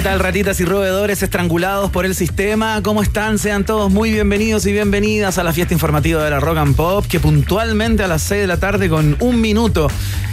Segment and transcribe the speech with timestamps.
[0.00, 2.80] ¿Qué tal, ratitas y roedores estrangulados por el sistema?
[2.82, 3.38] ¿Cómo están?
[3.38, 7.04] Sean todos muy bienvenidos y bienvenidas a la fiesta informativa de la Rock and Pop,
[7.06, 9.88] que puntualmente a las 6 de la tarde, con un minuto,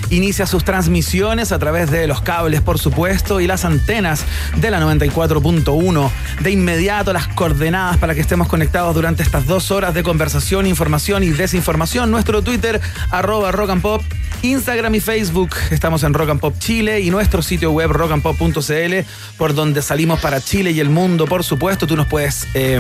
[0.10, 4.24] inicia sus transmisiones a través de los cables, por supuesto, y las antenas
[4.56, 6.12] de la 94.1.
[6.40, 11.24] De inmediato, las coordenadas para que estemos conectados durante estas dos horas de conversación, información
[11.24, 12.10] y desinformación.
[12.10, 12.80] Nuestro Twitter,
[13.12, 14.02] arroba Rock Pop.
[14.42, 18.96] Instagram y Facebook, estamos en Rock and Pop Chile y nuestro sitio web rockandpop.cl,
[19.38, 21.88] por donde salimos para Chile y el mundo, por supuesto.
[21.88, 22.80] Tú nos puedes eh,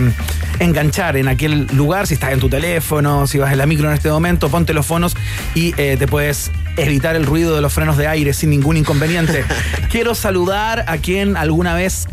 [0.59, 3.95] enganchar en aquel lugar, si estás en tu teléfono, si vas en la micro en
[3.95, 5.15] este momento, ponte los fonos
[5.55, 9.43] y eh, te puedes evitar el ruido de los frenos de aire sin ningún inconveniente.
[9.91, 12.07] Quiero saludar a quien alguna vez,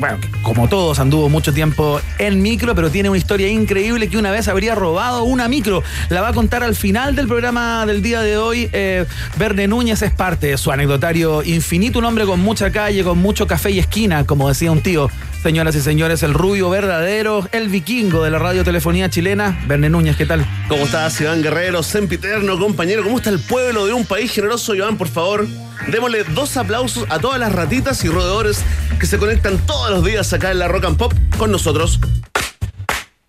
[0.00, 4.30] bueno, como todos, anduvo mucho tiempo en micro, pero tiene una historia increíble que una
[4.30, 5.82] vez habría robado una micro.
[6.08, 8.70] La va a contar al final del programa del día de hoy.
[8.72, 9.04] Eh,
[9.36, 13.46] Verne Núñez es parte de su anecdotario infinito, un hombre con mucha calle, con mucho
[13.46, 15.10] café y esquina, como decía un tío.
[15.42, 20.26] Señoras y señores, el rubio verdadero, el vikingo de la radiotelefonía chilena, Verne Núñez, ¿qué
[20.26, 20.44] tal?
[20.68, 23.02] ¿Cómo estás, Iván Guerrero, sempiterno, compañero?
[23.02, 25.46] ¿Cómo está el pueblo de un país generoso, Iván, por favor?
[25.90, 28.62] Démosle dos aplausos a todas las ratitas y roedores
[28.98, 31.98] que se conectan todos los días acá en la Rock and Pop con nosotros.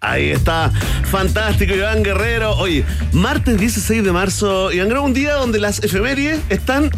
[0.01, 0.69] Ahí está,
[1.05, 2.57] fantástico Iván Guerrero.
[2.57, 2.83] Oye,
[3.13, 6.91] martes 16 de marzo, Iván Guerrero, un día donde las efemérides están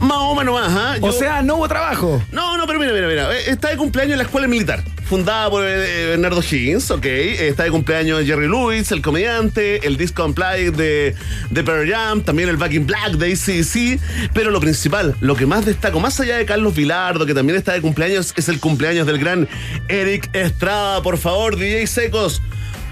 [0.00, 0.96] más o menos más, ¿ah?
[1.00, 2.22] O sea, no hubo trabajo.
[2.32, 3.32] No, no, pero mira, mira, mira.
[3.34, 4.82] Eh, Está de cumpleaños en la escuela militar.
[5.04, 7.04] Fundada por eh, Bernardo Higgins, ok.
[7.04, 11.14] Está de cumpleaños Jerry Lewis, el comediante, el disco Unplugged de,
[11.50, 14.00] de Pearl Jam, también el Back in Black de ACC.
[14.32, 17.72] Pero lo principal, lo que más destaco, más allá de Carlos Vilardo, que también está
[17.72, 19.48] de cumpleaños, es el cumpleaños del gran
[19.88, 21.02] Eric Estrada.
[21.02, 22.40] Por favor, DJ Secos,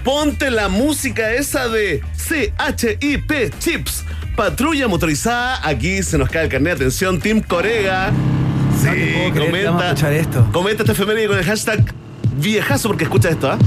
[0.03, 4.03] ponte la música esa de CHIP Chips.
[4.35, 6.75] Patrulla motorizada, aquí se nos cae el carnet.
[6.75, 8.11] Atención, Team Corega.
[8.81, 9.87] Sí, No te puedo creer que vamos a comenta.
[9.89, 10.49] escuchar esto.
[10.53, 11.93] Comenta este efeméride con el hashtag
[12.37, 13.57] viejazo porque escucha esto, ¿ah?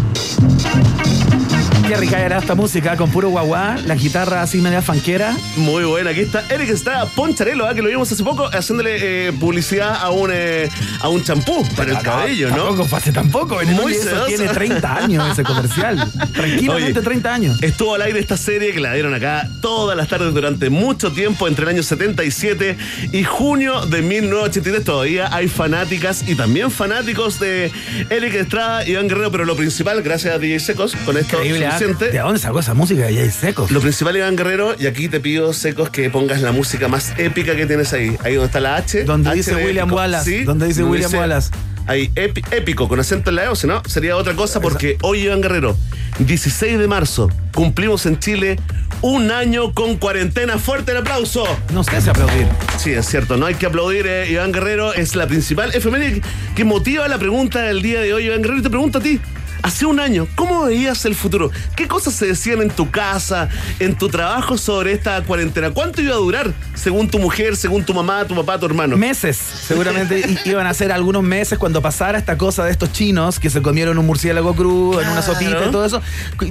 [1.92, 5.36] Qué rica era esta música, con puro guaguá, la guitarra así media fanquera.
[5.56, 7.75] Muy buena, aquí está Eric Estrada Poncharelo, ¿ah?
[7.75, 10.70] que lo vimos hace poco haciéndole eh, publicidad a un eh,
[11.00, 12.69] a un champú para el cabello, ¿no?
[12.69, 13.60] Tampoco hace tampoco.
[13.75, 16.10] Muy eso tiene 30 años ese comercial.
[16.32, 17.62] Tranquilamente Oye, 30 años.
[17.62, 21.47] Estuvo al aire esta serie que la dieron acá todas las tardes durante mucho tiempo,
[21.47, 22.78] entre el año 77
[23.12, 24.82] y junio de 1983.
[24.82, 27.70] Todavía hay fanáticas y también fanáticos de
[28.08, 31.81] Eric Estrada y Iván Guerrero, pero lo principal, gracias a DJ Secos, con esto Increíble.
[31.88, 33.70] ¿De dónde sacó esa música de Jay Secos?
[33.72, 37.56] Lo principal, Iván Guerrero, y aquí te pido, Secos, que pongas la música más épica
[37.56, 38.16] que tienes ahí.
[38.22, 39.04] Ahí donde está la H.
[39.04, 39.97] Donde H dice William épico.
[39.97, 41.50] Wallace, donde dice William Wallace.
[41.87, 45.22] Ahí, épico, con acento en la E, o si no, sería otra cosa, porque hoy,
[45.25, 45.76] Iván Guerrero,
[46.20, 48.56] 16 de marzo, cumplimos en Chile
[49.00, 50.59] un año con cuarentena.
[50.59, 51.44] ¡Fuerte el aplauso!
[51.72, 52.47] No sé si aplaudir.
[52.78, 56.22] Sí, es cierto, no hay que aplaudir, eh, Iván Guerrero, es la principal efeméride
[56.54, 59.20] que motiva la pregunta del día de hoy, Iván Guerrero, y te pregunto a ti.
[59.62, 61.53] Hace un año, ¿cómo veías el futuro?
[61.77, 63.49] ¿Qué cosas se decían en tu casa,
[63.79, 65.70] en tu trabajo sobre esta cuarentena?
[65.70, 68.97] ¿Cuánto iba a durar, según tu mujer, según tu mamá, tu papá, tu hermano?
[68.97, 73.50] Meses, seguramente iban a ser algunos meses cuando pasara esta cosa de estos chinos que
[73.50, 76.03] se comieron un murciélago crudo en una sopita y todo eso.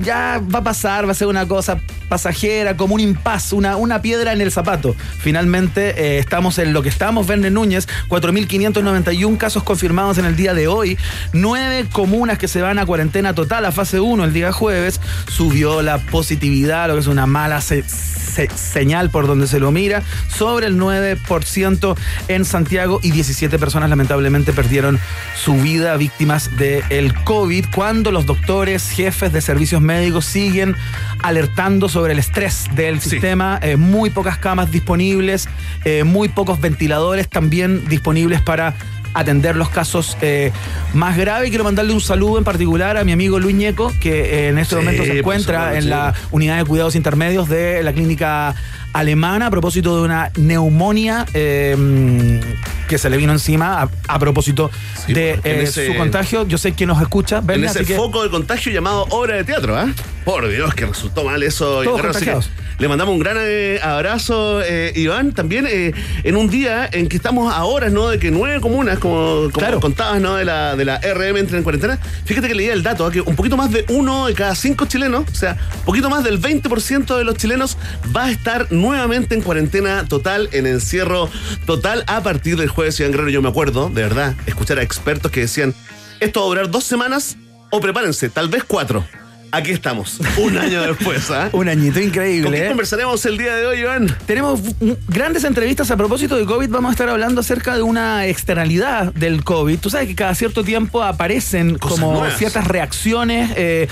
[0.02, 4.02] Ya va a pasar, va a ser una cosa pasajera, como un impas, una, una
[4.02, 4.96] piedra en el zapato.
[5.20, 10.54] Finalmente eh, estamos en lo que estamos, Verne Núñez, 4.591 casos confirmados en el día
[10.54, 10.98] de hoy,
[11.34, 15.82] nueve comunas que se van a cuarentena total a fase 1 el día jueves, subió
[15.82, 20.04] la positividad, lo que es una mala se- se- señal por donde se lo mira,
[20.30, 25.00] sobre el 9% en Santiago y 17 personas lamentablemente perdieron
[25.36, 30.76] su vida víctimas del COVID cuando los doctores, jefes de servicios médicos siguen
[31.24, 33.12] alertando sobre el estrés del Sí.
[33.12, 35.50] sistema, eh, muy pocas camas disponibles,
[35.86, 38.74] eh, muy pocos ventiladores también disponibles para
[39.14, 40.52] atender los casos eh,
[40.94, 41.50] más graves.
[41.50, 44.76] Quiero mandarle un saludo en particular a mi amigo Luis Ñeco, que eh, en este
[44.76, 45.88] Sí, momento se encuentra en sí.
[45.90, 48.56] la unidad de cuidados intermedios de la clínica
[48.94, 52.40] alemana a propósito de una neumonía eh,
[52.88, 54.70] que se le vino encima a, a propósito
[55.06, 56.46] Sí, de en eh, ese- su contagio.
[56.48, 59.44] Yo sé que nos escucha, En Verne, ese que foco de contagio llamado obra de
[59.44, 59.88] teatro, ¿ah?
[60.26, 61.82] Por Dios, que resultó mal eso.
[61.84, 62.52] Todos contagiados.
[62.78, 65.32] le mandamos un gran eh, abrazo, eh, Iván.
[65.34, 68.10] También en un día en que estamos a horas, ¿no?
[68.10, 69.16] De que nueve comunas, como,
[69.46, 69.80] como Claro.
[69.80, 70.36] contabas, ¿no?
[70.36, 71.98] De la, de la RM entren en cuarentena.
[72.26, 73.12] Fíjate que leía el dato, ¿ah?
[73.12, 76.24] que un poquito más de uno de cada cinco chilenos, o sea, un poquito más
[76.24, 77.78] del 20% de los chilenos
[78.16, 81.30] va a estar nuevamente en cuarentena total, en encierro
[81.66, 83.00] total, a partir del jueves.
[83.00, 85.74] Iván Guerrero, yo me acuerdo, de verdad, escuchar a expertos que decían,
[86.20, 87.38] esto va a durar dos semanas
[87.70, 89.06] o prepárense, tal vez cuatro.
[89.54, 91.50] Aquí estamos, un año después, ¿ah?
[91.52, 92.58] un añito ¿Con increíble.
[92.58, 92.70] qué ¿eh?
[92.70, 94.08] conversaremos el día de hoy, Iván?
[94.26, 94.62] Tenemos
[95.10, 96.70] grandes entrevistas a propósito de COVID.
[96.70, 99.78] Vamos a estar hablando acerca de una externalidad del COVID.
[99.80, 102.38] Tú sabes que cada cierto tiempo aparecen Cosas como nuevas.
[102.38, 103.52] ciertas reacciones.
[103.58, 103.90] eh,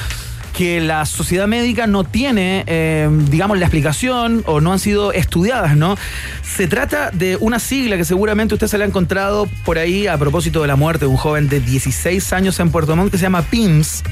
[0.59, 5.77] que la sociedad médica no tiene, eh, digamos, la explicación o no han sido estudiadas,
[5.77, 5.95] ¿no?
[6.43, 10.17] Se trata de una sigla que seguramente usted se la ha encontrado por ahí a
[10.17, 13.23] propósito de la muerte de un joven de 16 años en Puerto Montt que se
[13.23, 14.03] llama PIMS,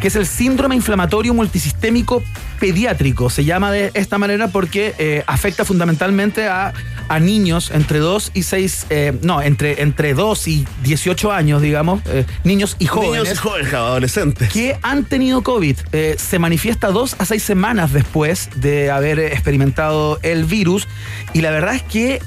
[0.00, 2.22] que es el síndrome inflamatorio multisistémico
[2.58, 3.30] pediátrico.
[3.30, 6.72] Se llama de esta manera porque eh, afecta fundamentalmente a,
[7.08, 12.02] a niños entre 2 y 6, eh, no, entre, entre 2 y 18 años, digamos,
[12.06, 13.24] eh, niños y jóvenes.
[13.24, 14.52] Niños y jóvenes, adolescentes.
[14.52, 15.76] que han tenido COVID.
[16.16, 20.88] Se manifiesta dos a seis semanas después de haber experimentado el virus.
[21.32, 22.20] Y la verdad es que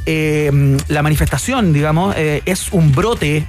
[0.87, 3.45] la manifestación, digamos, es un brote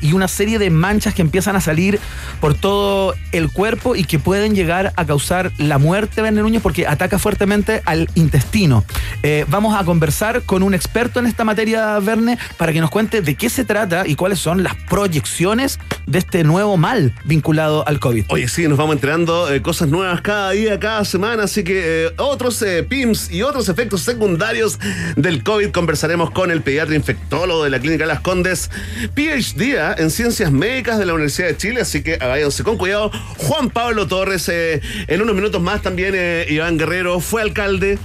[0.00, 1.98] y una serie de manchas que empiezan a salir
[2.40, 3.65] por todo el cuerpo
[3.96, 8.84] y que pueden llegar a causar la muerte, Verne Núñez, porque ataca fuertemente al intestino.
[9.24, 13.22] Eh, vamos a conversar con un experto en esta materia, Verne, para que nos cuente
[13.22, 17.98] de qué se trata y cuáles son las proyecciones de este nuevo mal vinculado al
[17.98, 18.26] COVID.
[18.28, 22.10] Oye, sí, nos vamos enterando eh, cosas nuevas cada día, cada semana, así que eh,
[22.18, 24.78] otros PIMS y otros efectos secundarios
[25.16, 28.70] del COVID conversaremos con el pediatra infectólogo de la Clínica Las Condes,
[29.14, 33.10] PhD en Ciencias Médicas de la Universidad de Chile, así que váyanse con cuidado.
[33.38, 37.98] Juan Pablo Torres, eh, en unos minutos más también eh, Iván Guerrero, fue alcalde.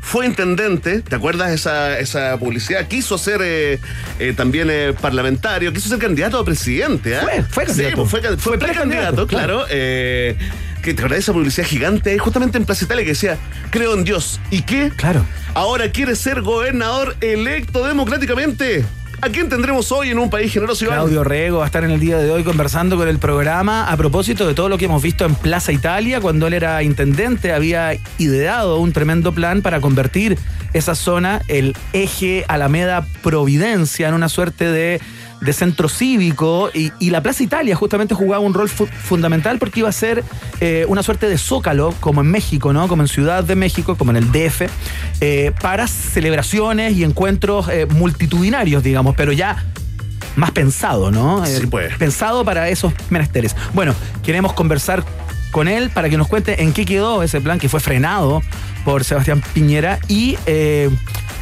[0.00, 2.86] Fue intendente, ¿te acuerdas esa, esa publicidad?
[2.88, 3.78] Quiso ser eh,
[4.36, 4.68] también
[5.00, 7.16] parlamentario, quiso ser candidato a presidente.
[7.16, 7.22] ¿ah?
[7.22, 7.96] Fue, fue Sí, candidato.
[7.96, 9.64] pues fue, can- fue Fue precandidato, claro.
[9.66, 10.36] que
[10.82, 13.38] te acordás de esa publicidad gigante justamente en Plaza Italia que decía,
[13.70, 14.40] creo en Dios.
[14.50, 14.92] ¿Y qué?
[14.94, 15.24] Claro.
[15.54, 18.84] Ahora quiere ser gobernador electo democráticamente.
[19.20, 20.86] ¿A quién tendremos hoy en un país generoso?
[20.86, 23.96] Claudio Rego va a estar en el día de hoy conversando con el programa a
[23.96, 27.52] propósito de todo lo que hemos visto en Plaza Italia cuando él era intendente.
[27.52, 30.38] Había ideado un tremendo plan para convertir
[30.72, 35.00] esa zona, el eje Alameda Providencia, en una suerte de,
[35.44, 36.70] de centro cívico.
[36.74, 40.24] Y, y la Plaza Italia justamente jugaba un rol fu- fundamental porque iba a ser
[40.60, 42.88] eh, una suerte de zócalo, como en México, ¿no?
[42.88, 44.62] Como en Ciudad de México, como en el DF,
[45.20, 49.64] eh, para celebraciones y encuentros eh, multitudinarios, digamos, pero ya
[50.36, 51.44] más pensado, ¿no?
[51.46, 51.94] Sí, pues.
[51.96, 53.54] Pensado para esos menesteres.
[53.72, 53.94] Bueno,
[54.24, 55.04] queremos conversar
[55.52, 58.42] con él para que nos cuente en qué quedó ese plan que fue frenado
[58.84, 60.90] por Sebastián Piñera y eh,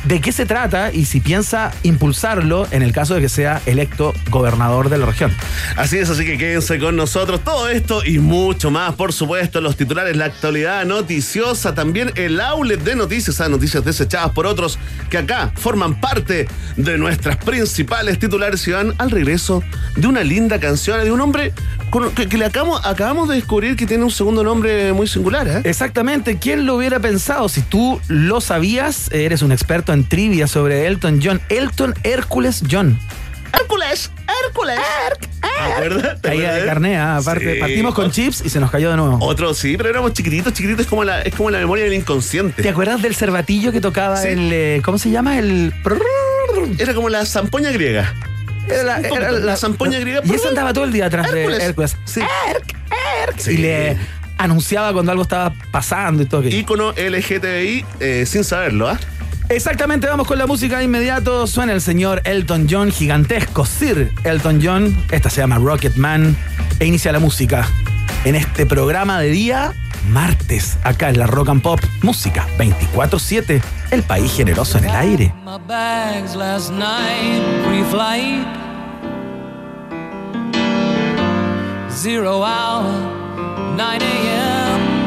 [0.05, 4.15] de qué se trata y si piensa impulsarlo en el caso de que sea electo
[4.31, 5.33] gobernador de la región.
[5.77, 7.41] Así es, así que quédense con nosotros.
[7.45, 12.83] Todo esto y mucho más, por supuesto, los titulares, la actualidad noticiosa, también el outlet
[12.83, 14.79] de noticias, a noticias desechadas por otros
[15.11, 19.63] que acá forman parte de nuestras principales titulares y van al regreso
[19.97, 21.53] de una linda canción de un hombre
[22.17, 25.47] que, que le acabamos, acabamos de descubrir que tiene un segundo nombre muy singular.
[25.47, 25.61] ¿eh?
[25.65, 27.49] Exactamente, ¿quién lo hubiera pensado?
[27.49, 31.41] Si tú lo sabías, eres un experto en trivia sobre Elton John.
[31.49, 32.99] Elton Hércules John.
[33.53, 34.11] Hércules,
[34.47, 34.79] Hércules.
[35.81, 36.17] ¿Verdad?
[36.21, 36.67] ¿Te Caída de acuerdas?
[36.67, 37.55] carnea, aparte.
[37.55, 37.61] Sí.
[37.61, 39.19] Partimos con chips y se nos cayó de nuevo.
[39.21, 42.63] Otro sí, pero éramos chiquititos, chiquititos, es como la, es como la memoria del inconsciente.
[42.63, 44.29] ¿Te acuerdas del cervatillo que tocaba Sí.
[44.29, 44.51] el.
[44.53, 45.39] eh, ¿Cómo se llama?
[45.39, 45.73] El.
[46.79, 48.15] Era como la zampoña griega.
[48.69, 50.21] Era la, la zampoña griega.
[50.25, 51.59] Y ese andaba todo el día atrás Hércules.
[51.59, 51.97] de Hércules.
[52.05, 52.21] Sí.
[52.21, 52.75] Erc,
[53.29, 53.39] Erc.
[53.39, 53.53] Sí.
[53.53, 53.97] Y le
[54.39, 56.49] anunciaba cuando algo estaba pasando y todo.
[56.49, 58.99] Ícono LGTBI eh, sin saberlo, ¿ah?
[59.55, 61.47] Exactamente, vamos con la música de inmediato.
[61.47, 64.97] Suena el señor Elton John, gigantesco Sir Elton John.
[65.11, 66.37] Esta se llama Rocket Man.
[66.81, 67.69] E inicia la música
[68.25, 69.75] en este programa de día
[70.09, 71.81] martes, acá en la Rock and Pop.
[72.03, 73.63] Música 24-7.
[73.91, 75.35] El país generoso en el aire.
[81.95, 82.91] Zero hour,
[83.77, 85.03] 9 a.m.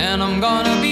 [0.00, 0.40] And I'm
[0.80, 0.91] be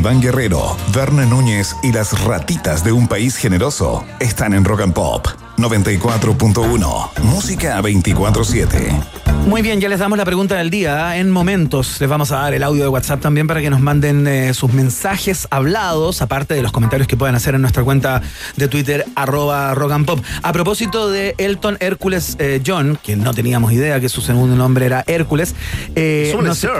[0.00, 4.94] Iván Guerrero, Verne Núñez y las ratitas de un país generoso están en Rock and
[4.94, 5.26] Pop
[5.58, 7.22] 94.1.
[7.22, 9.19] Música 24-7.
[9.46, 11.08] Muy bien, ya les damos la pregunta del día.
[11.08, 11.16] ¿ah?
[11.16, 14.26] En momentos les vamos a dar el audio de WhatsApp también para que nos manden
[14.28, 18.22] eh, sus mensajes hablados, aparte de los comentarios que puedan hacer en nuestra cuenta
[18.56, 19.74] de Twitter, arroba
[20.06, 20.20] Pop.
[20.42, 24.86] A propósito de Elton Hércules eh, John, que no teníamos idea que su segundo nombre
[24.86, 25.54] era Hércules,
[25.96, 26.70] eh, nos, sir.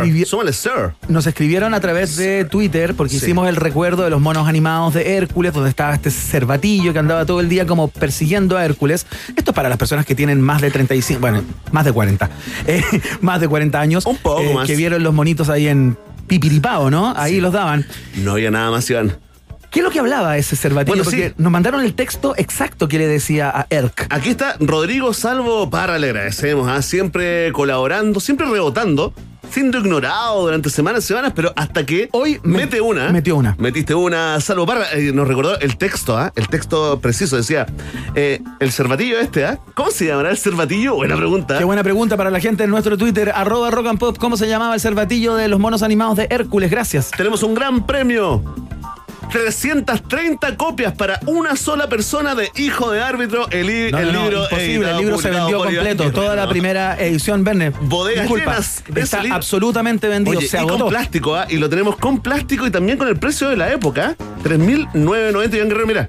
[0.52, 0.94] Sir.
[1.08, 5.16] nos escribieron a través de Twitter porque hicimos el recuerdo de los monos animados de
[5.16, 9.06] Hércules, donde estaba este cervatillo que andaba todo el día como persiguiendo a Hércules.
[9.34, 12.30] Esto es para las personas que tienen más de 35, bueno, más de 40.
[12.66, 12.82] Eh,
[13.20, 14.06] más de 40 años.
[14.06, 14.66] Un poco eh, más.
[14.66, 17.12] Que vieron los monitos ahí en Pipiripao, ¿no?
[17.16, 17.86] Ahí los daban.
[18.16, 19.16] No había nada más, Iván.
[19.70, 21.04] ¿Qué es lo que hablaba ese Cervatillo?
[21.04, 24.06] Porque nos mandaron el texto exacto que le decía a Erk.
[24.10, 26.82] Aquí está Rodrigo Salvo Parra, le agradecemos, ¿ah?
[26.82, 29.14] siempre colaborando, siempre rebotando
[29.50, 33.10] siendo ignorado durante semanas y semanas, pero hasta que Hoy me- mete una.
[33.10, 33.54] metió una.
[33.58, 36.32] Metiste una, Salvo Parra, eh, nos recordó el texto, ¿ah?
[36.36, 37.66] el texto preciso, decía,
[38.14, 39.58] eh, el cervatillo este, ¿ah?
[39.74, 40.94] ¿cómo se llamará el cervatillo?
[40.96, 41.58] Buena pregunta.
[41.58, 44.16] Qué buena pregunta para la gente en nuestro Twitter, arroba rock and pop.
[44.18, 46.70] ¿Cómo se llamaba el cervatillo de los monos animados de Hércules?
[46.70, 47.10] Gracias.
[47.10, 48.42] Tenemos un gran premio.
[49.30, 54.22] 330 copias para una sola persona de Hijo de Árbitro, el, li- No, el no,
[54.24, 54.42] libro.
[54.44, 57.70] imposible, el libro se vendió Iván completo, toda la primera edición, Verne.
[57.70, 60.78] Bodegas Disculpa, llenas está absolutamente vendido, Oye, se y agotó.
[60.84, 61.46] con plástico, ¿ah?
[61.48, 64.16] y lo tenemos con plástico y también con el precio de la época.
[64.18, 64.24] ¿ah?
[64.44, 66.08] 3.990, Iván Guerrero, mira.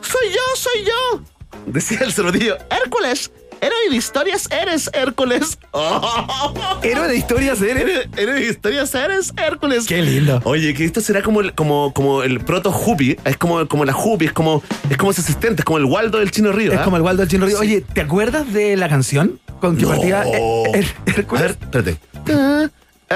[0.00, 1.22] Soy yo, soy yo.
[1.66, 3.30] Decía el cervatillo, Hércules,
[3.64, 5.58] héroe de historias eres, Hércules.
[6.82, 8.08] Héroe de historias, eres.
[8.16, 9.86] Héroe de historias eres, Hércules.
[9.86, 10.40] Qué lindo.
[10.44, 13.96] Oye, que esto será como el, como, como el proto Hupi, es como, como la
[13.96, 16.72] Hupi, es como, es como ese asistente, es como el Waldo del Chino Río.
[16.72, 16.84] Es ¿ah?
[16.84, 17.58] como el Waldo del Chino Río.
[17.58, 19.88] Oye, ¿te acuerdas de la canción con que No.
[19.88, 21.98] partía eh, eh, A ver, espérate.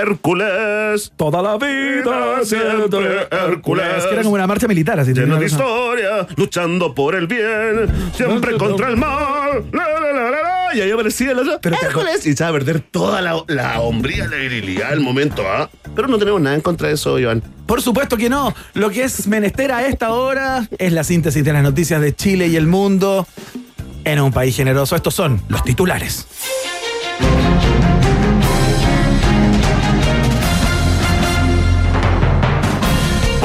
[0.01, 1.13] Hércules.
[1.17, 3.87] Toda la vida siempre Hércules.
[3.99, 5.13] Es que era como una marcha militar, así.
[5.13, 9.65] Lleno de historia, luchando por el bien, siempre contra el mal.
[9.73, 10.75] La, la, la, la, la.
[10.75, 11.59] Y ahí aparecía el otro.
[11.61, 12.27] Pero Hércules.
[12.27, 15.43] Y echaba a perder toda la, la hombría, la virilidad del momento.
[15.47, 15.71] ¿ah?
[15.95, 17.43] Pero no tenemos nada en contra de eso, Iván.
[17.67, 18.55] Por supuesto que no.
[18.75, 22.49] Lo que es menester a esta hora es la síntesis de las noticias de Chile
[22.49, 23.27] y el mundo
[24.05, 24.97] en un país generoso.
[24.97, 26.27] Estos son los titulares.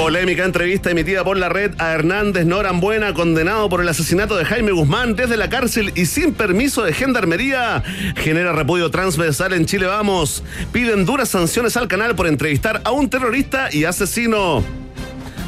[0.04, 4.74] Polémica entrevista emitida por la red a Hernández Norambuena, condenado por el asesinato de Jaime
[4.74, 7.82] Guzmán desde la cárcel y sin permiso de gendarmería.
[8.18, 10.44] Genera repudio transversal en Chile Vamos.
[10.74, 14.83] Piden duras sanciones al canal por entrevistar a un terrorista y asesino.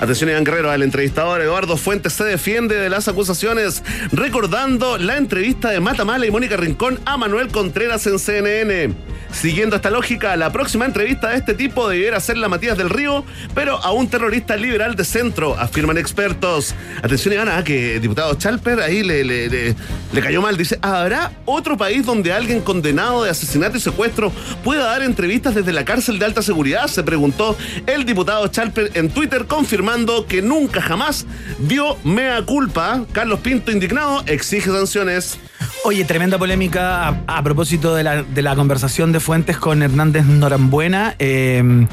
[0.01, 3.81] Atención, Iván Guerrero, el entrevistador Eduardo Fuentes se defiende de las acusaciones,
[4.11, 8.93] recordando la entrevista de Matamala y Mónica Rincón a Manuel Contreras en CNN.
[9.31, 13.25] Siguiendo esta lógica, la próxima entrevista de este tipo debiera ser la Matías del Río,
[13.53, 16.73] pero a un terrorista liberal de centro, afirman expertos.
[17.01, 19.75] Atención, Iván, ah, que el diputado Chalper ahí le, le- le-
[20.13, 20.55] le cayó mal.
[20.55, 24.31] Dice, ¿habrá otro país donde alguien condenado de asesinato y secuestro
[24.63, 26.87] pueda dar entrevistas desde la cárcel de alta seguridad?
[26.87, 29.84] Se preguntó el diputado Chalper en Twitter, confirmando
[30.27, 31.25] que nunca jamás
[31.59, 33.05] vio mea culpa.
[33.11, 35.37] Carlos Pinto, indignado, exige sanciones.
[35.83, 40.25] Oye, tremenda polémica a, a propósito de la, de la conversación de Fuentes con Hernández
[40.25, 41.15] Norambuena.
[41.19, 41.85] Eh,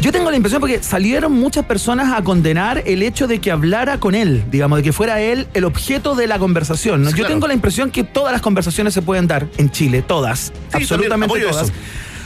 [0.00, 4.00] yo tengo la impresión porque salieron muchas personas a condenar el hecho de que hablara
[4.00, 7.02] con él, digamos, de que fuera él el objeto de la conversación.
[7.02, 7.10] ¿no?
[7.10, 7.34] Sí, Yo claro.
[7.34, 11.38] tengo la impresión que todas las conversaciones se pueden dar en Chile, todas, Sí, absolutamente
[11.40, 11.64] todas.
[11.68, 11.72] eso.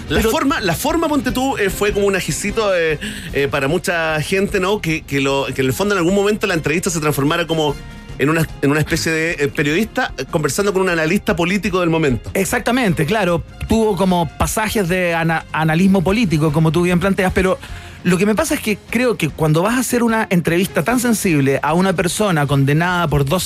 [0.08, 2.98] La Pero- forma, la forma, ponte tú, eh, fue como un ajicito eh,
[3.32, 4.80] eh, para mucha gente, ¿no?
[4.80, 7.74] Que, que, lo, que en el fondo en algún momento la entrevista se transformara como
[8.18, 12.30] en una, en una especie de periodista conversando con un analista político del momento.
[12.34, 13.42] Exactamente, claro.
[13.66, 17.58] Tuvo como pasajes de ana- analismo político, como tú bien planteas, pero
[18.04, 21.00] lo que me pasa es que creo que cuando vas a hacer una entrevista tan
[21.00, 23.42] sensible a una persona condenada por dos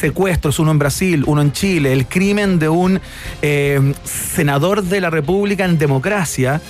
[0.00, 3.00] secuestros, uno en Brasil, uno en Chile, el crimen de un
[3.42, 6.60] eh, senador de la República en democracia,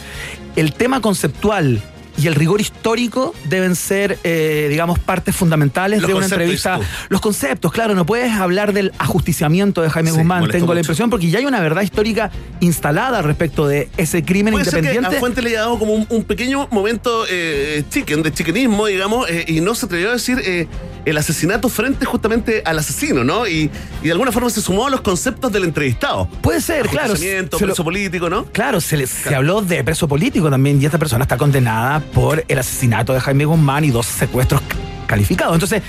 [0.57, 1.81] el tema conceptual
[2.19, 6.77] y el rigor histórico deben ser, eh, digamos, partes fundamentales Los de una entrevista.
[6.77, 6.85] tú.
[7.09, 11.09] Los conceptos, claro, no puedes hablar del ajusticiamiento de Jaime Sí, Guzmán, tengo la impresión,
[11.09, 15.17] porque ya hay una verdad histórica instalada respecto de ese crimen Puede ser que independiente.
[15.17, 19.31] a Fuente le haya dado como un, un pequeño momento eh, chicken, de chiquenismo, digamos,
[19.31, 20.69] eh, y no se atrevió a decir
[21.05, 23.47] el asesinato frente justamente al asesino, ¿no?
[23.47, 23.71] Y,
[24.03, 26.27] y de alguna forma se sumó a los conceptos del entrevistado.
[26.43, 27.15] Puede ser, claro.
[27.17, 28.45] Se lo- preso político, ¿no?
[28.47, 32.59] Claro, se, se habló de preso político también y esta persona está condenada por el
[32.59, 34.61] asesinato de Jaime Guzmán y dos secuestros
[35.07, 35.55] calificados.
[35.55, 35.83] Entonces,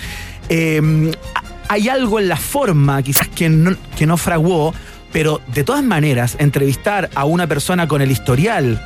[0.49, 1.43] eh, a-
[1.73, 4.73] hay algo en la forma quizás que no, que no fraguó,
[5.13, 8.81] pero de todas maneras, entrevistar a una persona con el historial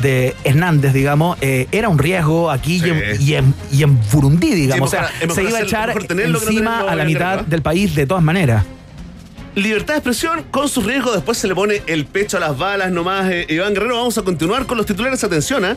[0.00, 4.50] de Hernández, digamos, eh, era un riesgo aquí y, en, y, en, y en Burundi,
[4.54, 4.90] digamos.
[4.90, 7.62] Sí, o sea, mejor se iba a echar tenerlo no encima a la mitad del
[7.62, 8.64] país de todas maneras.
[9.54, 12.90] Libertad de expresión con sus riesgos, después se le pone el pecho a las balas
[12.92, 13.30] nomás.
[13.30, 15.24] eh, Iván Guerrero, vamos a continuar con los titulares.
[15.24, 15.76] Atención, ¿ah?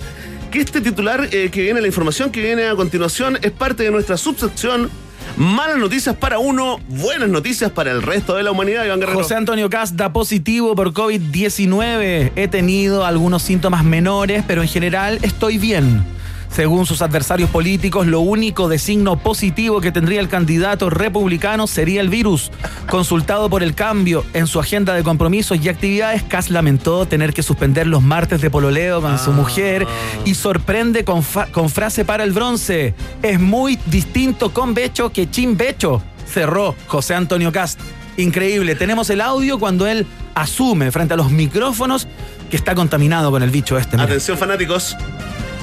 [0.51, 3.91] que este titular eh, que viene, la información que viene a continuación, es parte de
[3.91, 4.89] nuestra subsección.
[5.37, 9.19] Malas noticias para uno, buenas noticias para el resto de la humanidad, Iván Guerrero.
[9.19, 12.31] José Antonio Cast da positivo por COVID-19.
[12.35, 16.03] He tenido algunos síntomas menores, pero en general estoy bien.
[16.51, 22.01] Según sus adversarios políticos, lo único de signo positivo que tendría el candidato republicano sería
[22.01, 22.51] el virus.
[22.89, 27.43] Consultado por el cambio en su agenda de compromisos y actividades, Kass lamentó tener que
[27.43, 29.87] suspender los martes de pololeo con su mujer
[30.25, 32.95] y sorprende con, frase para el bronce.
[33.21, 36.01] Es muy distinto con Becho que Chin Becho.
[36.27, 37.79] Cerró José Antonio Cast.
[38.17, 38.75] Increíble.
[38.75, 42.07] Tenemos el audio cuando él asume frente a los micrófonos
[42.49, 43.95] que está contaminado con el bicho este.
[43.95, 44.05] Mira.
[44.05, 44.95] Atención, fanáticos.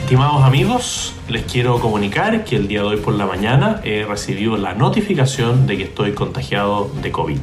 [0.07, 4.57] Estimados amigos, les quiero comunicar que el día de hoy por la mañana he recibido
[4.57, 7.41] la notificación de que estoy contagiado de COVID.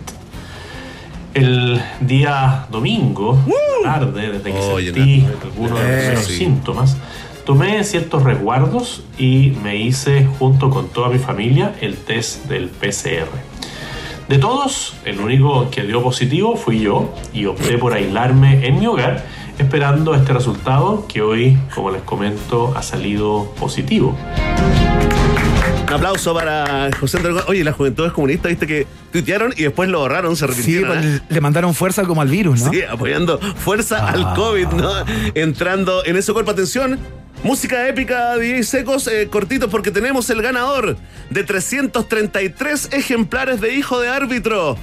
[1.33, 3.37] El día domingo,
[3.83, 6.37] tarde, desde que Oye, sentí algunos de los sí.
[6.37, 6.95] síntomas,
[7.45, 13.52] tomé ciertos resguardos y me hice junto con toda mi familia el test del PCR.
[14.27, 18.87] De todos, el único que dio positivo fui yo y opté por aislarme en mi
[18.87, 19.23] hogar
[19.59, 24.17] esperando este resultado que hoy, como les comento, ha salido positivo.
[25.87, 27.43] Un aplauso para José Antonio.
[27.47, 30.87] Oye, la juventud es comunista, viste que tuitearon y después lo borraron, se Sí, arrepintieron.
[30.97, 31.21] pues, ¿eh?
[31.29, 32.71] le mandaron fuerza como al virus, ¿no?
[32.71, 34.33] Sí, apoyando fuerza al Ah.
[34.35, 34.91] COVID, ¿no?
[35.35, 36.49] Entrando en ese cuerpo.
[36.51, 36.97] Atención,
[37.43, 40.97] música épica, DJ Secos, eh, cortitos, porque tenemos el ganador
[41.29, 44.77] de 333 ejemplares de Hijo de Árbitro.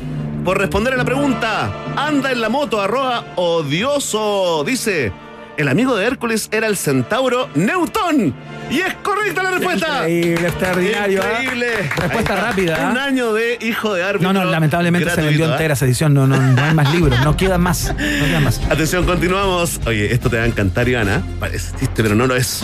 [0.44, 4.62] Por responder a la pregunta, anda en la moto, arroba odioso.
[4.64, 5.12] Dice,
[5.56, 8.34] el amigo de Hércules era el centauro Neutón.
[8.70, 10.08] Y es correcta la respuesta.
[10.08, 11.22] Increíble, extraordinario.
[11.22, 11.42] ¿ah?
[11.42, 11.90] Increíble.
[11.96, 12.76] Respuesta rápida.
[12.80, 12.90] ¿ah?
[12.92, 14.32] Un año de Hijo de Árbitro.
[14.32, 15.52] No, no, lamentablemente se vendió ¿ah?
[15.52, 16.14] entera esa edición.
[16.14, 17.20] No, no, no hay más libros.
[17.24, 17.92] No quedan más.
[17.92, 18.60] No quedan más.
[18.70, 19.80] Atención, continuamos.
[19.86, 21.22] Oye, esto te va a encantar, Ivana.
[21.40, 22.62] Parece chiste, pero no lo es.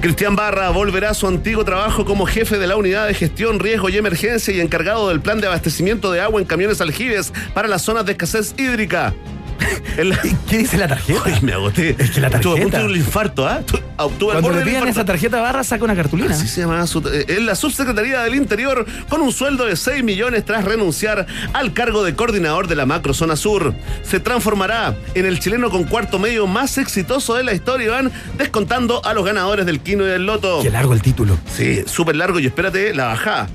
[0.00, 3.88] Cristian Barra volverá a su antiguo trabajo como jefe de la unidad de gestión, riesgo
[3.88, 7.82] y emergencia y encargado del plan de abastecimiento de agua en camiones aljibes para las
[7.82, 9.14] zonas de escasez hídrica.
[9.96, 11.20] La- ¿Qué dice la tarjeta?
[11.24, 11.96] Ay, me agoté.
[11.98, 12.78] Es que la Estuve a punto tarjeta.
[12.80, 13.62] de un infarto, ¿ah?
[13.98, 16.34] El Cuando le pidan esa tarjeta barra, saca una cartulina.
[16.34, 20.04] Así se llama su, eh, en la subsecretaría del Interior con un sueldo de 6
[20.04, 23.74] millones tras renunciar al cargo de coordinador de la macrozona sur.
[24.02, 29.02] Se transformará en el chileno con cuarto medio más exitoso de la historia, Iván, descontando
[29.04, 30.60] a los ganadores del Quino y del Loto.
[30.62, 31.38] Qué largo el título.
[31.56, 33.48] Sí, súper largo y espérate la bajada.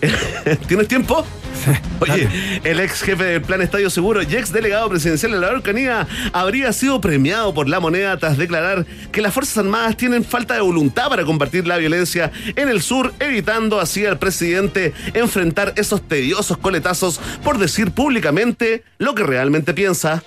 [0.66, 1.26] ¿Tienes tiempo?
[2.00, 2.28] Oye,
[2.64, 6.72] el ex jefe del Plan Estadio Seguro y ex delegado presidencial de la Araucanía habría
[6.72, 11.08] sido premiado por la moneda tras declarar que las Fuerzas Armadas tienen falta de voluntad
[11.08, 17.20] para combatir la violencia en el sur, evitando así al presidente enfrentar esos tediosos coletazos
[17.42, 20.22] por decir públicamente lo que realmente piensa.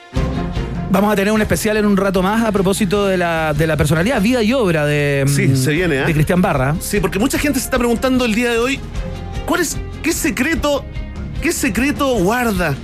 [0.91, 3.75] Vamos a tener un especial en un rato más a propósito de la, de la
[3.75, 6.05] personalidad, vida y obra de, Sí, mm, se viene, ¿ah?
[6.05, 6.75] de Cristian Barra.
[6.79, 8.79] Sí, porque mucha gente se está preguntando el día de hoy,
[9.45, 10.85] ¿cuál es, qué secreto,
[11.41, 12.75] qué secreto guarda?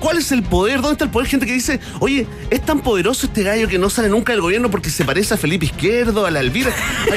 [0.00, 0.76] ¿Cuál es el poder?
[0.76, 1.28] ¿Dónde está el poder?
[1.28, 4.70] Gente que dice, oye, es tan poderoso este gallo que no sale nunca del gobierno
[4.70, 6.72] porque se parece a Felipe Izquierdo, a la Elvira.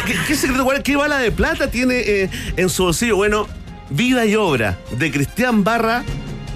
[0.06, 0.84] ¿Qué, qué secreto guarda?
[0.84, 3.18] ¿Qué bala de plata tiene eh, en su bolsillo?
[3.18, 3.48] Bueno,
[3.90, 6.04] vida y obra de Cristian Barra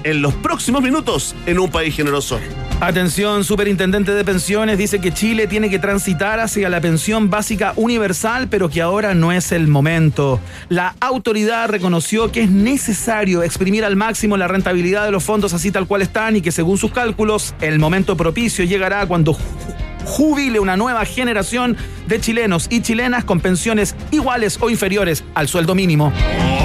[0.03, 2.39] en los próximos minutos en un país generoso.
[2.81, 8.47] Atención, superintendente de pensiones dice que Chile tiene que transitar hacia la pensión básica universal,
[8.49, 10.39] pero que ahora no es el momento.
[10.67, 15.69] La autoridad reconoció que es necesario exprimir al máximo la rentabilidad de los fondos así
[15.71, 19.39] tal cual están y que según sus cálculos el momento propicio llegará cuando ju-
[20.05, 25.75] jubile una nueva generación de chilenos y chilenas con pensiones iguales o inferiores al sueldo
[25.75, 26.11] mínimo.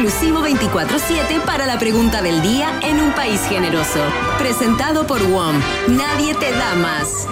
[0.07, 3.99] exclusivo 24-7 para la pregunta del día en un país generoso.
[4.39, 5.61] Presentado por WOM.
[5.89, 7.27] Nadie te da más.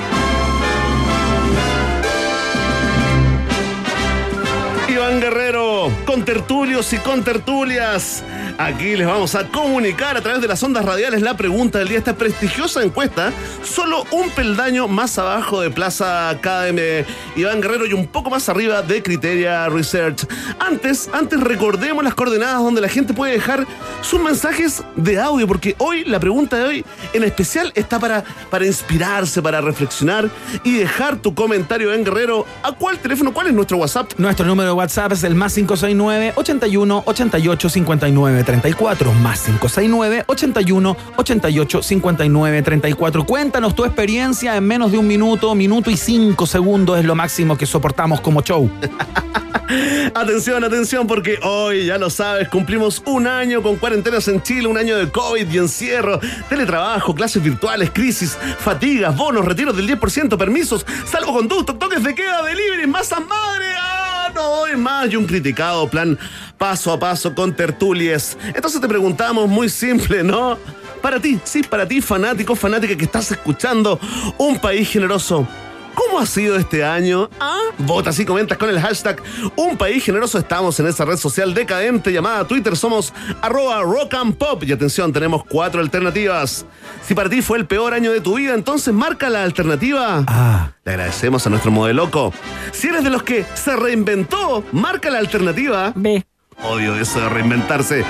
[4.89, 8.25] Iván Guerrero, con tertulios y con tertulias.
[8.57, 11.99] Aquí les vamos a comunicar a través de las ondas radiales la pregunta del día.
[11.99, 13.33] Esta prestigiosa encuesta,
[13.65, 18.83] solo un peldaño más abajo de Plaza Academy Iván Guerrero y un poco más arriba
[18.83, 20.25] de Criteria Research.
[20.61, 23.67] Antes, antes recordemos las coordenadas donde la gente puede dejar
[24.03, 28.67] sus mensajes de audio, porque hoy, la pregunta de hoy en especial está para, para
[28.67, 30.31] inspirarse, para reflexionar
[30.63, 32.47] y dejar tu comentario en Guerrero.
[32.63, 33.35] ¿A cuál teléfono?
[33.35, 34.13] ¿Cuál es nuestro WhatsApp?
[34.17, 39.13] Nuestro número de WhatsApp es el más 569 81 88 59 34.
[39.13, 43.27] Más 569 81 88 59 34.
[43.27, 47.57] Cuéntanos tu experiencia en menos de un minuto, minuto y cinco segundos es lo máximo
[47.57, 48.71] que soportamos como show.
[50.15, 54.77] Atención, atención, porque hoy, ya lo sabes, cumplimos un año con cuarentenas en Chile, un
[54.77, 60.87] año de COVID y encierro, teletrabajo, clases virtuales, crisis, fatigas, bonos, retiros del 10%, permisos,
[61.07, 63.67] salvoconducto, toques de queda, delivery, masa madre.
[63.77, 64.04] ¡Ah,
[64.35, 65.11] no doy más!
[65.11, 66.19] Y un criticado plan
[66.59, 68.37] paso a paso con tertulias.
[68.55, 70.59] Entonces te preguntamos, muy simple, ¿no?
[71.03, 74.01] Para ti, sí, para ti, fanático, fanática que estás escuchando
[74.39, 75.47] un país generoso.
[75.95, 77.31] ¿Cómo ha sido este año?
[77.41, 77.59] ¿Ah?
[77.79, 79.23] Vota si comentas con el hashtag
[79.57, 80.39] Un País Generoso.
[80.39, 82.77] Estamos en esa red social decadente llamada Twitter.
[82.77, 84.63] Somos arroba rock and pop.
[84.65, 86.67] Y atención, tenemos cuatro alternativas.
[87.07, 90.25] Si para ti fue el peor año de tu vida, entonces marca la alternativa.
[90.27, 90.71] Ah.
[90.85, 92.33] Le agradecemos a nuestro modeloco.
[92.73, 95.93] Si eres de los que se reinventó, marca la alternativa.
[95.95, 96.25] B.
[96.63, 98.05] Odio eso de reinventarse.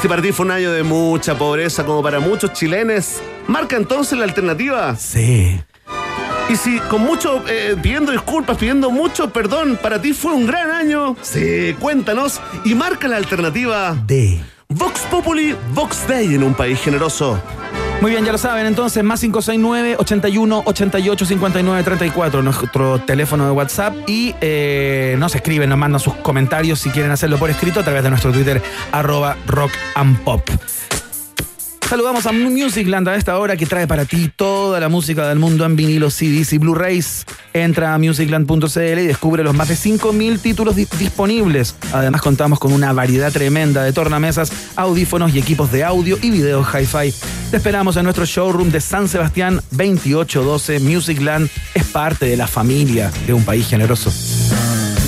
[0.00, 4.16] Si para ti fue un año de mucha pobreza, como para muchos chilenes, marca entonces
[4.16, 4.94] la alternativa.
[4.94, 5.60] Sí.
[6.48, 10.70] Y si con mucho, eh, pidiendo disculpas, pidiendo mucho perdón, para ti fue un gran
[10.70, 14.40] año, sí, cuéntanos y marca la alternativa D.
[14.70, 17.38] Vox Populi, Vox Day en un país generoso.
[18.00, 23.50] Muy bien, ya lo saben, entonces, más 569 81 88 59 34, nuestro teléfono de
[23.50, 23.94] WhatsApp.
[24.06, 28.04] Y eh, nos escriben, nos mandan sus comentarios si quieren hacerlo por escrito a través
[28.04, 30.48] de nuestro Twitter, arroba rock and pop.
[31.88, 35.64] Saludamos a Musicland a esta hora que trae para ti toda la música del mundo
[35.64, 37.24] en vinilo, CDs y Blu-rays.
[37.54, 41.74] Entra a musicland.cl y descubre los más de 5.000 títulos di- disponibles.
[41.94, 46.62] Además contamos con una variedad tremenda de tornamesas, audífonos y equipos de audio y video
[46.62, 47.14] hi-fi.
[47.50, 50.80] Te esperamos en nuestro showroom de San Sebastián 2812.
[50.80, 54.12] Musicland es parte de la familia de un país generoso.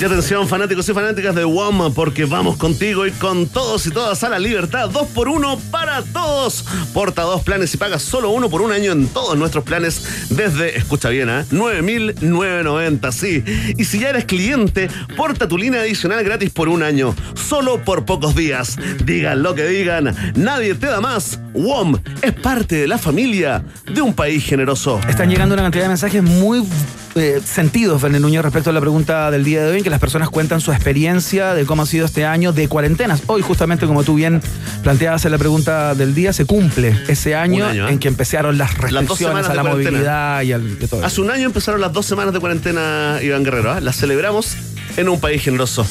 [0.01, 4.23] Y atención, fanáticos y fanáticas de WOM, porque vamos contigo y con todos y todas
[4.23, 4.89] a la libertad.
[4.89, 6.65] Dos por uno para todos.
[6.91, 10.75] Porta dos planes y paga solo uno por un año en todos nuestros planes desde,
[10.75, 11.45] escucha bien, ¿eh?
[11.51, 13.43] 9.990, sí.
[13.77, 17.13] Y si ya eres cliente, porta tu línea adicional gratis por un año.
[17.35, 18.77] Solo por pocos días.
[19.05, 21.39] Digan lo que digan, nadie te da más.
[21.53, 24.99] WOM es parte de la familia de un país generoso.
[25.07, 26.65] Están llegando una cantidad de mensajes muy
[27.15, 29.99] eh, sentidos, Fernández Núñez, respecto a la pregunta del día de hoy, en que las
[29.99, 33.23] personas cuentan su experiencia de cómo ha sido este año de cuarentenas.
[33.27, 34.41] Hoy, justamente como tú bien
[34.83, 37.89] planteabas en la pregunta del día, se cumple ese año, ¿eh?
[37.89, 41.05] en que empezaron las restricciones a la movilidad y al, y todo.
[41.05, 43.71] Hace un año empezaron las dos semanas de cuarentena, Iván Guerrero.
[43.71, 43.81] ¿ah?
[43.81, 44.55] Las celebramos
[44.97, 45.85] en un país generoso.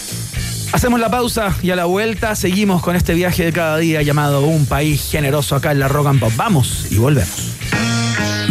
[0.72, 4.42] Hacemos la pausa y a la vuelta seguimos con este viaje de cada día llamado
[4.42, 6.32] Un País Generoso acá en la Rock and Pop.
[6.36, 7.89] Vamos y volvemos.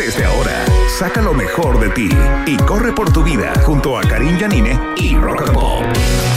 [0.00, 2.08] Desde ahora, saca lo mejor de ti
[2.46, 6.29] y corre por tu vida junto a Karim Yanine y Rock and Pop.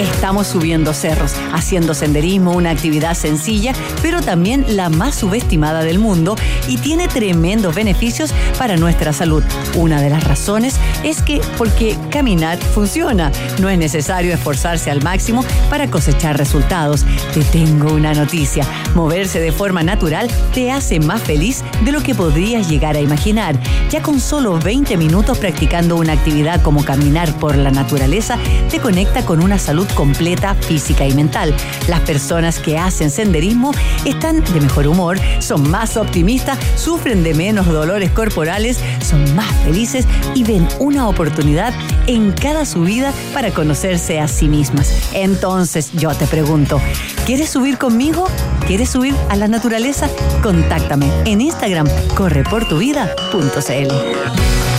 [0.00, 6.36] Estamos subiendo cerros, haciendo senderismo, una actividad sencilla, pero también la más subestimada del mundo
[6.68, 9.44] y tiene tremendos beneficios para nuestra salud.
[9.76, 13.30] Una de las razones es que porque caminar funciona,
[13.60, 17.04] no es necesario esforzarse al máximo para cosechar resultados.
[17.32, 22.14] Te tengo una noticia, moverse de forma natural te hace más feliz de lo que
[22.14, 23.58] podrías llegar a imaginar.
[23.90, 28.38] Ya con solo 20 minutos practicando una actividad como caminar por la naturaleza,
[28.70, 31.54] te conecta con una salud completa física y mental.
[31.88, 33.72] Las personas que hacen senderismo
[34.04, 40.06] están de mejor humor, son más optimistas, sufren de menos dolores corporales, son más felices
[40.34, 41.74] y ven una oportunidad
[42.06, 44.92] en cada subida para conocerse a sí mismas.
[45.12, 46.80] Entonces yo te pregunto,
[47.26, 48.28] ¿quieres subir conmigo?
[48.66, 50.08] ¿Quieres subir a la naturaleza?
[50.42, 54.73] Contáctame en Instagram correportuvida.cl.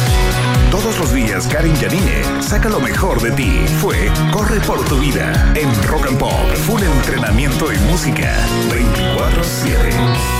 [0.71, 3.65] Todos los días, Karen Janine saca lo mejor de ti.
[3.79, 3.95] Fue
[4.31, 6.31] Corre por tu vida en Rock and Pop.
[6.65, 8.33] Full entrenamiento y música.
[8.69, 10.35] 24-7.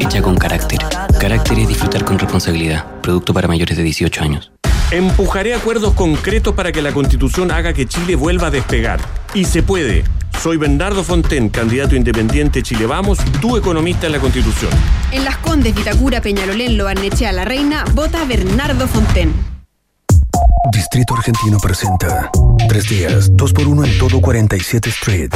[0.00, 0.78] hecha con carácter.
[1.18, 2.84] Carácter es disfrutar con responsabilidad.
[3.02, 4.52] Producto para mayores de 18 años.
[4.92, 9.00] Empujaré acuerdos concretos para que la Constitución haga que Chile vuelva a despegar.
[9.34, 10.04] Y se puede.
[10.40, 14.70] Soy Bernardo Fonten, candidato independiente Chile Vamos, tu economista en la Constitución.
[15.10, 19.55] En Las Condes, Vitacura, Peñalolén, Lobarnechea, La Reina, vota Bernardo Fonten.
[20.72, 22.30] Distrito Argentino presenta
[22.68, 25.30] Tres días, dos por uno en todo 47 Street.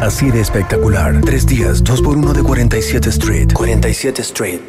[0.00, 1.20] Así de espectacular.
[1.24, 3.52] Tres días, dos por uno de 47 Street.
[3.52, 4.60] 47 Street.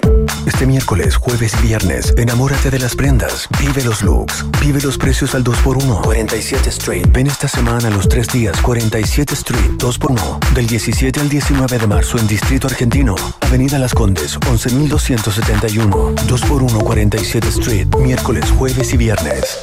[0.45, 3.47] Este miércoles, jueves y viernes, enamórate de las prendas.
[3.59, 4.45] Vive los looks.
[4.61, 6.01] Vive los precios al 2x1.
[6.03, 7.07] 47 Street.
[7.11, 10.53] Ven esta semana los tres días, 47 Street, 2x1.
[10.53, 13.15] Del 17 al 19 de marzo en Distrito Argentino.
[13.41, 16.15] Avenida Las Condes, 11.271.
[16.15, 17.87] 2x1, 47 Street.
[17.97, 19.56] Miércoles, jueves y viernes.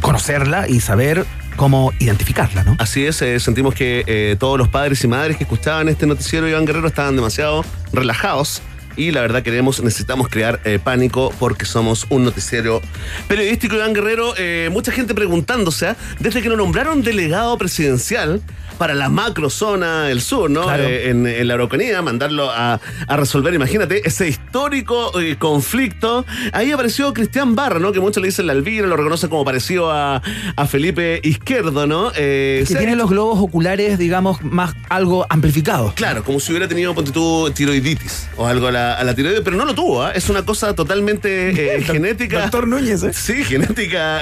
[0.00, 1.24] conocerla y saber
[1.56, 2.76] cómo identificarla, ¿no?
[2.78, 6.66] Así es, eh, sentimos que todos los padres y madres que escuchaban este noticiero Iván
[6.66, 8.62] Guerrero estaban demasiado relajados
[8.96, 12.80] y la verdad queremos, necesitamos crear eh, pánico porque somos un noticiero
[13.28, 14.34] periodístico Iván Guerrero.
[14.38, 15.96] eh, mucha gente preguntándose, ¿ah?
[16.18, 18.40] desde que nos nombraron delegado presidencial
[18.76, 20.62] para la macrozona del sur, ¿no?
[20.64, 20.84] Claro.
[20.84, 26.24] Eh, en, en la Araucanía, mandarlo a, a resolver, imagínate, ese histórico eh, conflicto.
[26.52, 27.92] Ahí apareció Cristian Barra, ¿no?
[27.92, 30.22] Que muchos le dicen la Elvira, lo reconocen como parecido a,
[30.56, 32.12] a Felipe Izquierdo, ¿no?
[32.16, 35.94] Eh, Que tiene los globos oculares, digamos, más algo amplificados.
[35.94, 39.40] Claro, como si hubiera tenido, ponte tú, tiroiditis o algo la, la, a la tiroides,
[39.42, 40.12] pero no lo tuvo, ¿ah?
[40.12, 42.42] es una cosa totalmente genética.
[42.42, 43.12] Doctor Núñez, ¿eh?
[43.12, 44.20] Sí, genética.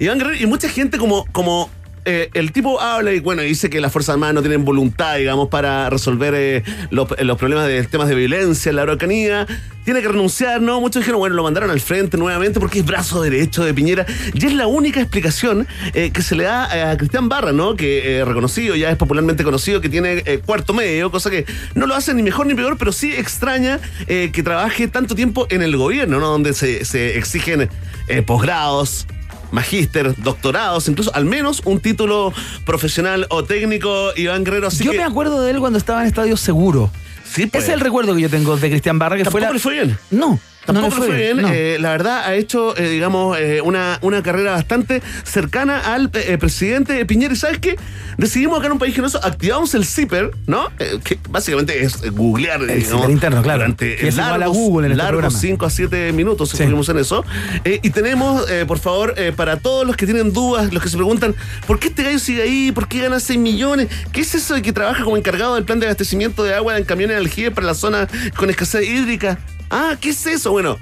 [0.00, 1.70] Iván Guerrero, y mucha gente como, como
[2.04, 5.48] eh, el tipo habla y bueno, dice que las Fuerzas Armadas no tienen voluntad, digamos,
[5.48, 9.46] para resolver eh, los, los problemas de temas de violencia en la Araucanía.
[9.84, 10.82] Tiene que renunciar, ¿no?
[10.82, 14.04] Muchos dijeron, bueno, lo mandaron al frente nuevamente porque es brazo derecho de Piñera.
[14.34, 17.74] Y es la única explicación eh, que se le da a Cristian Barra, ¿no?
[17.74, 21.86] Que eh, reconocido, ya es popularmente conocido, que tiene eh, cuarto medio, cosa que no
[21.86, 25.62] lo hace ni mejor ni peor, pero sí extraña eh, que trabaje tanto tiempo en
[25.62, 26.28] el gobierno, ¿no?
[26.28, 27.68] Donde se, exigen
[28.08, 29.06] eh, posgrados,
[29.50, 32.32] magíster, doctorados, incluso al menos un título
[32.64, 34.68] profesional o técnico, Iván Guerrero.
[34.68, 36.90] Así Yo que, me acuerdo de él cuando estaba en Estadio Seguro.
[37.24, 37.64] Sí, pues.
[37.64, 39.50] Ese es el recuerdo que yo tengo de Cristian Barra, que fue la...
[39.50, 39.98] le fue bien.
[40.10, 40.38] No,
[40.72, 41.42] Tampoco no fue bien.
[41.42, 41.48] no.
[41.50, 47.04] Eh, la verdad, ha hecho, eh, digamos, eh, una, una carrera bastante cercana al presidente
[47.06, 47.32] Piñera.
[47.32, 47.76] ¿Y sabes qué?
[48.18, 50.68] Decidimos acá en un país generoso, activamos el zipper, ¿no?
[50.76, 53.60] Que básicamente es googlear, El digamos, interno, claro.
[53.60, 55.38] Durante Que es igual a Google en este largos programa.
[55.40, 57.24] 5 a 7 minutos, estuvimos en eso.
[57.64, 61.34] Y tenemos, por favor, para todos los que tienen dudas, los que se preguntan,
[61.66, 62.72] ¿por qué este gallo sigue ahí?
[62.72, 63.88] ¿Por qué gana 6 millones?
[64.12, 66.84] ¿Qué es eso de que trabaja como encargado del plan de abastecimiento de agua en
[66.84, 69.38] camiones de aljibe para la zona con escasez hídrica?
[69.70, 70.50] Ah, ¿qué es eso?
[70.50, 70.78] Bueno,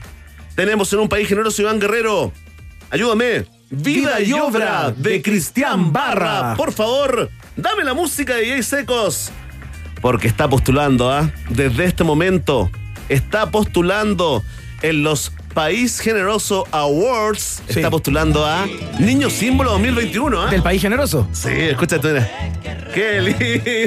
[0.55, 2.33] tenemos en un país generoso Iván Guerrero.
[2.91, 3.47] Ayúdame.
[3.69, 6.55] Vida y obra de Cristian Barra.
[6.57, 9.33] Por favor, dame la música de Jay Secos.
[10.01, 11.31] Porque está postulando, ¿ah?
[11.51, 12.71] Desde este momento,
[13.09, 14.45] está postulando
[14.83, 17.63] en los País Generoso Awards.
[17.67, 18.67] Está postulando a
[18.99, 20.51] Niño Símbolo 2021, ¿ah?
[20.51, 21.27] ¿Del país generoso?
[21.33, 22.31] Sí, escúchate, mira.
[22.93, 23.21] Qué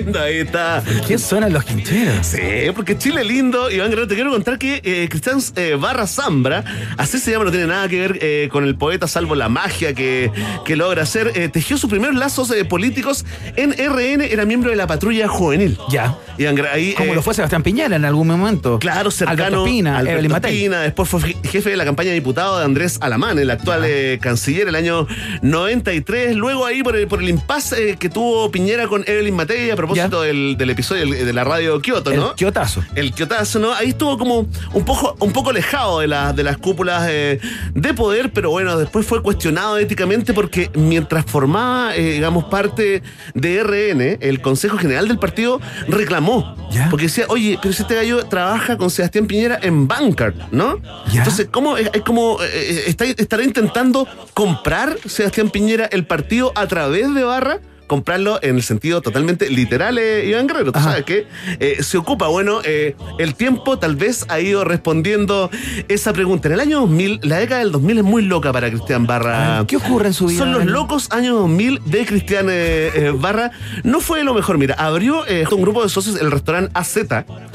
[0.04, 0.84] lindo, ahí está.
[1.08, 2.26] ¿Qué suenan los quincheros?
[2.26, 2.40] Sí,
[2.76, 3.70] porque Chile lindo.
[3.70, 6.64] Iván Guerrero, te quiero contar que eh, Cristian eh, Barra Zambra,
[6.98, 9.94] así se llama, no tiene nada que ver eh, con el poeta, salvo la magia
[9.94, 10.32] que,
[10.66, 11.34] que logra hacer.
[11.36, 15.78] eh, tejió sus primeros lazos eh, políticos en RN, era miembro de la patrulla juvenil.
[15.92, 16.18] Ya.
[16.40, 18.80] Iván Guerrero, ahí, Como eh, lo fue Sebastián Piñera en algún momento.
[18.80, 20.48] Claro, cercano Alberto Pina, Alberto.
[20.48, 24.18] Pina, después fue jefe de la campaña de diputado de Andrés Alamán, el actual eh,
[24.22, 25.08] canciller, el año
[25.42, 26.36] 93.
[26.36, 29.76] Luego ahí por el, por el impasse eh, que tuvo Piñera con Evelyn Matei a
[29.76, 32.30] propósito del, del episodio de la radio Kioto, ¿no?
[32.30, 32.84] El quiotazo.
[32.96, 33.74] El Kiotazo, ¿no?
[33.74, 37.40] Ahí estuvo como un poco, un poco alejado de, la- de las cúpulas eh,
[37.74, 43.04] de poder, pero bueno, después fue cuestionado éticamente porque mientras formaba, digamos, parte
[43.34, 46.56] de RN, el Consejo General del partido reclamó.
[46.90, 50.80] Porque decía, oye, pero si este gallo trabaja con Sebastián Piñera en Bancard, ¿no?
[51.14, 57.14] Entonces, ¿cómo es como eh, está, estará intentando comprar Sebastián Piñera el partido a través
[57.14, 57.60] de Barra?
[57.90, 60.72] Comprarlo en el sentido totalmente literal, eh, Iván Guerrero.
[60.72, 61.28] Tú sabes que
[61.60, 65.50] eh, se ocupa, bueno, eh, el tiempo tal vez ha ido respondiendo
[65.90, 66.48] esa pregunta.
[66.48, 69.66] En el año 2000, la década del 2000 es muy loca para Cristian Barra.
[69.68, 70.40] ¿Qué ocurre en su vida?
[70.40, 73.52] Son los locos años 2000 de Cristian eh, Barra.
[73.84, 74.60] No fue lo mejor.
[74.60, 76.98] Mira, abrió eh, un grupo de socios el restaurante AZ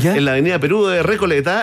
[0.03, 1.63] en la avenida Perú de Recoleta.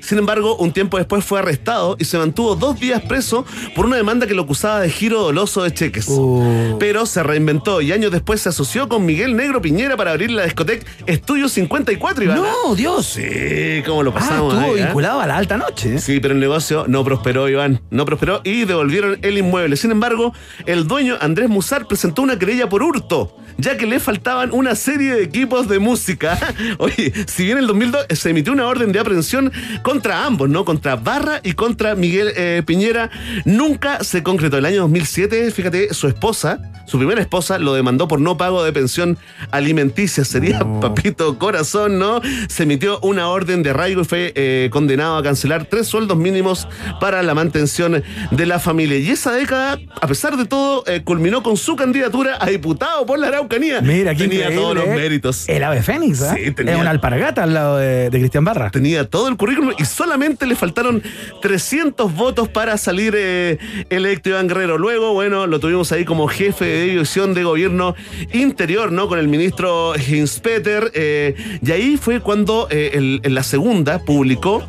[0.00, 3.96] Sin embargo, un tiempo después fue arrestado y se mantuvo dos días preso por una
[3.96, 6.08] demanda que lo acusaba de giro doloso de cheques.
[6.08, 6.76] Uh.
[6.78, 10.44] Pero se reinventó y años después se asoció con Miguel Negro Piñera para abrir la
[10.44, 12.24] discoteca Estudio 54.
[12.24, 12.38] Iván.
[12.38, 13.06] No, Dios.
[13.06, 14.54] Sí, cómo lo Ah, pasamos.
[14.54, 14.84] estuvo ahí, ¿eh?
[14.84, 15.98] vinculado a la alta noche.
[15.98, 17.80] Sí, pero el negocio no prosperó, Iván.
[17.90, 19.76] No prosperó y devolvieron el inmueble.
[19.76, 20.34] Sin embargo,
[20.66, 25.14] el dueño, Andrés Musar, presentó una querella por hurto, ya que le faltaban una serie
[25.14, 26.38] de equipos de música.
[26.78, 30.64] Oye, si bien en el 2002 se emitió una orden de aprehensión contra ambos, ¿no?
[30.64, 33.10] Contra Barra y contra Miguel eh, Piñera,
[33.44, 34.58] nunca se concretó.
[34.58, 38.72] El año 2007, fíjate, su esposa, su primera esposa, lo demandó por no pago de
[38.72, 39.16] pensión
[39.50, 40.24] alimenticia.
[40.24, 42.20] Sería papito corazón, ¿no?
[42.48, 46.68] Se emitió una orden de arraigo y fue eh, condenado a cancelar tres sueldos mínimos
[47.00, 48.98] para la mantención de la familia.
[48.98, 53.18] Y esa década, a pesar de todo, eh, culminó con su candidatura a diputado por
[53.18, 53.80] la Araucanía.
[53.80, 54.94] Mira, Tenía todos los ¿eh?
[54.94, 55.48] méritos.
[55.48, 56.34] El ave fénix, ¿eh?
[56.44, 58.70] Sí, tenía- Es una alpargata al lado de, de Cristian Barra.
[58.70, 61.02] Tenía todo el currículum y solamente le faltaron
[61.40, 63.58] 300 votos para salir eh,
[63.90, 64.78] electo Iván Guerrero.
[64.78, 67.94] Luego, bueno, lo tuvimos ahí como jefe de división de gobierno
[68.32, 69.08] interior, ¿no?
[69.08, 70.90] Con el ministro Hinspeter.
[70.94, 74.62] eh, y ahí fue cuando eh, en la segunda publicó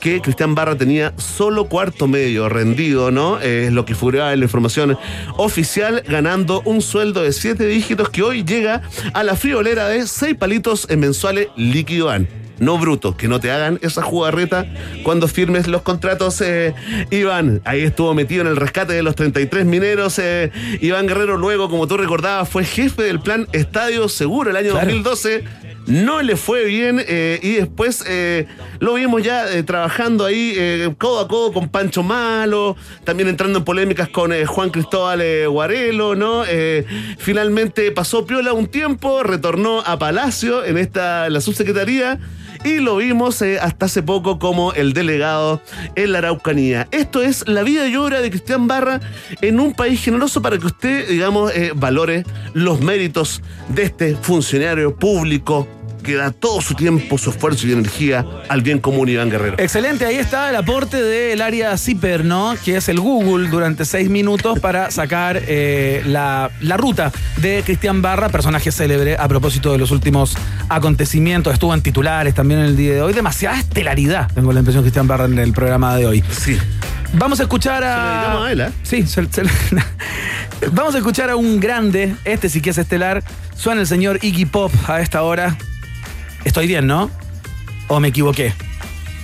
[0.00, 3.40] que Cristian Barra tenía solo cuarto medio rendido, ¿no?
[3.40, 4.96] Eh, Es lo que figuraba en la información
[5.36, 8.82] oficial, ganando un sueldo de siete dígitos que hoy llega
[9.12, 12.10] a la friolera de seis palitos en mensuales líquido.
[12.60, 14.66] No bruto, que no te hagan esa jugarreta
[15.02, 16.74] cuando firmes los contratos, eh,
[17.10, 17.60] Iván.
[17.64, 20.18] Ahí estuvo metido en el rescate de los 33 mineros.
[20.18, 20.50] eh,
[20.80, 25.44] Iván Guerrero, luego, como tú recordabas, fue jefe del plan Estadio Seguro el año 2012
[25.86, 28.04] no le fue bien eh, y después
[28.78, 30.54] lo vimos ya trabajando ahí
[30.98, 36.44] codo a codo con Pancho Malo, también entrando en polémicas con Juan Cristóbal Guarelo, ¿no?
[37.16, 42.18] Finalmente pasó Piola un tiempo, retornó a Palacio en esta la subsecretaría
[42.64, 45.62] y lo vimos eh, hasta hace poco como el delegado
[45.94, 46.88] en la Araucanía.
[46.90, 49.00] Esto es la vida y obra de Cristian Barra
[49.40, 54.96] en un país generoso para que usted, digamos, eh, valore los méritos de este funcionario
[54.96, 55.66] público
[56.08, 59.56] que da todo su tiempo, su esfuerzo y energía al bien común Iván Guerrero.
[59.58, 62.54] Excelente, ahí está el aporte del área CIPER, ¿no?
[62.64, 68.00] Que es el Google durante seis minutos para sacar eh, la, la ruta de Cristian
[68.02, 70.34] Barra, personaje célebre a propósito de los últimos
[70.70, 71.52] acontecimientos.
[71.52, 73.12] Estuvo en titulares también en el día de hoy.
[73.12, 76.24] Demasiada estelaridad, tengo la impresión, Cristian Barra en el programa de hoy.
[76.30, 76.56] Sí.
[77.14, 78.24] Vamos a escuchar a.
[78.26, 78.68] Se lo a él, ¿eh?
[78.82, 79.42] Sí, se- se-
[80.72, 83.22] vamos a escuchar a un grande, este sí que es estelar.
[83.56, 85.56] Suena el señor Iggy Pop a esta hora.
[86.48, 87.10] Estoy bien, ¿no?
[87.88, 88.54] ¿O me equivoqué?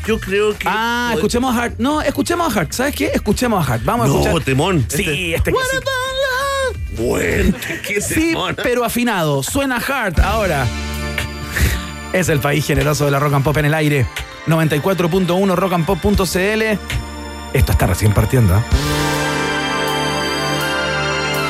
[0.07, 0.69] Yo creo que.
[0.71, 1.77] Ah, escuchemos a Hart.
[1.79, 2.73] No, escuchemos a Hart.
[2.73, 3.07] ¿Sabes qué?
[3.15, 3.83] Escuchemos a Hart.
[3.83, 4.45] Vamos a No, escuchar.
[4.45, 4.85] temón.
[4.89, 7.03] Sí, este, que sí.
[7.03, 7.57] Bueno,
[7.89, 8.55] qué Sí, temón.
[8.63, 9.43] pero afinado.
[9.43, 10.67] Suena Hart ahora.
[12.13, 14.07] Es el país generoso de la Rock and Pop en el aire.
[14.47, 16.63] 94.1 rockandpop.cl.
[17.55, 18.55] Esto está recién partiendo.
[18.59, 18.61] ¿eh?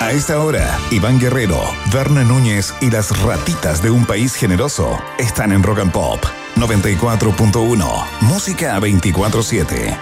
[0.05, 1.59] A esta hora, Iván Guerrero,
[1.91, 6.23] Verne Núñez y las ratitas de un país generoso están en Rock and Pop
[6.57, 9.97] 94.1, música 24-7.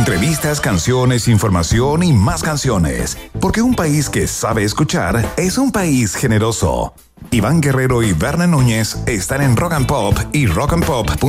[0.00, 3.18] Entrevistas, canciones, información y más canciones.
[3.38, 6.94] Porque un país que sabe escuchar es un país generoso.
[7.30, 11.20] Iván Guerrero y Berna Núñez están en Rock and Pop y rockandpop.cl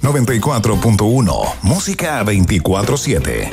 [0.00, 3.50] 94.1, música 24-7.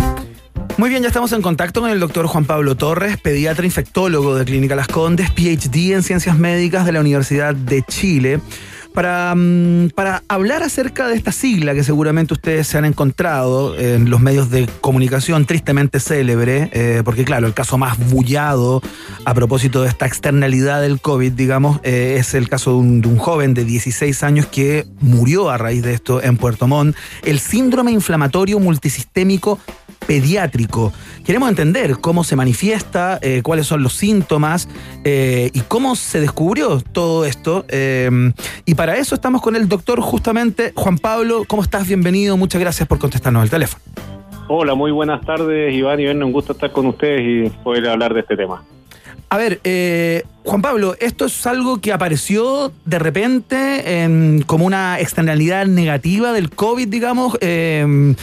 [0.77, 4.45] Muy bien, ya estamos en contacto con el doctor Juan Pablo Torres, pediatra infectólogo de
[4.45, 8.39] Clínica Las Condes, PhD en Ciencias Médicas de la Universidad de Chile,
[8.93, 14.09] Para, mm, para hablar acerca de esta sigla que seguramente ustedes se han encontrado en
[14.09, 18.81] los medios de comunicación tristemente célebre, eh, porque claro, el caso más bullado
[19.25, 23.07] a propósito de esta externalidad del COVID, digamos, eh, es el caso de un, de
[23.07, 27.39] un joven de 16 años que murió a raíz de esto en Puerto Montt, el
[27.39, 29.59] síndrome inflamatorio multisistémico
[30.05, 30.91] pediátrico.
[31.25, 34.67] Queremos entender cómo se manifiesta, eh, cuáles son los síntomas
[35.03, 37.65] eh, y cómo se descubrió todo esto.
[37.69, 38.09] Eh,
[38.65, 41.43] y para eso estamos con el doctor justamente Juan Pablo.
[41.47, 41.87] ¿Cómo estás?
[41.87, 42.37] Bienvenido.
[42.37, 43.83] Muchas gracias por contestarnos al teléfono.
[44.47, 46.21] Hola, muy buenas tardes, Iván y Ben.
[46.23, 48.63] Un gusto estar con ustedes y poder hablar de este tema.
[49.33, 54.99] A ver, eh, Juan Pablo, esto es algo que apareció de repente en- como una
[54.99, 57.37] externalidad negativa del COVID, digamos.
[57.39, 58.13] Eh,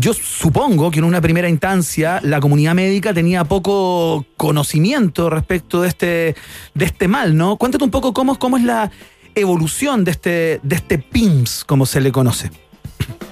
[0.00, 5.88] yo supongo que en una primera instancia la comunidad médica tenía poco conocimiento respecto de
[5.88, 6.34] este,
[6.72, 7.58] de este mal, ¿no?
[7.58, 8.90] Cuéntate un poco cómo, cómo es la
[9.34, 12.50] evolución de este, de este PIMS, como se le conoce.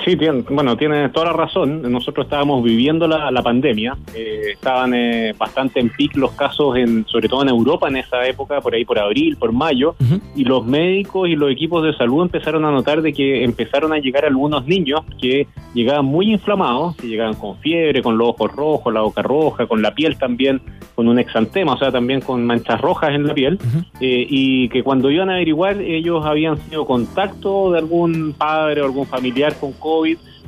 [0.05, 1.83] Sí, tiene, bueno, tiene toda la razón.
[1.83, 3.97] Nosotros estábamos viviendo la, la pandemia.
[4.15, 8.27] eh, estaban eh, bastante en pic los casos, en, sobre todo en Europa en esa
[8.27, 9.95] época, por ahí por abril, por mayo.
[10.35, 13.99] Y los médicos y los equipos de salud empezaron a notar de que empezaron a
[13.99, 18.93] llegar algunos niños que llegaban muy inflamados, que llegaban con fiebre, con los ojos rojos,
[18.93, 20.61] la boca roja, con la piel también,
[20.95, 23.59] con un exantema, o sea, también con manchas rojas en la piel.
[24.01, 28.87] eh, y que cuando iban a averiguar, ellos habían sido contacto de algún padre o
[28.87, 29.92] algún familiar con COVID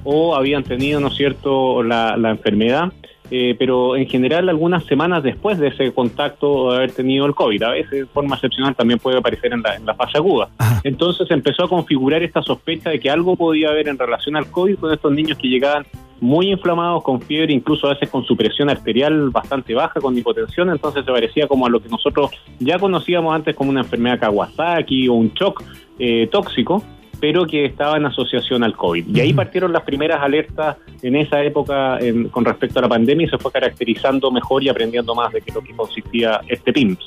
[0.04, 2.92] o habían tenido, ¿no es cierto?, la, la enfermedad.
[3.30, 7.34] eh, pero en general algunas semanas después de ese contacto o de haber tenido el
[7.34, 10.50] COVID, a veces de forma excepcional también puede aparecer en la, en la fase aguda.
[10.84, 14.76] Entonces empezó a configurar esta sospecha de que algo podía haber en relación al COVID
[14.76, 15.86] con estos niños que llegaban
[16.20, 20.70] muy inflamados, con fiebre, incluso a veces con su presión arterial bastante baja, con hipotensión,
[20.70, 22.30] entonces se parecía como a lo que nosotros
[22.60, 25.62] ya conocíamos antes como una enfermedad Kawasaki o un shock
[25.98, 26.82] eh, tóxico,
[27.20, 29.06] pero que estaba en asociación al COVID.
[29.14, 33.26] Y ahí partieron las primeras alertas en esa época en- con respecto a la pandemia
[33.26, 36.72] y se fue caracterizando mejor y aprendiendo más de qué es lo que consistía este
[36.72, 36.98] PIMS.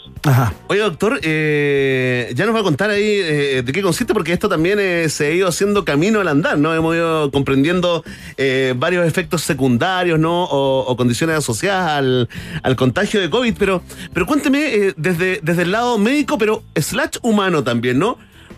[0.67, 4.49] Oye, doctor, eh, ya nos va a contar ahí eh, de qué consiste, porque esto
[4.49, 6.73] también eh, se ha ido haciendo camino al andar, ¿no?
[6.73, 8.03] Hemos ido comprendiendo
[8.37, 10.43] eh, varios efectos secundarios, ¿no?
[10.45, 12.29] O, o condiciones asociadas al,
[12.63, 13.81] al contagio de COVID, pero,
[14.13, 18.17] pero cuénteme eh, desde, desde el lado médico, pero slash humano también, ¿no?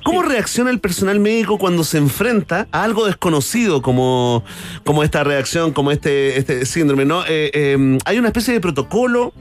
[0.09, 4.43] ¿Cómo reacciona el personal médico cuando se enfrenta a algo desconocido como,
[4.83, 7.21] como esta reacción, como este, este síndrome, ¿no?
[7.27, 9.33] Eh, eh, ¿Hay una especie de protocolo?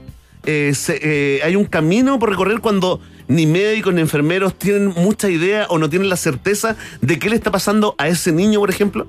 [0.45, 5.65] Eh, se- ¿Hay un camino por recorrer cuando ni médicos ni enfermeros tienen mucha idea
[5.69, 9.07] o no tienen la certeza de qué le está pasando a ese niño, por ejemplo?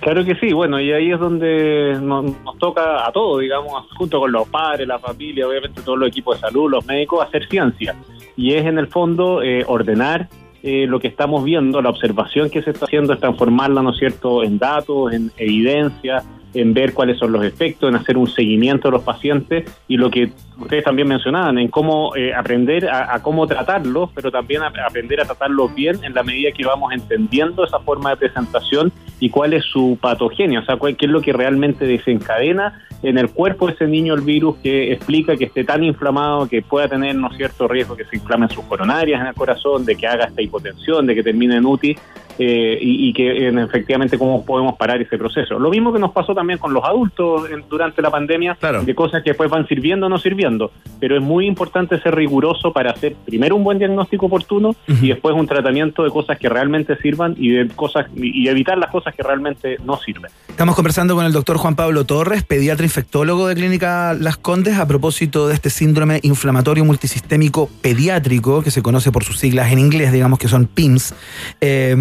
[0.00, 4.18] Claro que sí, bueno, y ahí es donde nos, nos toca a todos, digamos, junto
[4.18, 7.94] con los padres, la familia, obviamente todos los equipos de salud, los médicos, hacer ciencia.
[8.36, 10.28] Y es en el fondo eh, ordenar
[10.66, 14.42] eh, lo que estamos viendo, la observación que se está haciendo, es transformarla, ¿no cierto?,
[14.42, 16.24] en datos, en evidencia,
[16.60, 20.10] en ver cuáles son los efectos, en hacer un seguimiento de los pacientes y lo
[20.10, 24.72] que ustedes también mencionaban, en cómo eh, aprender a, a cómo tratarlos, pero también a-
[24.88, 29.30] aprender a tratarlos bien en la medida que vamos entendiendo esa forma de presentación y
[29.30, 33.28] cuál es su patogenia, o sea, cuál, qué es lo que realmente desencadena en el
[33.30, 37.14] cuerpo de ese niño el virus que explica que esté tan inflamado que pueda tener
[37.14, 40.40] no cierto riesgo que se inflamen sus coronarias en el corazón, de que haga esta
[40.42, 41.96] hipotensión, de que termine en UTI
[42.38, 45.58] eh, y, y que eh, efectivamente cómo podemos parar ese proceso.
[45.58, 49.22] Lo mismo que nos pasó también con los adultos en- durante la pandemia, de cosas
[49.22, 50.70] que después van sirviendo o no sirviendo,
[51.00, 55.34] pero es muy importante ser riguroso para hacer primero un buen diagnóstico oportuno y después
[55.34, 59.14] un tratamiento de cosas que realmente sirvan y de cosas y y evitar las cosas
[59.14, 60.30] que realmente no sirven.
[60.48, 64.86] Estamos conversando con el doctor Juan Pablo Torres, pediatra infectólogo de Clínica Las Condes, a
[64.86, 70.12] propósito de este síndrome inflamatorio multisistémico pediátrico, que se conoce por sus siglas en inglés,
[70.12, 71.14] digamos que son PIMS.
[71.60, 71.94] Eh,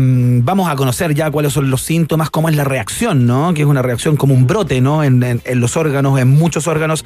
[0.43, 3.53] vamos a conocer ya cuáles son los síntomas, cómo es la reacción, ¿no?
[3.53, 5.03] Que es una reacción como un brote, ¿no?
[5.03, 7.05] En, los órganos, en muchos órganos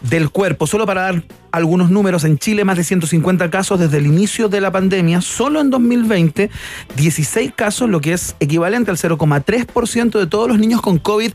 [0.00, 0.66] del cuerpo.
[0.66, 4.60] Solo para dar algunos números, en Chile más de 150 casos desde el inicio de
[4.60, 6.50] la pandemia, solo en 2020,
[6.96, 11.32] 16 casos, lo que es equivalente al 0,3% de todos los niños con COVID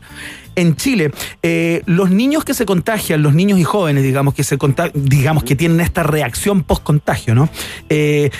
[0.56, 1.12] en Chile.
[1.42, 4.58] Eh, los niños que se contagian, los niños y jóvenes, digamos, que se
[4.94, 7.48] digamos que tienen esta reacción post-contagio, ¿no?
[7.88, 8.30] Eh,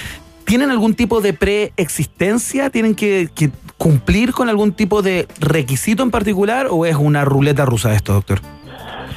[0.47, 2.71] ¿Tienen algún tipo de preexistencia?
[2.71, 3.29] ¿Tienen que,
[3.77, 8.41] cumplir con algún tipo de requisito en particular o es una ruleta rusa esto, doctor?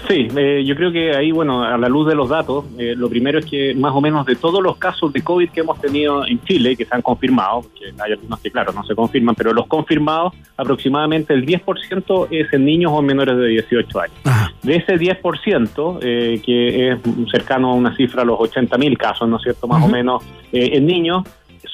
[0.10, 3.08] Sí, eh, yo creo que ahí, bueno, a la luz de los datos, eh, lo
[3.10, 6.26] primero es que más o menos de todos los casos de COVID que hemos tenido
[6.26, 9.54] en Chile, que se han confirmado, porque hay algunos que, claro, no se confirman, pero
[9.54, 14.18] los confirmados, aproximadamente el 10% es en niños o menores de 18 años.
[14.64, 17.00] De ese 10%, eh, que es
[17.30, 20.72] cercano a una cifra a los 80.000 casos, ¿no es cierto?, más o menos, eh,
[20.74, 21.24] en niños,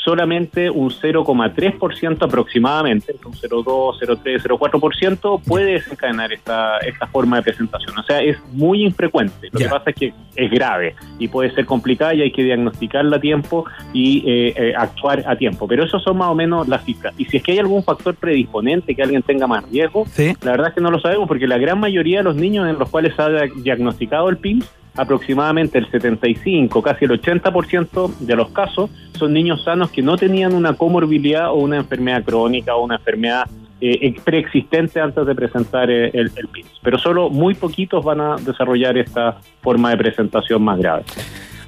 [0.06, 7.98] solamente un 0,3% aproximadamente, un 0,2, 0,3, 0,4% puede desencadenar esta, esta forma de presentación.
[7.98, 9.50] O sea, es muy infrecuente.
[9.52, 13.18] Lo que pasa es que es grave y puede ser complicada y hay que diagnosticarla
[13.18, 15.68] a tiempo y eh, eh, actuar a tiempo.
[15.68, 17.16] Pero eso son más o menos las cifras.
[17.18, 20.06] Y si es que hay algún factor predisponente que alguien tenga más riesgo,
[20.44, 22.78] la verdad es que no lo sabemos porque la gran mayoría de los niños en
[22.78, 28.50] los cuales se ha diagnosticado el PIMS aproximadamente el 75, casi el 80% de los
[28.50, 32.96] casos son niños sanos que no tenían una comorbilidad o una enfermedad crónica o una
[32.96, 33.46] enfermedad
[33.82, 36.50] eh, preexistente antes de presentar eh, el, el.
[36.82, 41.04] Pero solo muy poquitos van a desarrollar esta forma de presentación más grave.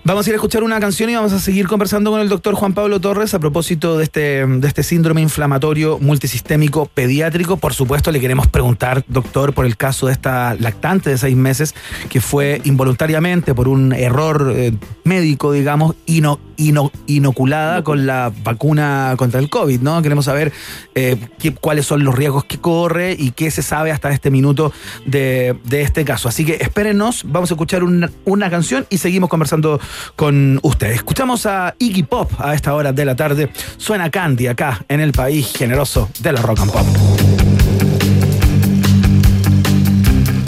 [0.07, 2.55] Vamos a ir a escuchar una canción y vamos a seguir conversando con el doctor
[2.55, 7.57] Juan Pablo Torres a propósito de este, de este síndrome inflamatorio multisistémico pediátrico.
[7.57, 11.75] Por supuesto, le queremos preguntar, doctor, por el caso de esta lactante de seis meses
[12.09, 14.71] que fue involuntariamente, por un error eh,
[15.03, 20.01] médico, digamos, ino, ino- inoculada con la vacuna contra el COVID, ¿no?
[20.01, 20.53] Queremos saber
[20.95, 24.71] eh, qué- cuáles son los riesgos que corre y qué se sabe hasta este minuto
[25.05, 26.29] de, de este caso.
[26.29, 29.81] Así que espérenos, vamos a escuchar una, una canción y seguimos conversando
[30.15, 30.97] con ustedes.
[30.97, 33.49] Escuchamos a Iggy Pop a esta hora de la tarde.
[33.77, 36.85] Suena Candy acá en el país generoso de la rock and pop.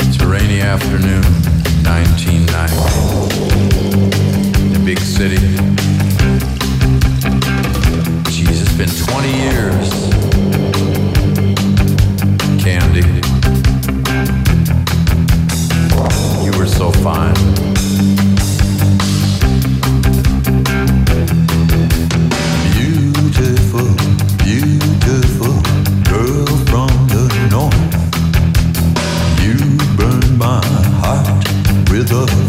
[0.07, 1.23] It's a rainy afternoon,
[1.83, 3.09] 1990.
[4.65, 5.37] In a big city.
[8.25, 9.78] Jeez, it's been 20 years.
[32.09, 32.48] sevda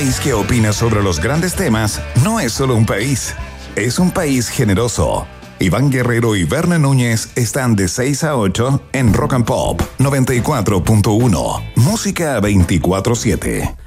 [0.00, 3.34] país que opina sobre los grandes temas no es solo un país,
[3.76, 5.26] es un país generoso.
[5.58, 11.72] Iván Guerrero y Berna Núñez están de 6 a 8 en Rock and Pop 94.1.
[11.76, 13.79] Música 24-7.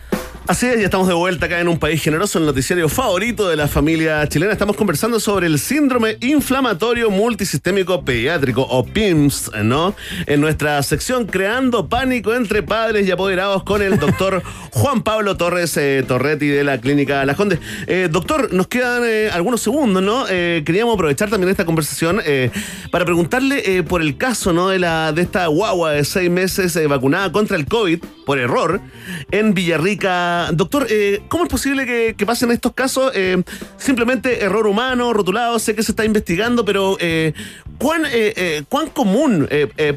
[0.46, 3.56] Así es, ya estamos de vuelta acá en un país generoso, el noticiario favorito de
[3.56, 4.52] la familia chilena.
[4.52, 9.96] Estamos conversando sobre el síndrome inflamatorio multisistémico pediátrico o PIMS, ¿no?
[10.26, 15.78] En nuestra sección Creando Pánico entre Padres y Apoderados con el doctor Juan Pablo Torres
[15.78, 17.60] eh, Torretti de la Clínica Las Condes.
[17.88, 20.26] Eh, doctor, nos quedan eh, algunos segundos, ¿no?
[20.26, 22.22] Queríamos aprovechar también esta conversación
[22.92, 24.68] para preguntarle por el caso, ¿no?
[24.68, 28.82] De, la, de esta guagua de seis meses vacunada contra el COVID por error
[29.32, 30.33] en Villarrica.
[30.54, 33.12] Doctor, eh, ¿cómo es posible que, que pasen estos casos?
[33.16, 33.42] Eh,
[33.78, 37.34] simplemente error humano, rotulado, sé que se está investigando, pero eh,
[37.78, 38.04] ¿cuán,
[38.70, 39.48] ¿cuán común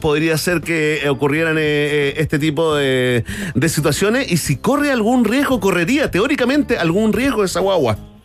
[0.01, 3.25] podría ser que ocurrieran este tipo de,
[3.55, 4.31] de situaciones?
[4.31, 8.16] Y si corre algún riesgo, correría teóricamente algún riesgo esa guagua.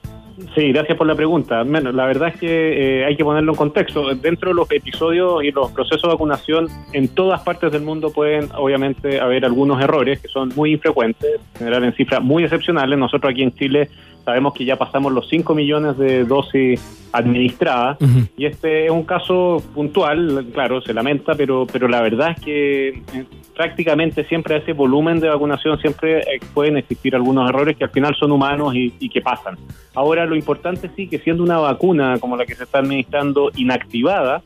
[0.56, 1.64] Sí, gracias por la pregunta.
[1.64, 4.14] Bueno, la verdad es que eh, hay que ponerlo en contexto.
[4.16, 8.50] Dentro de los episodios y los procesos de vacunación, en todas partes del mundo pueden
[8.56, 12.98] obviamente haber algunos errores que son muy infrecuentes, en general en cifras muy excepcionales.
[12.98, 13.90] Nosotros aquí en Chile
[14.24, 16.80] sabemos que ya pasamos los 5 millones de dosis
[17.14, 17.98] administradas
[18.38, 22.88] y este es un caso puntual, claro, se lamenta, pero, pero la verdad es que
[22.90, 27.84] eh, prácticamente siempre a ese volumen de vacunación siempre eh, pueden existir algunos errores que
[27.84, 29.58] al final son humanos y, y que pasan.
[29.94, 34.42] Ahora lo importante sí que siendo una vacuna como la que se está administrando inactivada,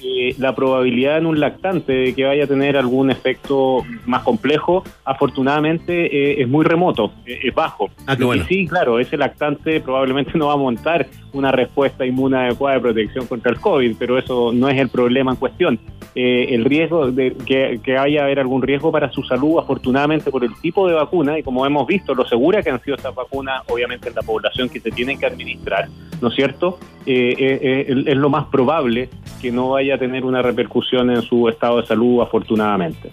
[0.00, 4.84] eh, la probabilidad en un lactante de que vaya a tener algún efecto más complejo,
[5.04, 7.90] afortunadamente eh, es muy remoto, eh, es bajo.
[8.06, 8.44] Ah, qué bueno.
[8.46, 13.26] sí, claro, ese lactante probablemente no va a montar una respuesta inmune adecuada de protección
[13.26, 15.78] contra el COVID, pero eso no es el problema en cuestión.
[16.14, 20.54] Eh, el riesgo de que, haya haber algún riesgo para su salud, afortunadamente por el
[20.60, 24.08] tipo de vacuna, y como hemos visto, lo segura que han sido estas vacunas, obviamente
[24.08, 25.88] en la población que se tienen que administrar,
[26.20, 26.78] ¿no es cierto?
[27.06, 29.08] Eh, eh, es lo más probable
[29.42, 33.12] que no vaya a tener una repercusión en su estado de salud, afortunadamente.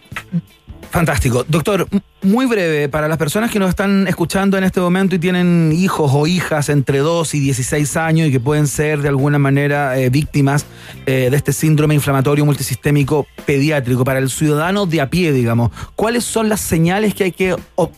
[0.92, 1.46] Fantástico.
[1.48, 1.88] Doctor,
[2.22, 6.12] muy breve, para las personas que nos están escuchando en este momento y tienen hijos
[6.14, 10.10] o hijas entre 2 y 16 años y que pueden ser de alguna manera eh,
[10.10, 10.66] víctimas
[11.06, 16.26] eh, de este síndrome inflamatorio multisistémico pediátrico, para el ciudadano de a pie, digamos, ¿cuáles
[16.26, 17.92] son las señales que hay que ob-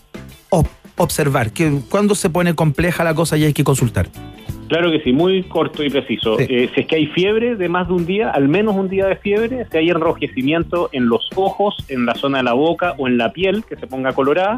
[0.52, 0.68] ob-
[0.98, 1.52] observar?
[1.52, 4.08] Que cuando se pone compleja la cosa y hay que consultar.
[4.68, 6.40] Claro que sí, muy corto y preciso.
[6.40, 9.08] Eh, si es que hay fiebre de más de un día, al menos un día
[9.08, 13.08] de fiebre, si hay enrojecimiento en los ojos, en la zona de la boca o
[13.08, 14.58] en la piel que se ponga colorada,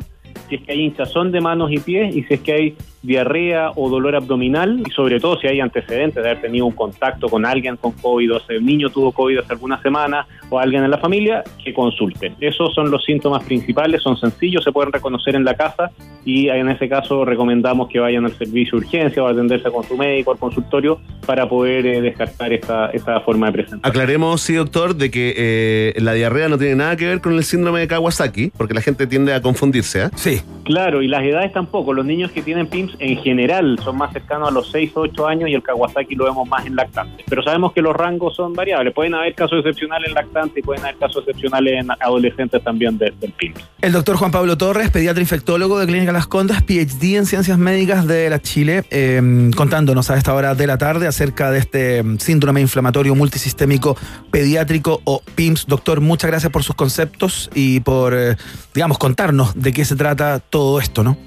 [0.49, 3.71] si es que hay hinchazón de manos y pies y si es que hay diarrea
[3.75, 7.45] o dolor abdominal y sobre todo si hay antecedentes de haber tenido un contacto con
[7.45, 10.91] alguien con COVID o si el niño tuvo COVID hace algunas semanas o alguien en
[10.91, 12.33] la familia, que consulte.
[12.39, 15.91] Esos son los síntomas principales, son sencillos, se pueden reconocer en la casa
[16.23, 19.95] y en ese caso recomendamos que vayan al servicio de urgencia o atenderse con su
[19.95, 23.89] médico al consultorio para poder eh, descartar esta, esta forma de presentar.
[23.89, 27.43] Aclaremos, sí, doctor, de que eh, la diarrea no tiene nada que ver con el
[27.43, 30.03] síndrome de Kawasaki, porque la gente tiende a confundirse.
[30.03, 30.09] ¿eh?
[30.25, 30.41] Sí.
[30.63, 31.93] Claro, y las edades tampoco.
[31.93, 35.27] Los niños que tienen PIMS en general son más cercanos a los 6 o 8
[35.27, 37.23] años y el Kawasaki lo vemos más en lactantes.
[37.29, 38.91] Pero sabemos que los rangos son variables.
[38.91, 43.13] Pueden haber casos excepcionales en lactantes y pueden haber casos excepcionales en adolescentes también de-
[43.21, 43.59] del PIMS.
[43.83, 48.07] El doctor Juan Pablo Torres, pediatra infectólogo de Clínica Las Condas, PhD en Ciencias Médicas
[48.07, 52.17] de la Chile, eh, contándonos a esta hora de la tarde acerca de este mm,
[52.17, 53.95] síndrome inflamatorio multisistémico
[54.31, 55.67] pediátrico o PIMS.
[55.67, 58.35] Doctor, muchas gracias por sus conceptos y por, eh,
[58.73, 60.14] digamos, contarnos de qué se trata
[60.49, 61.17] todo esto, ¿no?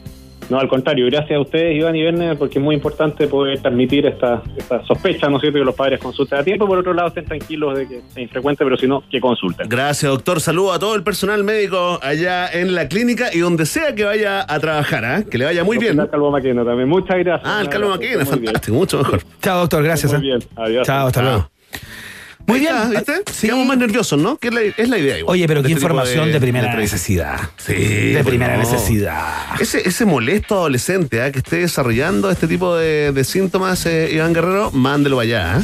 [0.49, 4.07] No, al contrario, gracias a ustedes, Iván y Verne, porque es muy importante poder transmitir
[4.07, 6.67] esta, esta sospecha, ¿no es cierto?, que los padres consulten a tiempo.
[6.67, 9.69] Por otro lado, estén tranquilos de que es infrecuente, pero si no, que consulten.
[9.69, 10.41] Gracias, doctor.
[10.41, 14.47] Saludo a todo el personal médico allá en la clínica y donde sea que vaya
[14.49, 15.23] a trabajar, ¿ah?
[15.31, 16.01] que le vaya muy bien.
[16.01, 16.89] Al Calvo Maquena también.
[16.89, 17.43] Muchas gracias.
[17.45, 19.21] Ah, el Calvo Maquena, fantástico, mucho mejor.
[19.43, 20.15] Chao, doctor, gracias.
[20.15, 20.31] Muy ¿eh?
[20.31, 20.87] bien, adiós.
[20.87, 21.51] Chao, hasta luego.
[22.49, 23.23] Muy bien, ¿viste?
[23.41, 24.39] Quedamos más nerviosos, ¿no?
[24.39, 25.35] Que es la, es la idea igual.
[25.35, 27.39] Oye, pero qué Este tipo información de, primera necesidad.
[27.59, 27.75] Sí.
[27.75, 28.63] De primera no.
[28.63, 29.61] necesidad.
[29.61, 31.31] Ese, ese molesto adolescente ¿ah?
[31.31, 35.63] que esté desarrollando este tipo de, de síntomas, eh, Iván Guerrero, mándelo allá, ¿ah?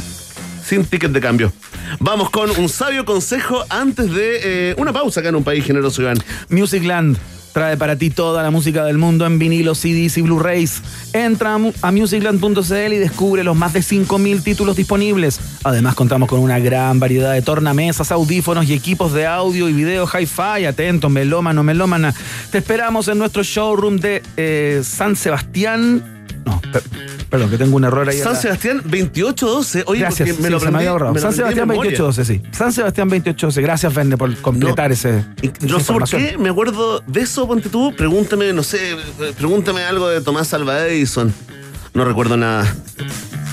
[0.63, 1.51] sin ticket de cambio.
[1.99, 6.03] Vamos con un sabio consejo antes de eh, una pausa acá en un país generoso,
[6.03, 6.17] Iván.
[6.49, 7.17] Musicland
[7.55, 10.81] trae para ti toda la música del mundo en vinilo, CDs y Blu-rays.
[11.13, 15.39] Entra a mu- a musicland.cl y descubre los más de 5.000 títulos disponibles.
[15.63, 20.05] Además, contamos con una gran variedad de tornamesas, audífonos y equipos de audio y video
[20.05, 20.65] hi-fi.
[20.65, 22.13] Atento, melómano, melómana.
[22.51, 26.03] Te esperamos en nuestro showroom de eh, San Sebastián.
[26.45, 26.61] No,
[27.29, 28.17] Perdón, que tengo un error ahí.
[28.19, 29.83] San Sebastián 2812.
[29.87, 30.77] Oye, Gracias, porque me sí, lo se me aprendí.
[30.77, 31.13] había ahorrado.
[31.13, 31.91] me lo San Sebastián memoria.
[31.97, 32.41] 2812, sí.
[32.57, 33.61] San Sebastián 2812.
[33.61, 35.25] Gracias, Verne, por completar ese.
[35.61, 37.93] No sé por qué me acuerdo de eso, ponte tú.
[37.97, 38.95] Pregúntame, no sé,
[39.37, 41.33] pregúntame algo de Tomás Alva Edison.
[41.93, 42.75] No recuerdo nada.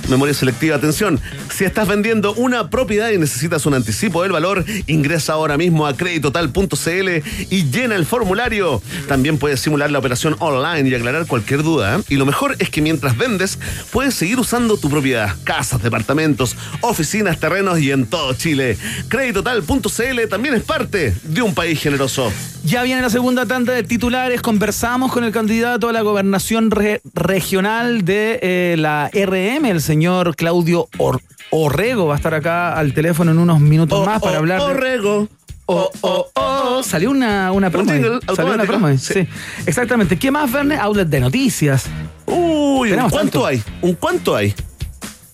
[0.09, 1.20] Memoria selectiva, atención.
[1.55, 5.96] Si estás vendiendo una propiedad y necesitas un anticipo del valor, ingresa ahora mismo a
[5.96, 7.09] creditotal.cl
[7.50, 8.82] y llena el formulario.
[9.09, 11.96] También puedes simular la operación online y aclarar cualquier duda.
[11.98, 12.03] ¿eh?
[12.09, 13.59] Y lo mejor es que mientras vendes,
[13.90, 15.34] puedes seguir usando tu propiedad.
[15.44, 18.76] Casas, departamentos, oficinas, terrenos y en todo Chile.
[19.09, 22.32] Creditotal.cl también es parte de un país generoso.
[22.64, 24.40] Ya viene la segunda tanda de titulares.
[24.40, 30.34] Conversamos con el candidato a la gobernación re- regional de eh, la RM, el señor
[30.36, 31.20] Claudio Or-
[31.51, 32.07] Orrego.
[32.07, 34.59] Va a estar acá al teléfono en unos minutos más para hablar.
[34.59, 35.28] de- Orrego.
[35.66, 36.82] Oh, oh, oh.
[36.82, 37.90] Salió una, una promo.
[37.90, 38.97] Salió una promo.
[38.97, 39.28] Sí.
[39.66, 40.18] Exactamente.
[40.18, 40.76] ¿Qué más, Verne?
[40.78, 41.84] Outlet de noticias.
[42.26, 43.47] Uy, ¿un cuánto tanto.
[43.47, 43.62] hay?
[43.82, 44.55] ¿Un cuánto hay?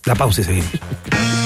[0.05, 0.69] La pausa y seguimos.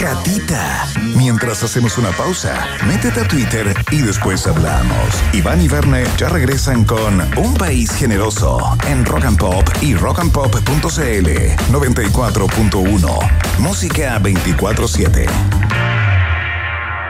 [0.00, 0.86] Ratita.
[1.16, 5.08] Mientras hacemos una pausa, métete a Twitter y después hablamos.
[5.32, 11.28] Iván y Verne ya regresan con Un País Generoso en Rock and Pop y rockandpop.cl
[11.72, 13.58] 94.1.
[13.58, 15.26] Música 24-7.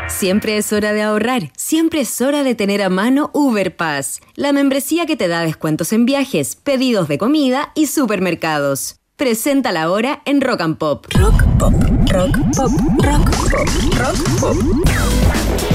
[0.08, 4.52] Siempre es hora de ahorrar, siempre es hora de tener a mano Uber Pass, la
[4.52, 8.97] membresía que te da descuentos en viajes, pedidos de comida y supermercados.
[9.18, 11.06] Preséntala ahora en Rock and Pop.
[11.10, 11.74] Rock Pop,
[12.08, 12.70] Rock Pop,
[13.02, 14.56] Rock Pop, Rock Pop.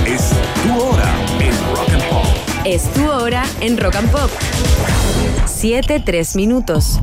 [0.08, 0.32] Es
[0.64, 2.26] tu hora en Rock and Pop.
[2.64, 4.32] Es tu hora en Rock and Pop.
[5.46, 7.02] 7, 3 minutos.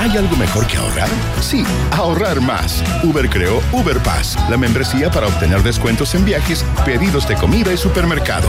[0.00, 1.08] ¿Hay algo mejor que ahorrar?
[1.40, 1.62] Sí,
[1.92, 2.82] ahorrar más.
[3.04, 7.76] Uber creó Uber Pass, la membresía para obtener descuentos en viajes, pedidos de comida y
[7.76, 8.48] supermercado.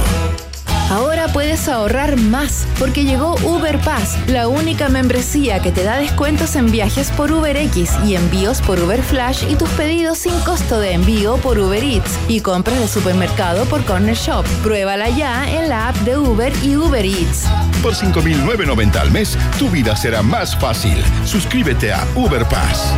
[0.89, 6.55] Ahora puedes ahorrar más porque llegó Uber Pass, la única membresía que te da descuentos
[6.55, 10.93] en viajes por UberX y envíos por Uber Flash y tus pedidos sin costo de
[10.93, 14.45] envío por Uber Eats y compras de supermercado por Corner Shop.
[14.63, 17.47] Pruébala ya en la app de Uber y Uber Eats.
[17.83, 21.03] Por 5.990 al mes, tu vida será más fácil.
[21.25, 22.93] Suscríbete a Uber Pass.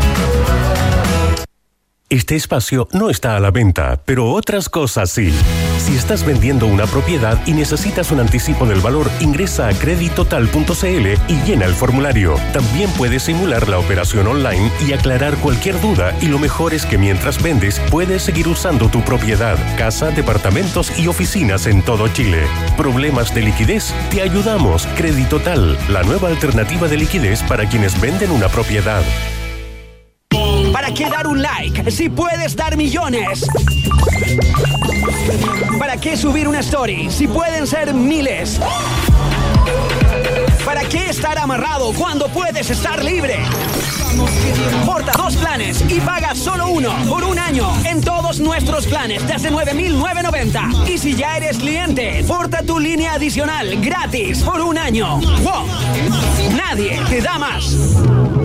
[2.12, 5.32] Este espacio no está a la venta, pero otras cosas sí.
[5.78, 11.42] Si estás vendiendo una propiedad y necesitas un anticipo del valor, ingresa a creditotal.cl y
[11.46, 12.34] llena el formulario.
[12.52, 16.98] También puedes simular la operación online y aclarar cualquier duda y lo mejor es que
[16.98, 22.48] mientras vendes puedes seguir usando tu propiedad, casa, departamentos y oficinas en todo Chile.
[22.76, 23.94] ¿Problemas de liquidez?
[24.10, 24.88] Te ayudamos.
[24.98, 29.04] Creditotal, la nueva alternativa de liquidez para quienes venden una propiedad.
[30.72, 33.48] ¿Para qué dar un like si puedes dar millones?
[35.80, 38.60] ¿Para qué subir una story si pueden ser miles?
[40.66, 43.40] ¿Para qué estar amarrado cuando puedes estar libre?
[44.86, 49.52] Porta dos planes y paga solo uno por un año en todos nuestros planes desde
[49.52, 50.90] 9.990.
[50.90, 55.18] Y si ya eres cliente, porta tu línea adicional gratis por un año.
[55.18, 55.66] ¡Wow!
[56.56, 57.76] Nadie te da más.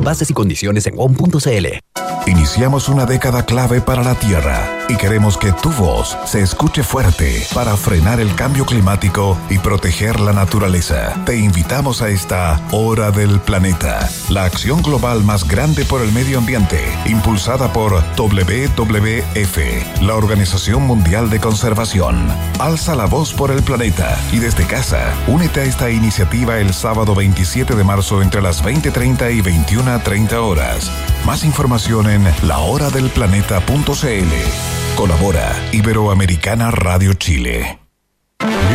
[0.03, 1.84] Bases y condiciones en WOM.cl.
[2.27, 7.47] Iniciamos una década clave para la Tierra y queremos que tu voz se escuche fuerte
[7.53, 11.15] para frenar el cambio climático y proteger la naturaleza.
[11.27, 16.39] Te invitamos a esta Hora del Planeta, la acción global más grande por el medio
[16.39, 22.27] ambiente, impulsada por WWF, la Organización Mundial de Conservación.
[22.59, 27.15] Alza la voz por el planeta y desde casa, únete a esta iniciativa el sábado
[27.15, 30.91] 27 de marzo entre las 20.30 y 21.30 horas.
[31.27, 34.97] Más información en lahoradelplaneta.cl.
[34.97, 37.84] Colabora Iberoamericana Radio Chile.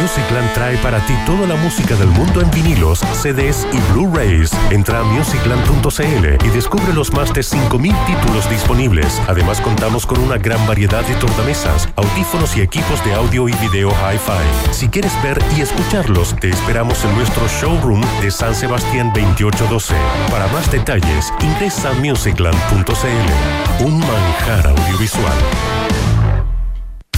[0.01, 4.51] Musicland trae para ti toda la música del mundo en vinilos, CDs y Blu-rays.
[4.69, 9.21] Entra a musicland.cl y descubre los más de 5.000 títulos disponibles.
[9.27, 13.89] Además contamos con una gran variedad de tornamesas, audífonos y equipos de audio y video
[13.89, 14.73] hi-fi.
[14.73, 19.95] Si quieres ver y escucharlos, te esperamos en nuestro showroom de San Sebastián 2812.
[20.31, 23.83] Para más detalles, ingresa a musicland.cl.
[23.83, 26.08] Un manjar audiovisual.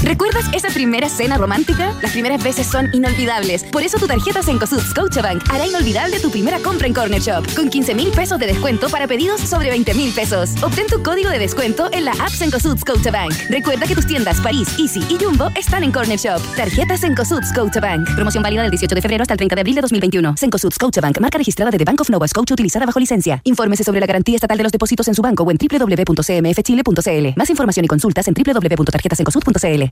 [0.03, 1.95] ¿Recuerdas esa primera cena romántica?
[2.01, 3.63] Las primeras veces son inolvidables.
[3.65, 7.45] Por eso tu tarjeta Cencosud Scotiabank hará inolvidable tu primera compra en Corner Shop.
[7.55, 10.51] Con 15 mil pesos de descuento para pedidos sobre 20 mil pesos.
[10.63, 13.31] Obtén tu código de descuento en la app Cencosud Scotiabank.
[13.49, 16.41] Recuerda que tus tiendas París, Easy y Jumbo están en Corner Shop.
[16.55, 18.15] Tarjeta Cencosud Scotiabank.
[18.15, 20.33] Promoción válida del 18 de febrero hasta el 30 de abril de 2021.
[20.35, 21.19] Cencosud Scotiabank.
[21.19, 23.39] Marca registrada de The Bank of Nova Scotia utilizada bajo licencia.
[23.43, 27.27] Infórmese sobre la garantía estatal de los depósitos en su banco o en www.cmfchile.cl.
[27.35, 29.90] Más información y consultas en www.tarjetacencosud.cl.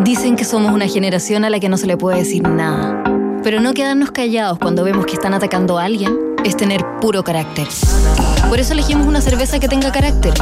[0.00, 3.02] Dicen que somos una generación a la que no se le puede decir nada.
[3.42, 7.68] Pero no quedarnos callados cuando vemos que están atacando a alguien es tener puro carácter.
[8.48, 10.34] Por eso elegimos una cerveza que tenga carácter.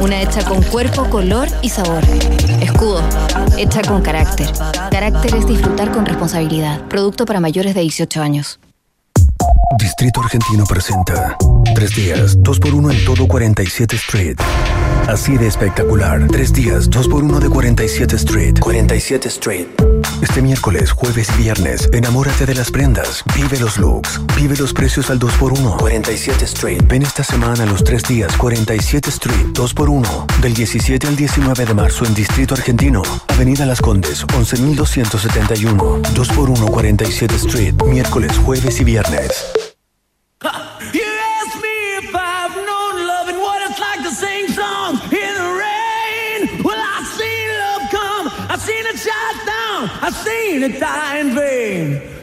[0.00, 2.02] Una hecha con cuerpo, color y sabor.
[2.60, 3.02] Escudo,
[3.56, 4.50] hecha con carácter.
[4.90, 6.80] Carácter es disfrutar con responsabilidad.
[6.88, 8.58] Producto para mayores de 18 años.
[9.78, 11.36] Distrito Argentino presenta
[11.74, 14.36] Tres días, dos por uno en todo 47 Street.
[15.08, 16.26] Así de espectacular.
[16.28, 18.58] Tres días, dos por uno de 47 Street.
[18.58, 19.66] 47 Street.
[20.22, 23.22] Este miércoles, jueves y viernes, enamórate de las prendas.
[23.34, 24.20] Vive los looks.
[24.36, 25.76] Vive los precios al 2x1.
[25.78, 26.82] 47 Street.
[26.86, 30.40] Ven esta semana los tres días 47 Street 2x1.
[30.40, 33.02] Del 17 al 19 de marzo en Distrito Argentino.
[33.28, 36.02] Avenida Las Condes, 11.271.
[36.02, 37.74] 2x1 47 Street.
[37.84, 39.35] Miércoles, jueves y viernes.
[40.92, 45.34] You ask me if I've known love and what it's like to sing songs in
[45.34, 46.62] the rain.
[46.62, 51.34] Well, I've seen love come, I've seen it shot down, I've seen it die in
[51.34, 52.15] vain.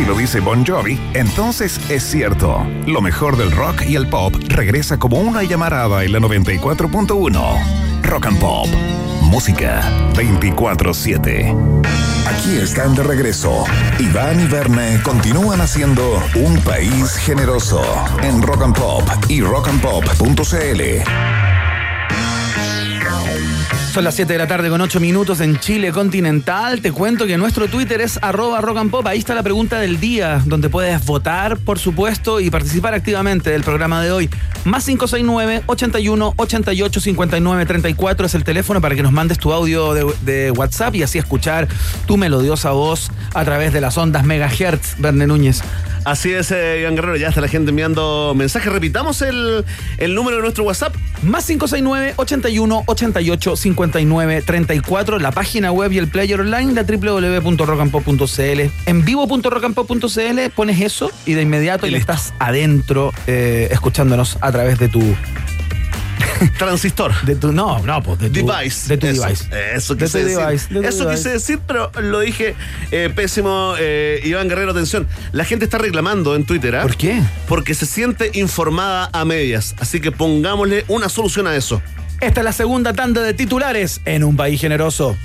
[0.00, 2.66] Si lo dice Bon Jovi, entonces es cierto.
[2.86, 8.02] Lo mejor del rock y el pop regresa como una llamarada en la 94.1.
[8.04, 8.66] Rock and Pop.
[9.20, 9.82] Música
[10.14, 11.54] 24-7.
[12.26, 13.66] Aquí están de regreso.
[13.98, 17.82] Iván y Verne continúan haciendo un país generoso
[18.22, 21.49] en Rock and Pop y rockandpop.cl.
[23.92, 26.80] Son las 7 de la tarde con 8 minutos en Chile continental.
[26.80, 29.04] Te cuento que nuestro Twitter es arroba rock pop.
[29.04, 33.64] Ahí está la pregunta del día, donde puedes votar, por supuesto, y participar activamente del
[33.64, 34.30] programa de hoy.
[34.64, 39.92] Más 569 81 88 59 34 es el teléfono para que nos mandes tu audio
[39.92, 41.66] de, de WhatsApp y así escuchar
[42.06, 45.62] tu melodiosa voz a través de las ondas megahertz, Verne Núñez.
[46.04, 48.72] Así es, eh, Iván Guerrero, ya está la gente enviando mensajes.
[48.72, 49.64] Repitamos el,
[49.98, 50.94] el número de nuestro WhatsApp.
[51.22, 58.60] Más 569 81 88 59 34, la página web y el player online de www.rockandpop.cl.
[58.86, 64.88] En vivo.rockandpop.cl pones eso y de inmediato ya estás adentro eh, escuchándonos a través de
[64.88, 65.02] tu
[66.58, 67.12] Transistor.
[67.24, 68.88] de tu no, no, pues de tu Device.
[68.88, 69.44] de tu eso, device.
[69.74, 70.40] Eso De quise tu decir.
[70.46, 71.16] device, de tu eso device.
[71.16, 72.54] quise decir, pero lo dije
[72.90, 73.74] eh, pésimo.
[73.78, 75.06] eh, Iván Guerrero, atención.
[75.32, 76.76] La gente está reclamando en Twitter.
[76.76, 76.82] ¿ah?
[76.82, 77.20] ¿Por qué?
[77.48, 79.74] Porque se siente informada a medias.
[79.78, 81.82] Así que pongámosle una solución a eso.
[82.20, 85.16] Esta es la segunda tanda de titulares en un país generoso.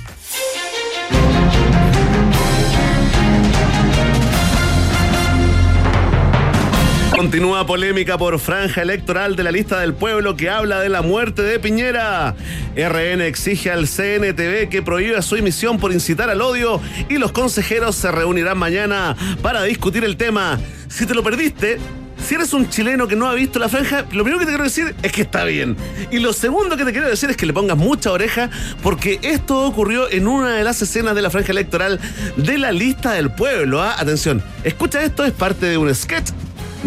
[7.26, 11.42] Continúa polémica por franja electoral de la lista del pueblo que habla de la muerte
[11.42, 12.36] de Piñera.
[12.76, 17.96] RN exige al CNTV que prohíba su emisión por incitar al odio y los consejeros
[17.96, 20.60] se reunirán mañana para discutir el tema.
[20.86, 21.78] Si te lo perdiste,
[22.24, 24.62] si eres un chileno que no ha visto la franja, lo primero que te quiero
[24.62, 25.76] decir es que está bien.
[26.12, 28.50] Y lo segundo que te quiero decir es que le pongas mucha oreja
[28.84, 31.98] porque esto ocurrió en una de las escenas de la franja electoral
[32.36, 33.82] de la lista del pueblo.
[33.82, 33.96] ¿ah?
[33.98, 36.30] Atención, escucha esto, es parte de un sketch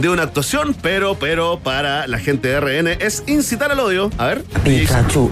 [0.02, 4.10] de una actuación, pero, pero para la gente de RN es incitar al odio.
[4.18, 4.44] A ver.
[4.64, 5.30] Pikachu.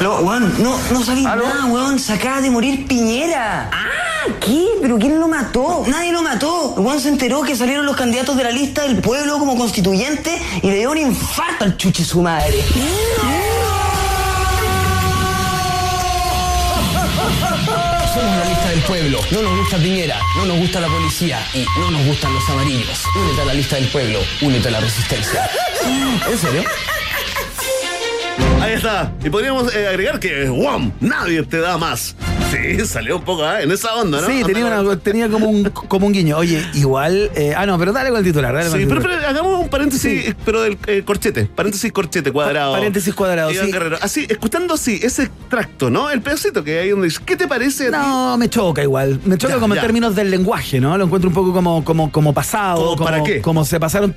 [0.00, 1.98] No, weón, no, no sabéis nada, weón.
[1.98, 3.70] Se acaba de morir Piñera.
[3.72, 4.66] Ah, ¿qué?
[4.80, 5.84] ¿Pero quién lo mató?
[5.88, 6.74] Nadie lo mató.
[6.76, 10.66] Weón se enteró que salieron los candidatos de la lista del pueblo como constituyente y
[10.68, 12.62] le dio un infarto al chuche su madre.
[18.86, 19.20] Pueblo.
[19.30, 23.02] No nos gusta Piñera, no nos gusta la policía y no nos gustan los amarillos.
[23.16, 25.50] Únete a la lista del pueblo, únete a la resistencia.
[26.30, 26.64] ¿En serio?
[28.60, 29.12] Ahí está.
[29.22, 30.92] Y podríamos eh, agregar que, ¡WOM!
[31.00, 32.14] Nadie te da más.
[32.54, 34.26] Sí, salió un poco ah, en esa onda, ¿no?
[34.26, 36.36] Sí, tenía, una- tenía como, un, como un guiño.
[36.38, 37.30] Oye, igual.
[37.34, 38.54] eh, ah, no, pero dale con el titular.
[38.54, 39.18] Dale con Sí, el pero, titular.
[39.20, 41.44] pero hagamos un paréntesis, pero del eh, corchete.
[41.46, 42.72] Paréntesis corchete cuadrado.
[42.72, 43.72] Paréntesis cuadrado, Iván sí.
[43.72, 43.98] Guerrero.
[44.00, 46.10] Así, escuchando así, ese extracto, ¿no?
[46.10, 47.90] El pedacito que hay donde dice, ¿qué te parece?
[47.90, 49.20] No, me choca igual.
[49.24, 50.96] Me choca Ya, como en términos del lenguaje, ¿no?
[50.96, 52.76] Lo encuentro un poco como, como, como pasado.
[52.84, 53.40] ¿Como como, para qué?
[53.40, 54.14] Como se pasaron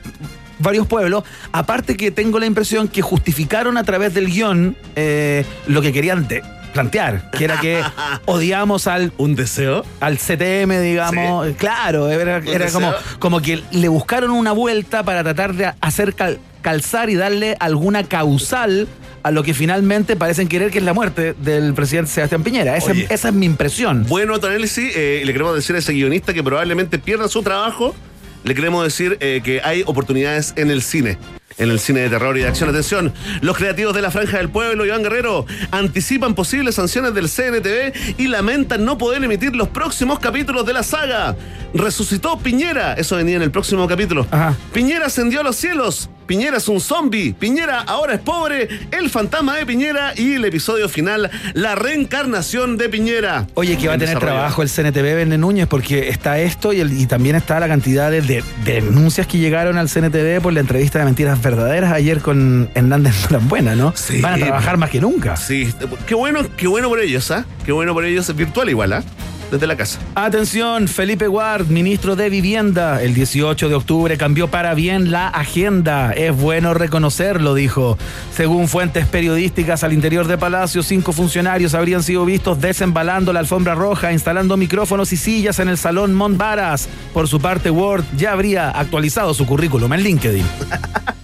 [0.59, 1.23] varios pueblos.
[1.51, 6.27] Aparte que tengo la impresión que justificaron a través del guion eh, lo que querían
[6.27, 6.41] de-
[6.78, 7.82] plantear, que era que
[8.26, 9.12] odiamos al...
[9.18, 9.84] ¿Un deseo?
[9.99, 11.56] Al CTM, digamos.
[11.58, 12.41] Claro, era,
[12.72, 17.58] como, como que le buscaron una vuelta para tratar de hacer cal- calzar y darle
[17.60, 18.88] alguna causal
[19.24, 22.78] a lo que finalmente parecen querer que es la muerte del presidente Sebastián Piñera.
[22.78, 22.94] Esa,
[23.30, 24.06] es mi impresión.
[24.08, 27.95] Bueno, análisis, eh, le queremos decir a ese guionista que probablemente pierda su trabajo.
[28.43, 31.18] Le queremos decir eh, que hay oportunidades en el cine.
[31.57, 32.69] En el cine de terror y de acción.
[32.69, 38.19] Atención, los creativos de la Franja del Pueblo, Iván Guerrero, anticipan posibles sanciones del CNTV
[38.19, 41.35] y lamentan no poder emitir los próximos capítulos de la saga.
[41.73, 44.27] Resucitó Piñera, eso venía en el próximo capítulo.
[44.72, 46.09] Piñera ascendió a los cielos.
[46.28, 47.34] Piñera es un zombie.
[47.34, 48.68] Piñera ahora es pobre.
[48.91, 53.48] El fantasma de Piñera y el episodio final, la reencarnación de Piñera.
[53.54, 54.36] Oye, que va a En tener desarrollo.
[54.40, 58.12] trabajo el CNTV Vende Núñez porque está esto y, el- y también está la cantidad
[58.12, 62.20] de, de- de denuncias que llegaron al CNTV por la entrevista de mentiras verdaderas ayer
[62.20, 63.16] con Hernández
[63.48, 63.94] Buena, ¿no?
[64.22, 65.38] Van a trabajar más que nunca.
[65.38, 65.74] Sí,
[66.06, 67.45] qué bueno, qué bueno por ellos, ¿ah?
[67.66, 69.04] Qué bueno por ellos, es virtual igual, ¿ah?
[69.52, 69.99] Desde la casa.
[70.15, 76.11] Atención, Felipe Ward, ministro de Vivienda, el 18 de octubre cambió para bien la agenda.
[76.11, 77.98] Es bueno reconocerlo, dijo.
[78.36, 83.76] Según fuentes periodísticas al interior de Palacio, cinco funcionarios habrían sido vistos desembalando la alfombra
[83.76, 86.90] roja, instalando micrófonos y sillas en el salón Montbaras.
[87.14, 90.45] Por su parte, Ward ya habría actualizado su currículum en LinkedIn.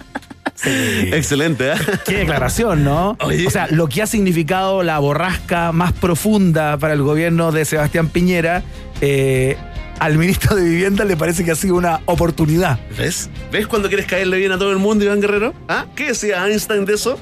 [0.66, 1.76] Excelente, ¿eh?
[2.06, 3.16] Qué declaración, ¿no?
[3.20, 8.08] O sea, lo que ha significado la borrasca más profunda para el gobierno de Sebastián
[8.08, 8.62] Piñera,
[9.00, 9.56] eh,
[9.98, 12.78] al ministro de Vivienda le parece que ha sido una oportunidad.
[12.98, 13.30] ¿Ves?
[13.52, 15.54] ¿Ves cuando quieres caerle bien a todo el mundo, Iván Guerrero?
[15.68, 15.86] ¿Ah?
[15.94, 17.18] ¿Qué decía Einstein de eso?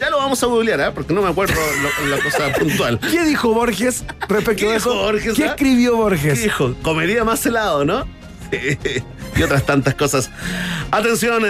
[0.00, 0.92] Ya lo vamos a googlear, ¿ah?
[0.94, 1.54] Porque no me acuerdo
[2.00, 2.98] lo- la cosa puntual.
[3.00, 4.90] ¿Qué dijo Borges respecto ¿Qué a eso?
[4.92, 5.46] dijo Borges, ¿Qué ah?
[5.48, 6.38] escribió Borges?
[6.38, 6.74] ¿Qué dijo?
[6.82, 8.06] Comería más helado, ¿no?
[9.36, 10.30] y otras tantas cosas.
[10.90, 11.42] Atención.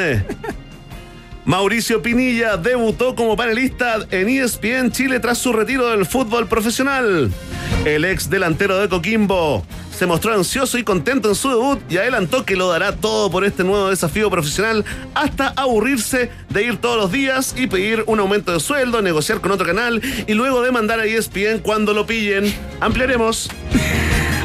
[1.51, 7.32] Mauricio Pinilla debutó como panelista en ESPN Chile tras su retiro del fútbol profesional.
[7.85, 12.44] El ex delantero de Coquimbo se mostró ansioso y contento en su debut y adelantó
[12.44, 17.10] que lo dará todo por este nuevo desafío profesional hasta aburrirse de ir todos los
[17.10, 21.05] días y pedir un aumento de sueldo, negociar con otro canal y luego demandar a
[21.05, 22.55] ESPN cuando lo pillen.
[22.78, 23.51] Ampliaremos.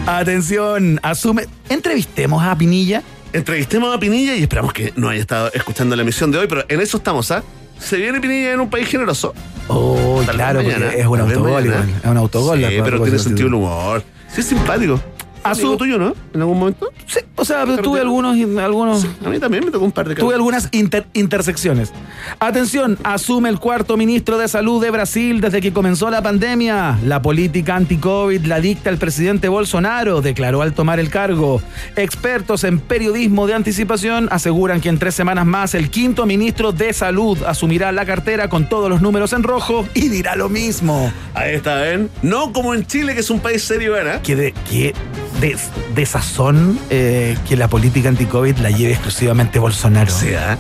[0.08, 1.46] Atención, asume.
[1.70, 3.04] Entrevistemos a Pinilla.
[3.36, 6.64] Entrevistemos a Pinilla y esperamos que no haya estado escuchando la emisión de hoy, pero
[6.70, 7.44] en eso estamos, ¿ah?
[7.78, 9.34] Se viene Pinilla en un país generoso.
[9.68, 11.90] Oh, Tal claro, mañana, es un autogol igual.
[12.02, 12.60] Es un autogol.
[12.60, 14.04] Sí, pero tiene sentido el humor.
[14.34, 15.02] Sí, es simpático.
[15.46, 16.14] A Amigo su- tuyo, ¿no?
[16.34, 16.90] En algún momento.
[17.06, 20.16] Sí, o sea, pero tuve algunos, algunos A mí también me tocó un par de
[20.16, 21.94] Tuve algunas inter- intersecciones.
[22.40, 26.98] Atención, asume el cuarto ministro de Salud de Brasil desde que comenzó la pandemia.
[27.06, 31.62] La política anti-COVID la dicta el presidente Bolsonaro, declaró al tomar el cargo.
[31.96, 36.92] Expertos en periodismo de anticipación aseguran que en tres semanas más el quinto ministro de
[36.94, 41.12] Salud asumirá la cartera con todos los números en rojo y dirá lo mismo.
[41.36, 42.10] Ahí está, ¿ven?
[42.24, 44.22] No como en Chile, que es un país serio, ¿verdad?
[44.22, 44.94] Que de, que
[45.42, 45.58] de,
[45.94, 50.12] de sazón eh, que la política anti-COVID la lleve exclusivamente Bolsonaro.
[50.12, 50.58] sea.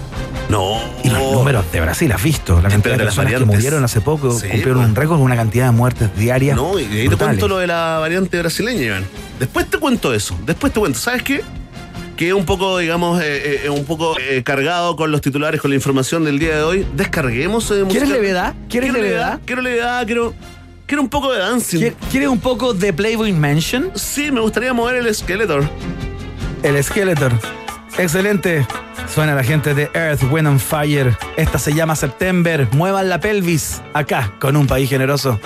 [0.50, 0.80] No.
[1.04, 2.62] Y los números de Brasil, has visto.
[2.62, 3.56] La cantidad de de personas que variantes.
[3.58, 4.90] murieron hace poco Sí, cumplieron pues.
[4.90, 6.56] un récord con una cantidad de muertes diarias.
[6.56, 9.06] No, y ahí te cuento lo de la variante brasileña, Iván.
[9.40, 10.38] Después te cuento eso.
[10.46, 11.00] Después te cuento.
[11.00, 11.42] ¿Sabes qué?
[12.16, 15.76] Que un poco, digamos, eh, eh, un poco eh, cargado con los titulares, con la
[15.76, 16.88] información del día de hoy.
[16.96, 17.70] Descarguemos.
[17.72, 18.54] eh, ¿Quieres levedad?
[18.70, 19.40] ¿Quieres Quiero levedad?
[19.46, 20.34] Quiero levedad, quiero,
[20.86, 21.80] quiero un poco de dancing.
[21.80, 23.92] ¿Quie- ¿Quieres un poco de Playboy Mansion?
[23.96, 25.68] Sí, me gustaría mover el Skeletor.
[26.64, 27.32] El Skeletor.
[27.98, 28.66] Excelente.
[29.14, 31.16] Suena la gente de Earth, Wind and Fire.
[31.38, 32.68] Esta se llama September.
[32.72, 33.82] Muevan la pelvis.
[33.94, 35.40] Acá, con un país generoso.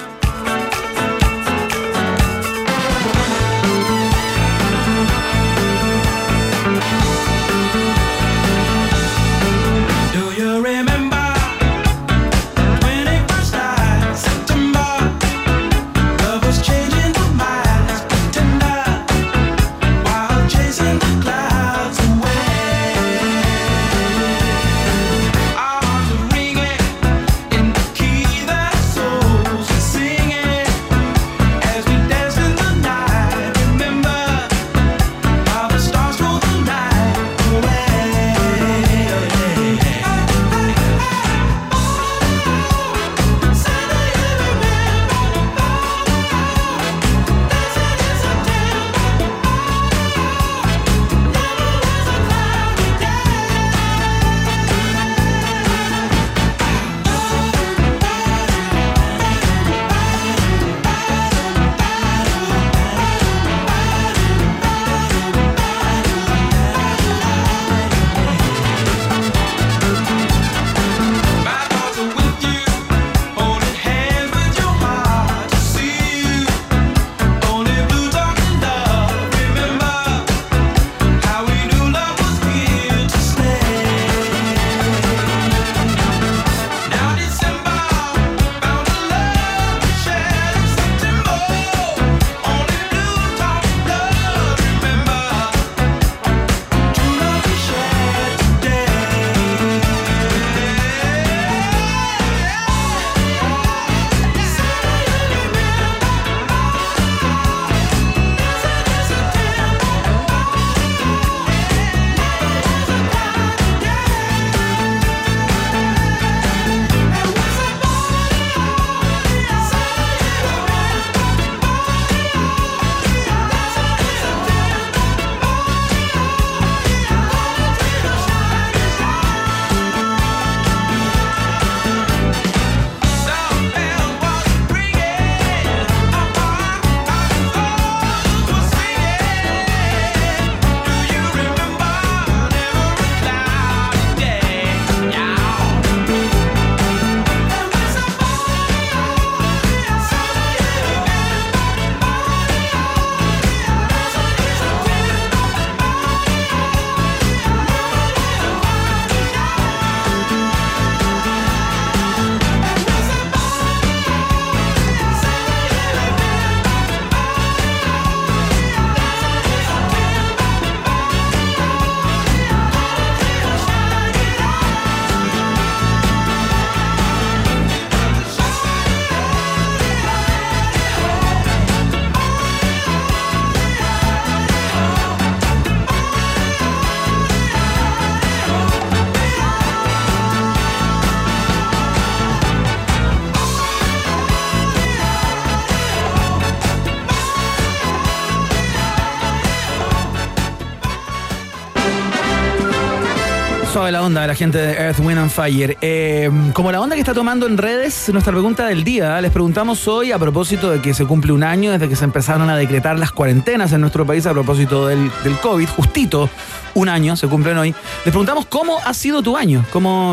[203.91, 205.75] La onda de la gente de Earth, Wind and Fire.
[205.81, 209.19] Eh, como la onda que está tomando en redes, nuestra pregunta del día.
[209.19, 212.51] Les preguntamos hoy a propósito de que se cumple un año desde que se empezaron
[212.51, 215.67] a decretar las cuarentenas en nuestro país a propósito del, del COVID.
[215.69, 216.29] Justito
[216.75, 217.75] un año, se cumplen hoy.
[218.05, 219.65] Les preguntamos cómo ha sido tu año.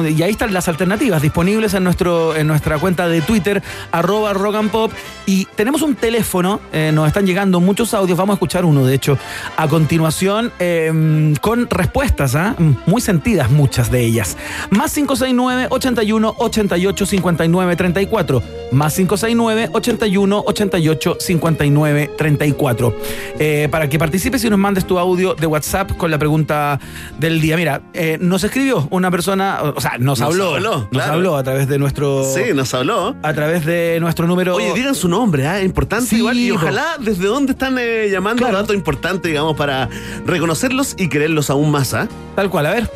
[0.09, 3.62] Y ahí están las alternativas disponibles en, nuestro, en nuestra cuenta de Twitter,
[3.93, 4.93] arroba rock pop.
[5.27, 8.95] Y tenemos un teléfono, eh, nos están llegando muchos audios, vamos a escuchar uno de
[8.95, 9.19] hecho
[9.57, 12.55] a continuación eh, con respuestas, ¿ah?
[12.87, 14.37] muy sentidas muchas de ellas.
[14.70, 18.43] Más 569 81 88 59 34.
[18.73, 22.97] Más 569 81 88 59 34.
[23.39, 26.81] Eh, para que participes y nos mandes tu audio de WhatsApp con la pregunta
[27.19, 27.57] del día.
[27.57, 31.13] Mira, eh, nos escribió una persona, o sea, nos, Nos habló, habló, nos claro.
[31.13, 33.17] habló a través de nuestro Sí, nos habló.
[33.23, 35.59] a través de nuestro número Oye, digan su nombre, ¿ah?
[35.61, 36.37] es importante Sí, igual.
[36.39, 39.89] Y ojalá desde dónde están eh, llamando, dato importante, digamos, para
[40.27, 42.09] reconocerlos y quererlos aún más, ¿ah?
[42.35, 42.91] Tal cual, a ver,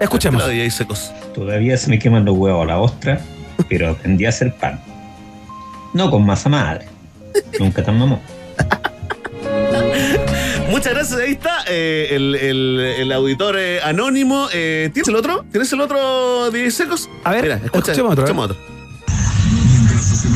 [0.00, 0.42] escuchemos.
[1.34, 3.20] Todavía se me queman los huevos a la ostra,
[3.68, 4.80] pero aprendí a hacer pan.
[5.94, 6.86] No con masa madre.
[7.58, 8.20] Nunca tan mamón.
[10.70, 14.48] Muchas gracias, ahí está eh, el, el- el auditor eh, anónimo.
[14.52, 15.44] Eh, ¿Tienes el otro?
[15.50, 17.08] ¿Tienes el otro de secos?
[17.22, 18.73] A ver, Mira, escucha, escuchemos otro, escuchemos otro.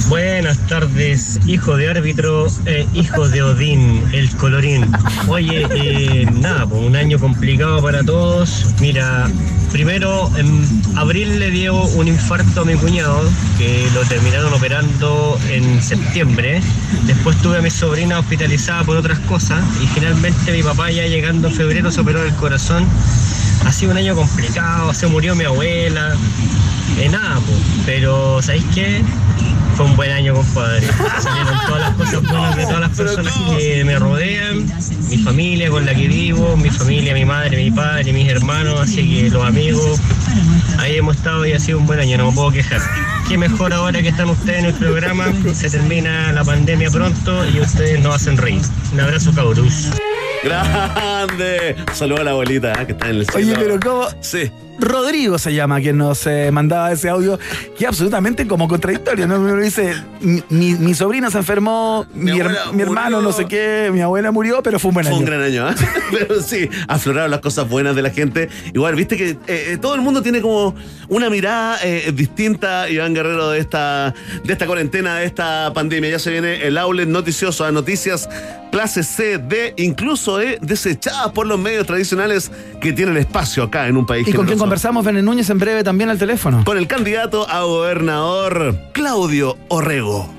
[0.09, 4.91] Buenas tardes, hijo de árbitro, eh, hijo de Odín, el colorín.
[5.27, 8.75] Oye, eh, nada, pues un año complicado para todos.
[8.81, 9.29] Mira,
[9.71, 10.67] primero en
[10.97, 13.23] abril le dio un infarto a mi cuñado,
[13.59, 16.63] que lo terminaron operando en septiembre.
[17.05, 21.49] Después tuve a mi sobrina hospitalizada por otras cosas y finalmente mi papá ya llegando
[21.49, 22.87] en febrero se operó del corazón.
[23.67, 26.17] Ha sido un año complicado, se murió mi abuela.
[26.99, 29.03] Eh, nada, pues, pero ¿sabéis qué?
[29.79, 30.89] Fue un buen año, compadre.
[31.23, 34.67] Salieron todas las cosas buenas de todas las personas que me rodean,
[35.09, 39.09] mi familia con la que vivo, mi familia, mi madre, mi padre, mis hermanos, así
[39.09, 40.01] que los amigos.
[40.79, 42.81] Ahí hemos estado y ha sido un buen año, no me puedo quejar.
[43.29, 47.61] Qué mejor ahora que están ustedes en el programa, se termina la pandemia pronto y
[47.61, 48.63] ustedes nos hacen reír.
[48.93, 49.91] Un abrazo, cabros.
[50.45, 51.77] Grande.
[51.95, 52.87] Saludos a la abuelita ¿eh?
[52.87, 53.61] que está en el Oye, cielo.
[53.61, 54.09] pero ¿cómo?
[54.21, 54.51] Sí.
[54.81, 57.37] Rodrigo se llama quien nos eh, mandaba ese audio,
[57.77, 59.41] que es absolutamente como contradictorio, ¿no?
[59.41, 59.93] Me dice,
[60.51, 64.63] mi, sobrina se enfermó, mi, her- abuela mi hermano no sé qué, mi abuela murió,
[64.63, 65.19] pero fue un buen Fue año.
[65.19, 65.75] un gran año, ¿ah?
[66.13, 68.49] Pero sí, afloraron las cosas buenas de la gente.
[68.73, 70.77] Igual, viste que eh, eh, todo el mundo tiene como
[71.09, 76.09] una mirada eh, distinta, Iván Guerrero, de esta, de esta cuarentena, de esta pandemia.
[76.11, 78.29] Ya se viene el outlet noticioso a noticias
[78.71, 82.51] clase C, D, incluso eh, desechadas por los medios tradicionales
[82.81, 84.65] que tienen espacio acá en un país Y con quien generoso.
[84.65, 86.63] conversamos, Bené Núñez, en breve también al teléfono.
[86.65, 90.33] Con el candidato a gobernador Claudio Orrego.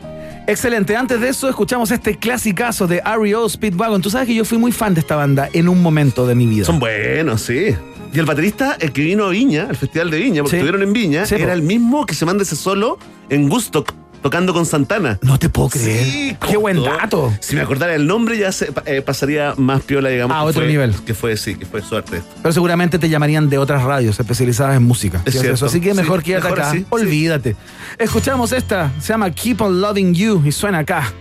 [0.48, 0.96] Excelente.
[0.96, 3.48] Antes de eso, escuchamos este clasicazo de R.E.O.
[3.48, 4.02] Speedwagon.
[4.02, 6.48] Tú sabes que yo fui muy fan de esta banda en un momento de mi
[6.48, 6.66] vida.
[6.66, 7.76] Son buenos, sí.
[8.12, 10.56] Y el baterista, el que vino a Viña, al Festival de Viña, porque Sí.
[10.58, 11.42] estuvieron en Viña, Sí, po.
[11.42, 12.98] era el mismo que se manda ese solo
[13.30, 13.86] en Gusto,
[14.22, 15.18] tocando con Santana.
[15.22, 16.04] No te puedo creer.
[16.06, 17.34] Sí, Qué buen dato.
[17.40, 20.36] Si me acordara el nombre, ya se, eh, pasaría más piola, digamos.
[20.36, 20.94] A otro fue- nivel.
[21.06, 22.22] Que fue, sí, que fue suerte.
[22.42, 25.22] Pero seguramente te llamarían de otras radios especializadas en música.
[25.26, 25.54] Es cierto.
[25.54, 25.66] eso.
[25.68, 26.72] Así que Sí, mejor quédate mejor acá.
[26.72, 26.86] sí.
[26.90, 27.56] Olvídate.
[27.98, 28.92] Escuchamos esta.
[29.00, 31.12] Se llama Keep on Loving You y suena acá,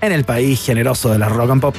[0.00, 1.74] en el país generoso de la rock and pop.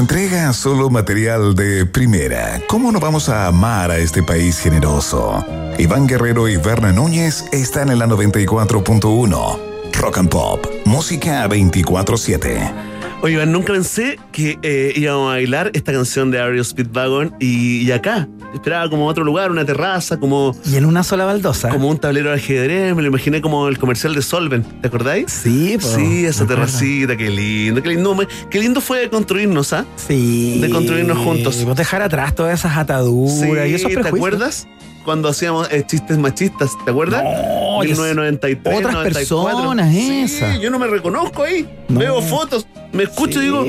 [0.00, 2.62] Entrega solo material de primera.
[2.68, 5.44] ¿Cómo no vamos a amar a este país generoso?
[5.78, 9.58] Iván Guerrero y Berna Núñez están en la 94.1.
[9.92, 12.72] Rock and Pop, música 24-7.
[13.20, 17.82] Oye, Iván, nunca pensé que eh, íbamos a bailar esta canción de Aerial Speedwagon y,
[17.82, 18.26] y acá.
[18.54, 20.54] Esperaba como otro lugar, una terraza, como.
[20.64, 21.68] Y en una sola baldosa.
[21.68, 25.30] Como un tablero de ajedrez, me lo imaginé como el comercial de Solvent, ¿te acordáis?
[25.32, 28.16] Sí, po, Sí, esa terracita, qué lindo, qué lindo.
[28.50, 29.84] Qué lindo fue construirnos, ¿ah?
[29.96, 30.58] Sí.
[30.60, 31.64] De construirnos juntos.
[31.64, 34.14] Vos dejar atrás todas esas ataduras y esos ¿te prejuicios.
[34.14, 34.66] acuerdas?
[35.04, 37.22] Cuando hacíamos eh, chistes machistas, ¿te acuerdas?
[37.24, 37.30] No,
[37.78, 39.58] 1993, otras 94.
[39.58, 40.60] personas Sí, esas.
[40.60, 41.68] yo no me reconozco ahí.
[41.88, 42.00] No.
[42.00, 43.64] Veo fotos, me escucho y digo,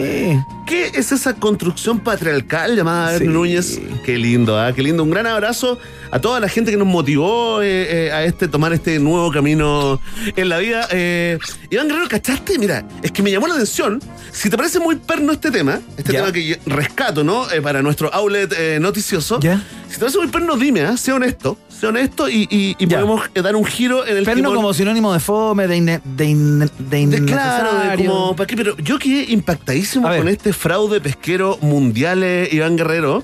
[0.67, 3.25] ¿qué es esa construcción patriarcal llamada Sí.
[3.25, 3.79] Núñez?
[4.05, 4.73] Qué lindo, ¿ah?
[4.73, 5.03] Qué lindo.
[5.03, 5.77] Un gran abrazo
[6.11, 9.99] a toda la gente que nos motivó eh, eh, a este tomar este nuevo camino
[10.35, 10.87] en la vida.
[10.91, 11.37] Eh,
[11.69, 12.57] Iván Guerrero, ¿cachaste?
[12.59, 14.01] Mira, es que me llamó la atención.
[14.31, 17.49] Si te parece muy perno este tema, este tema que rescato, ¿no?
[17.51, 19.39] Eh, para nuestro outlet eh, noticioso.
[19.39, 19.61] Ya.
[19.87, 20.95] Si te parece muy perno, dime, ¿ah?
[20.97, 21.57] Sé honesto.
[21.81, 22.97] Sé honesto y, y- y Ya.
[22.99, 24.55] podemos eh, dar un giro en el Perno timón.
[24.55, 28.55] como sinónimo de fome, de, De- claro, de como, ¿para qué?
[28.55, 33.23] Pero yo quedé impactadísimo con este fraude pesquero mundial, eh, Iván Guerrero.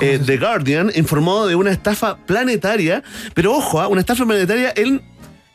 [0.00, 3.02] Eh, The Guardian informó de una estafa planetaria,
[3.34, 5.02] pero ojo, ah, una estafa planetaria en,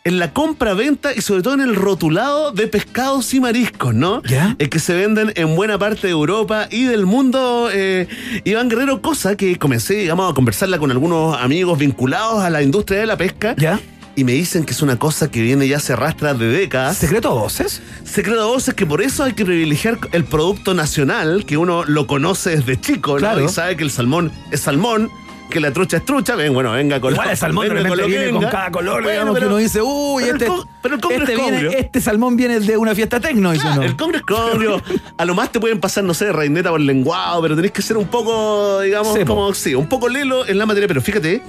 [0.05, 4.21] en la compra-venta y sobre todo en el rotulado de pescados y mariscos, ¿no?
[4.59, 8.07] Eh, que se venden en buena parte de Europa y del mundo, eh,
[8.43, 12.99] Iván Guerrero, cosa que comencé, digamos, a conversarla con algunos amigos vinculados a la industria
[12.99, 13.55] de la pesca.
[13.57, 13.79] ¿Ya?
[14.15, 16.97] Y me dicen que es una cosa que viene ya se arrastra de décadas.
[16.97, 17.81] ¿Secreto a voces?
[18.05, 22.05] Secreto a voces que por eso hay que privilegiar el producto nacional, que uno lo
[22.05, 23.17] conoce desde chico, ¿no?
[23.17, 23.43] Claro.
[23.43, 25.09] Y sabe que el salmón es salmón,
[25.49, 26.35] que la trucha es trucha.
[26.35, 29.09] Ven, bueno, venga con Igual el salmón de venga que viene con cada color, Bueno,
[29.09, 30.47] digamos, pero- que uno dice, uy, este,
[30.81, 31.71] pero el este, es viene- congrio.
[31.71, 34.81] este salmón viene de una fiesta tecno, dice Claro, el congrio es congrio.
[35.17, 37.97] A lo más te pueden pasar, no sé, reineta por lenguado, pero tenés que ser
[37.97, 40.87] un poco, digamos, como, sí, un poco lelo en la materia.
[40.87, 41.41] Pero fíjate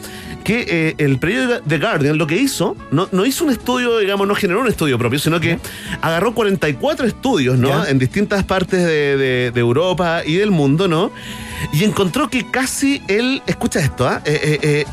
[0.44, 4.28] que eh, el periódico The Guardian lo que hizo, no, no hizo un estudio, digamos,
[4.28, 5.58] no generó un estudio propio, sino que
[6.00, 7.84] agarró 44 estudios, ¿no?
[7.84, 7.90] Ya.
[7.90, 11.10] En distintas partes de, de- de Europa y del mundo, ¿no?
[11.72, 14.22] Y encontró que casi él, escucha esto, ¿ah?
[14.24, 14.84] Eh, eh, eh,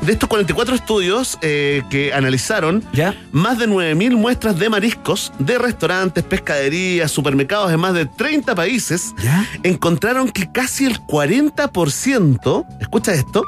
[0.00, 2.84] de estos 44 estudios eh, que analizaron,
[3.32, 9.14] más de 9.000 muestras de mariscos de restaurantes, pescaderías, supermercados en más de 30 países,
[9.62, 13.44] encontraron que casi el 40%, escucha esto,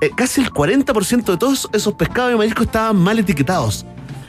[0.00, 3.84] eh, casi el 40% de todos esos pescados y mariscos estaban mal etiquetados,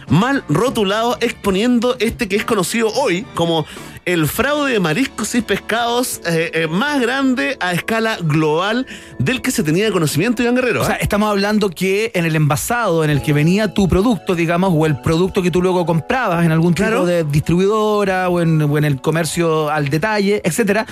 [0.09, 3.65] mal rotulados, exponiendo este que es conocido hoy como
[4.05, 8.85] el fraude de mariscos y pescados eh, eh, más grande a escala global
[9.19, 10.81] del que se tenía conocimiento, Iván Guerrero.
[10.81, 14.71] O sea, estamos hablando que en el envasado en el que venía tu producto, digamos,
[14.75, 17.05] o el producto que tú luego comprabas en algún tipo Claro.
[17.05, 20.85] de distribuidora o en, o en el comercio al detalle, etcétera,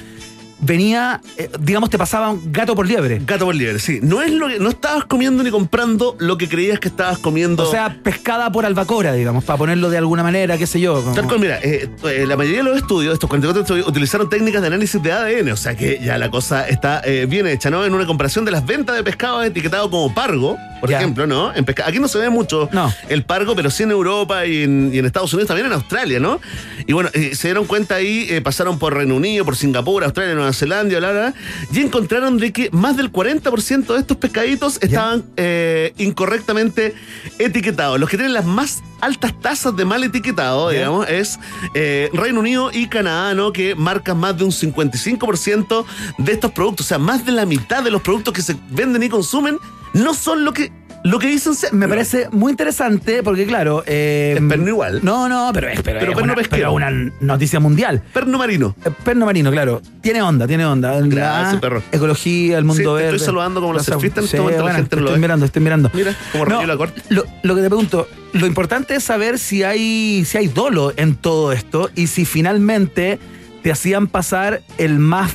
[0.62, 3.22] venía, eh, digamos, te pasaban gato por liebre.
[3.26, 4.00] Gato por liebre, sí.
[4.02, 4.60] No es lo que.
[4.60, 7.64] No estabas comiendo ni comprando lo que creías que estabas comiendo.
[7.68, 11.02] O sea, pescada por albacora, digamos, para ponerlo de alguna manera, qué sé yo.
[11.02, 14.30] como- Tal cual, mira, eh, eh, la mayoría de los estudios, estos 44 estudios, utilizaron
[14.30, 17.70] técnicas de análisis de ADN, o sea que ya la cosa está eh, bien hecha,
[17.70, 17.86] ¿no?
[17.86, 20.98] En una comparación de las ventas de pescado etiquetado como pargo, por Ya.
[20.98, 21.54] ejemplo, ¿no?
[21.54, 22.70] En pesca- Aquí no se ve mucho
[23.10, 26.20] el pargo, pero sí en Europa y en, y en Estados Unidos, también en Australia,
[26.20, 26.40] ¿no?
[26.88, 30.98] Y bueno, se dieron cuenta ahí, pasaron por Reino Unido, por Singapur, Australia, Nueva Zelanda,
[31.00, 31.34] bla, bla, bla,
[31.72, 36.94] y encontraron de que más del 40% de estos pescaditos estaban eh, incorrectamente
[37.40, 38.00] etiquetados.
[38.00, 41.40] Los que tienen las más altas tasas de mal etiquetado, digamos, es
[41.74, 43.52] eh, Reino Unido y Canadá, ¿no?
[43.52, 45.86] Que marcan más de un 55%
[46.18, 46.86] de estos productos.
[46.86, 49.58] O sea, más de la mitad de los productos que se venden y consumen
[49.94, 50.72] no son lo que,
[51.04, 51.74] lo que dicen ser.
[51.74, 53.84] Me parece muy interesante porque, claro.
[53.88, 55.00] Eh, Es perno igual.
[55.04, 56.58] No, no, pero es, pero Pero es perno una, pesquero.
[56.58, 56.92] pero una
[57.22, 58.02] noticia mundial.
[58.14, 58.76] Perno marino.
[58.86, 59.82] Eh, Perno marino, claro.
[60.02, 61.00] Tiene onda, tiene onda.
[61.02, 61.82] Gracias, perro.
[61.92, 63.16] Ecología, el mundo Sí, te verde.
[63.18, 65.46] estoy saludando como los surfistas en este Sí, momento, la bueno, gente lo Estoy mirando,
[65.46, 65.92] estoy mirando.
[65.94, 67.02] Mira, como No, la corte.
[67.10, 71.16] Lo, lo que te pregunto, lo importante es saber si hay, si hay dolo en
[71.16, 73.20] todo esto y si finalmente
[73.64, 75.32] te hacían pasar el más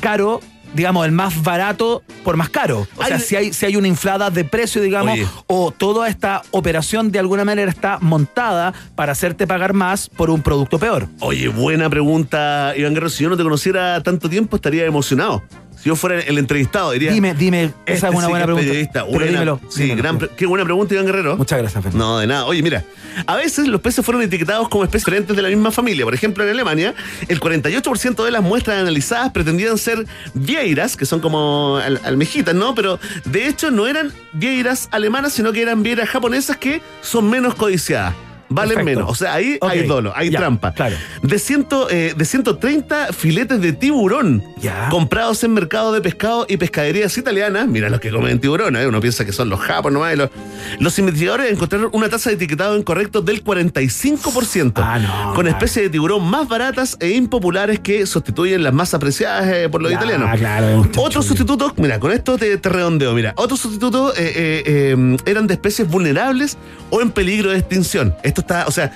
[0.00, 0.40] caro,
[0.74, 2.86] digamos, el más barato por más caro.
[2.96, 5.26] O sea, si hay, si hay una inflada de precio, digamos, Oye.
[5.46, 10.42] o toda esta operación de alguna manera está montada para hacerte pagar más por un
[10.42, 11.08] producto peor.
[11.20, 13.10] Oye, buena pregunta, Iván Guerrero.
[13.10, 15.42] Si yo no te conociera tanto tiempo, estaría emocionado.
[15.82, 17.10] Si yo fuera el entrevistado, diría.
[17.12, 19.02] Dime, dime, Este esa es una sí buena que es pregunta.
[19.04, 21.36] Buena- dímelo, Sí, dímelo, gran qué buena pregunta, Iván Guerrero.
[21.36, 22.04] Muchas gracias, Fernando.
[22.06, 22.46] No, de nada.
[22.46, 22.84] Oye, mira,
[23.26, 26.04] a veces los peces fueron etiquetados como especies diferentes de la misma familia.
[26.04, 26.94] Por ejemplo, en Alemania,
[27.26, 32.74] el 48% de las muestras analizadas pretendían ser vieiras, que son como al- almejitas, ¿no?
[32.76, 37.54] Pero de hecho no eran vieiras alemanas, sino que eran vieiras japonesas que son menos
[37.56, 38.14] codiciadas.
[38.48, 39.00] Valen Perfecto.
[39.00, 39.10] menos.
[39.10, 40.72] O sea, ahí hay dolo, hay ya, trampa.
[40.72, 40.96] claro.
[41.22, 44.88] De, ciento, eh, de 130 filetes de tiburón Ya.
[44.90, 48.86] comprados en mercados de pescado y pescaderías italianas, mira los que comen tiburón, ¿eh?
[48.86, 50.16] uno piensa que son los japos nomás.
[50.16, 50.30] Los,
[50.78, 56.24] los investigadores encontraron una tasa de etiquetado incorrecto del 45%, Ah, con especies de tiburón
[56.28, 60.38] más baratas e impopulares que sustituyen las más apreciadas eh, por los Ya, italianos.
[60.38, 60.86] claro.
[60.96, 65.54] Otros sustitutos, mira, con esto te, te redondeo, mira, otros sustitutos eh, eh, eran de
[65.54, 66.56] especies vulnerables
[66.90, 68.14] o en peligro de extinción.
[68.22, 68.92] Esto está, o sea,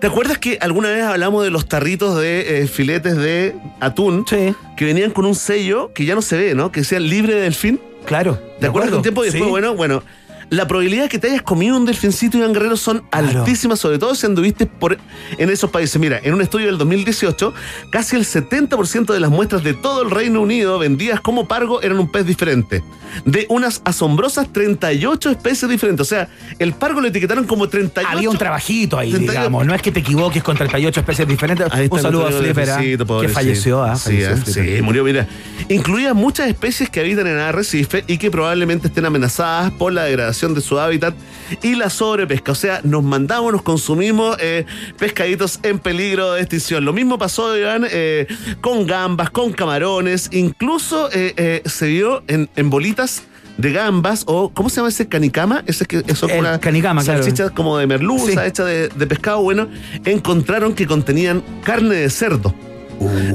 [0.00, 4.54] ¿te acuerdas que alguna vez hablamos de los tarritos de eh, filetes de atún Sí.
[4.76, 6.70] que venían con un sello que ya no se ve, ¿no?
[6.70, 7.80] Que decía libre de delfín.
[8.04, 8.38] Claro.
[8.60, 9.48] ¿Te acuerdas de un tiempo después, Sí.
[9.50, 10.02] bueno, bueno,
[10.50, 14.16] la probabilidad de que te hayas comido un delfincito Iván Guerrero son altísimas, sobre todo
[14.16, 14.98] si anduviste por,
[15.38, 16.00] en esos países.
[16.00, 17.54] Mira, en un estudio del 2018,
[17.90, 22.00] casi el 70% de las muestras de todo el Reino Unido vendidas como pargo eran
[22.00, 22.82] un pez diferente.
[23.24, 26.06] De unas asombrosas 38 especies diferentes.
[26.06, 26.28] O sea,
[26.58, 28.08] el pargo lo etiquetaron como 38.
[28.10, 29.40] Había un trabajito ahí, 38.
[29.40, 29.66] digamos.
[29.66, 31.66] No es que te equivoques con 38 especies diferentes.
[31.70, 32.80] Ahí Un saludo a Flipper, ¿ah?
[33.20, 33.82] que falleció.
[33.84, 33.94] ¿ah?
[33.94, 35.28] Sí, Falleció ah, sí, murió, mira.
[35.68, 40.39] Incluía muchas especies que habitan en arrecife y que probablemente estén amenazadas por la degradación
[40.48, 41.14] de su hábitat
[41.62, 42.52] y la sobrepesca.
[42.52, 44.64] O sea, nos mandamos, nos consumimos eh,
[44.98, 46.84] pescaditos en peligro de extinción.
[46.84, 48.26] Lo mismo pasó, Iván, eh,
[48.60, 53.22] con gambas, con camarones, incluso eh, se vio en, en bolitas
[53.58, 55.62] de gambas o ¿cómo se llama ese canicama?
[55.66, 57.22] Ese que eso El canicama, claro.
[57.22, 58.48] salchichas como de merluza Sí.
[58.48, 59.68] hecha de, de pescado bueno,
[60.06, 62.54] encontraron que contenían carne de cerdo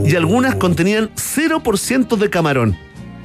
[0.05, 2.77] y algunas contenían 0% de camarón.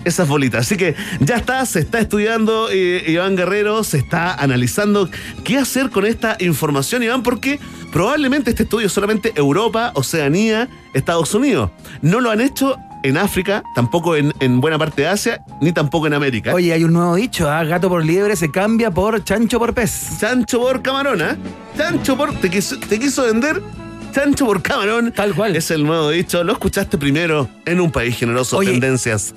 [0.04, 0.66] Esas bolitas.
[0.66, 5.08] Así que ya está, se está estudiando eh, Iván Guerrero, se está analizando
[5.44, 7.60] qué hacer con esta información, Iván, porque
[7.92, 11.70] probablemente este estudio es solamente Europa, Oceanía, Estados Unidos.
[12.02, 16.06] No lo han hecho en África, tampoco en, en buena parte de Asia, ni tampoco
[16.06, 16.54] en América.
[16.54, 17.64] Oye, hay un nuevo dicho, ¿ah?
[17.64, 20.18] gato por liebre se cambia por chancho por pez.
[20.20, 21.36] Chancho por camarón, ¿ah?
[21.76, 22.34] Chancho por.
[22.34, 23.62] Te quiso, te quiso vender.
[24.12, 25.12] Chancho por camarón.
[25.12, 25.56] Tal cual.
[25.56, 26.42] Es el nuevo dicho.
[26.44, 28.56] Lo escuchaste primero en un país generoso.
[28.58, 28.72] Oye.
[28.72, 29.34] Tendencias.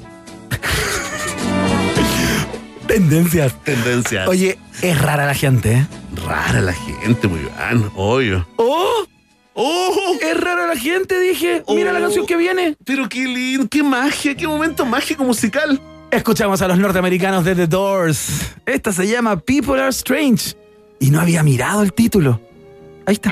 [2.88, 3.54] Tendencias.
[3.64, 4.28] Tendencias.
[4.28, 5.88] Oye, es rara la gente, ¿eh?
[6.26, 7.90] Rara la gente, muy bien.
[7.96, 8.48] Obvio.
[8.58, 9.06] ¡Oh!
[9.54, 10.16] ¡Oh!
[10.22, 11.64] Es rara la gente, dije.
[11.70, 12.04] Mira la Oh.
[12.04, 12.76] canción que viene.
[12.86, 15.80] Pero qué lindo, qué magia, qué momento mágico musical.
[16.12, 18.52] Escuchamos a los norteamericanos de The Doors.
[18.66, 20.56] Esta se llama People Are Strange.
[21.00, 22.40] Y no había mirado el título.
[23.08, 23.32] Ahí está.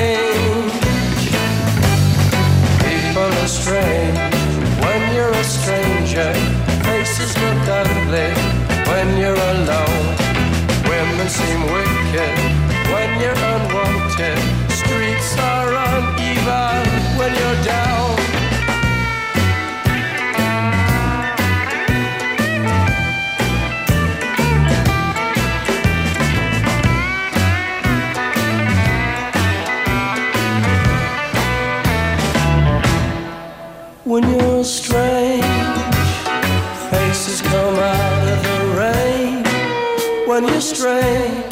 [40.41, 41.47] when you stray.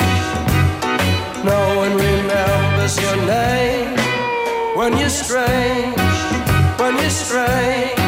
[1.43, 3.95] No one remembers your name
[4.75, 5.93] when you stray,
[6.77, 7.98] when you stray.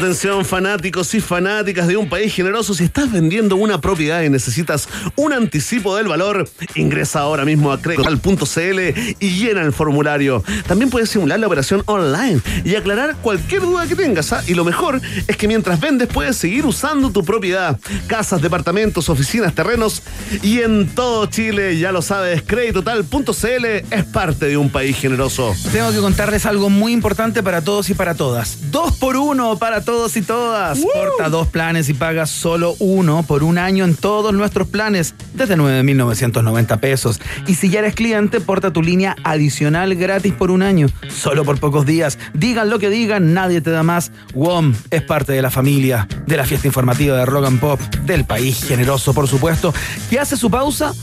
[0.00, 4.88] Atención fanáticos y fanáticas de un país generoso, si estás vendiendo una propiedad y necesitas
[5.14, 8.80] un anticipo del valor, ingresa ahora mismo a credital.cl
[9.20, 10.42] y llena el formulario.
[10.66, 14.32] También puedes simular la operación online y aclarar cualquier duda que tengas.
[14.32, 14.42] ¿ah?
[14.46, 17.78] Y lo mejor es que mientras vendes puedes seguir usando tu propiedad.
[18.06, 20.02] Casas, departamentos, oficinas, terrenos
[20.42, 25.54] y en todo Chile, ya lo sabes, creditotal.cl es parte de un país generoso.
[25.70, 28.70] Tengo que contarles algo muy importante para todos y para todas.
[28.70, 30.78] Dos por uno para todos y todas.
[30.78, 35.56] Porta dos planes y paga solo uno por un año en todos nuestros planes, desde
[35.56, 37.20] 9,990 pesos.
[37.48, 41.58] Y si ya eres cliente, porta tu línea adicional gratis por un año, solo por
[41.58, 42.18] pocos días.
[42.34, 44.12] Digan lo que digan, nadie te da más.
[44.32, 48.24] WOM es parte de la familia, de la fiesta informativa de Rock and Pop, del
[48.24, 49.74] país generoso, por supuesto,
[50.08, 50.94] que hace su pausa.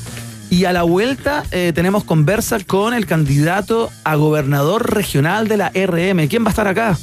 [0.49, 5.71] Y a la vuelta eh, tenemos conversa con el candidato a gobernador regional de la
[5.71, 6.29] RM.
[6.29, 6.97] ¿Quién va a estar acá?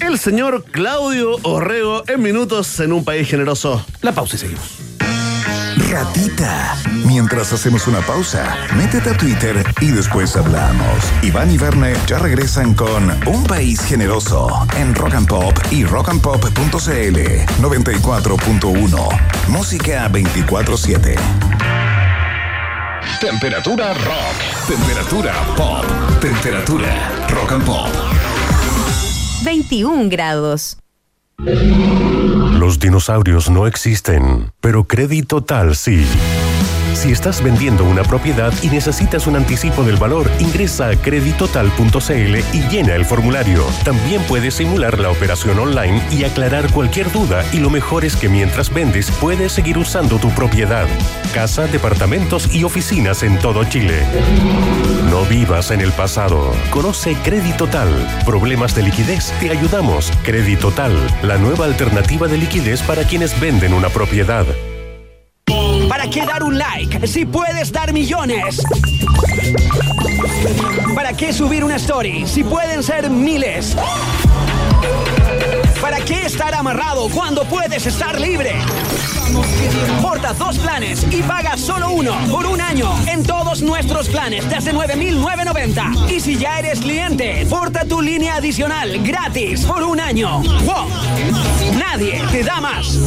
[0.00, 3.84] El señor Claudio Orrego en minutos en un país generoso.
[4.02, 4.78] La pausa y seguimos.
[5.90, 6.76] Ratita.
[7.06, 11.04] Mientras hacemos una pausa, métete a Twitter y después hablamos.
[11.22, 17.18] Iván y Verne ya regresan con Un País Generoso en Rock and Pop y rockandpop.cl
[17.60, 19.48] 94.1.
[19.48, 21.16] Música 24-7.
[23.20, 24.68] Temperatura rock.
[24.68, 25.84] Temperatura pop.
[26.20, 28.17] Temperatura rock and pop.
[29.44, 30.78] 21 grados.
[31.38, 36.04] Los dinosaurios no existen, pero Crédito Tal sí.
[36.98, 42.68] Si estás vendiendo una propiedad y necesitas un anticipo del valor, ingresa a creditotal.cl y
[42.68, 43.64] llena el formulario.
[43.84, 48.28] También puedes simular la operación online y aclarar cualquier duda y lo mejor es que
[48.28, 50.88] mientras vendes puedes seguir usando tu propiedad.
[51.32, 54.02] Casa, departamentos y oficinas en todo Chile.
[55.08, 56.52] No vivas en el pasado.
[56.70, 57.90] Conoce Creditotal.
[58.26, 60.10] Problemas de liquidez, te ayudamos.
[60.24, 64.46] Creditotal, la nueva alternativa de liquidez para quienes venden una propiedad.
[65.88, 68.62] ¿Para qué dar un like si puedes dar millones?
[70.94, 73.76] ¿Para qué subir una story si pueden ser miles?
[75.80, 78.52] ¿Para qué estar amarrado cuando puedes estar libre?
[80.02, 84.72] Porta dos planes y paga solo uno por un año en todos nuestros planes desde
[84.72, 86.12] 9,990.
[86.12, 90.40] Y si ya eres cliente, porta tu línea adicional gratis por un año.
[90.40, 90.88] ¡Wow!
[91.78, 92.98] Nadie te da más.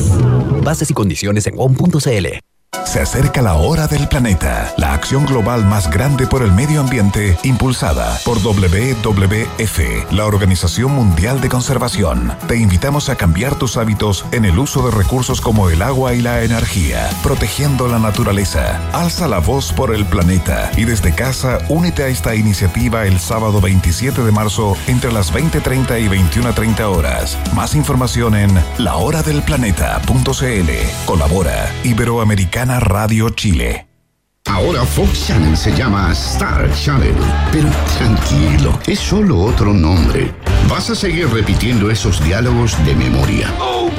[0.64, 2.51] Bases y condiciones en WOM.cl.
[2.86, 7.38] Se acerca la hora del planeta, la acción global más grande por el medio ambiente
[7.44, 12.32] impulsada por WWF, la Organización Mundial de Conservación.
[12.48, 16.22] Te invitamos a cambiar tus hábitos en el uso de recursos como el agua y
[16.22, 18.80] la energía, protegiendo la naturaleza.
[18.94, 23.60] Alza la voz por el planeta y desde casa únete a esta iniciativa el sábado
[23.60, 27.38] 27 de marzo entre las 20.30 y 21.30 horas.
[27.54, 31.06] Más información en lahoradelplaneta.cl.
[31.06, 33.88] Colabora Iberoamericana Radio Chile.
[34.46, 37.16] Ahora Fox Channel se llama Star Channel.
[37.52, 40.32] Pero tranquilo, es solo otro nombre.
[40.70, 43.52] Vas a seguir repitiendo esos diálogos de memoria.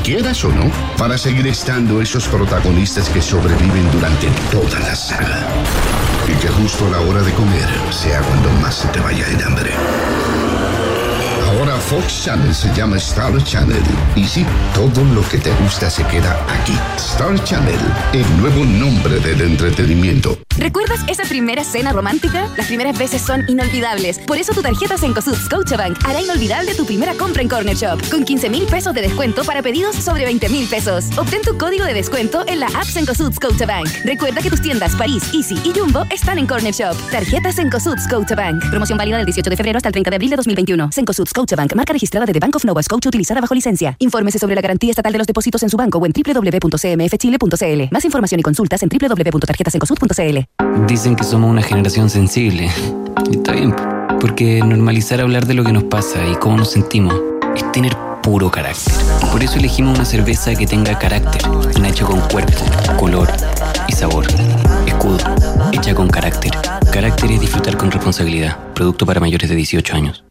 [0.04, 5.44] Quieras o no, para seguir estando esos protagonistas que sobreviven durante toda la saga.
[6.28, 9.42] Y que justo a la hora de comer sea cuando más se te vaya el
[9.42, 9.72] hambre.
[11.92, 13.82] Fox Channel se llama Star Channel.
[14.16, 16.72] Y sí, todo lo que te gusta se queda aquí.
[16.96, 17.78] Star Channel,
[18.14, 20.38] el nuevo nombre del entretenimiento.
[20.56, 22.48] ¿Recuerdas esa primera cena romántica?
[22.56, 24.18] Las primeras veces son inolvidables.
[24.20, 28.00] Por eso tu tarjeta Cencosud Scotiabank hará inolvidable tu primera compra en Corner Shop.
[28.10, 31.06] Con 15 mil pesos de descuento para pedidos sobre 20 mil pesos.
[31.18, 33.88] Obtén tu código de descuento en la app Cencosud Scotiabank.
[34.04, 36.96] Recuerda que tus tiendas París, Easy y Jumbo están en Corner Shop.
[37.10, 38.70] Tarjeta Cencosud Scotiabank.
[38.70, 40.90] Promoción válida del 18 de febrero hasta el 30 de abril de 2021.
[40.90, 43.96] Cencosud Scotiabank, marca registrada de The Bank of Nova Scotia utilizada bajo licencia.
[43.98, 47.82] Infórmese sobre la garantía estatal de los depósitos en su banco o en www.cmfchile.cl.
[47.90, 50.86] Más información y consultas en www.tarjetasencosud.cl.
[50.86, 52.70] Dicen que somos una generación sensible.
[53.32, 53.74] Está bien,
[54.20, 57.16] porque normalizar hablar de lo que nos pasa y cómo nos sentimos
[57.56, 58.94] es tener puro carácter.
[59.32, 61.42] Por eso elegimos una cerveza que tenga carácter,
[61.76, 62.64] una hecha con cuerpo,
[62.96, 63.28] color
[63.88, 64.24] y sabor.
[64.86, 65.18] Escudo,
[65.72, 66.52] hecha con carácter.
[66.92, 68.72] Carácter es disfrutar con responsabilidad.
[68.72, 70.22] Producto para mayores de 18 años.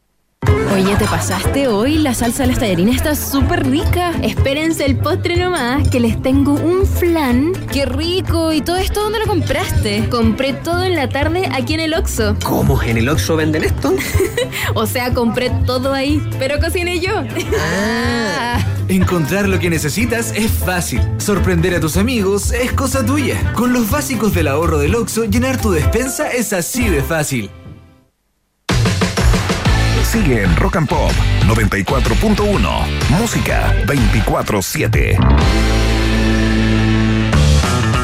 [0.73, 1.97] Oye, ¿te pasaste hoy?
[1.97, 4.13] La salsa de las tallarines está súper rica.
[4.23, 7.51] Espérense el postre nomás, que les tengo un flan.
[7.73, 8.53] ¡Qué rico!
[8.53, 10.07] ¿Y todo esto dónde lo compraste?
[10.09, 12.37] Compré todo en la tarde aquí en el Oxxo.
[12.43, 12.81] ¿Cómo?
[12.81, 13.93] ¿En el Oxxo venden esto?
[14.73, 17.21] o sea, compré todo ahí, pero cociné yo.
[17.59, 18.65] Ah.
[18.87, 21.01] Encontrar lo que necesitas es fácil.
[21.17, 23.53] Sorprender a tus amigos es cosa tuya.
[23.53, 27.51] Con los básicos del ahorro del Oxxo, llenar tu despensa es así de fácil.
[30.11, 31.13] Sigue en Rock and Pop
[31.47, 33.09] 94.1.
[33.11, 35.17] Música 24-7.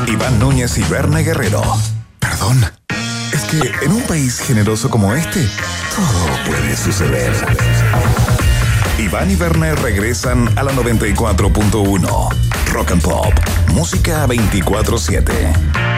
[0.08, 1.62] Iván Núñez y Berna Guerrero.
[2.18, 2.64] Perdón.
[3.34, 5.46] Es que en un país generoso como este,
[5.94, 7.34] todo puede suceder.
[9.00, 12.30] Iván y Berna regresan a la 94.1.
[12.72, 13.34] Rock and Pop.
[13.74, 15.97] Música 24-7.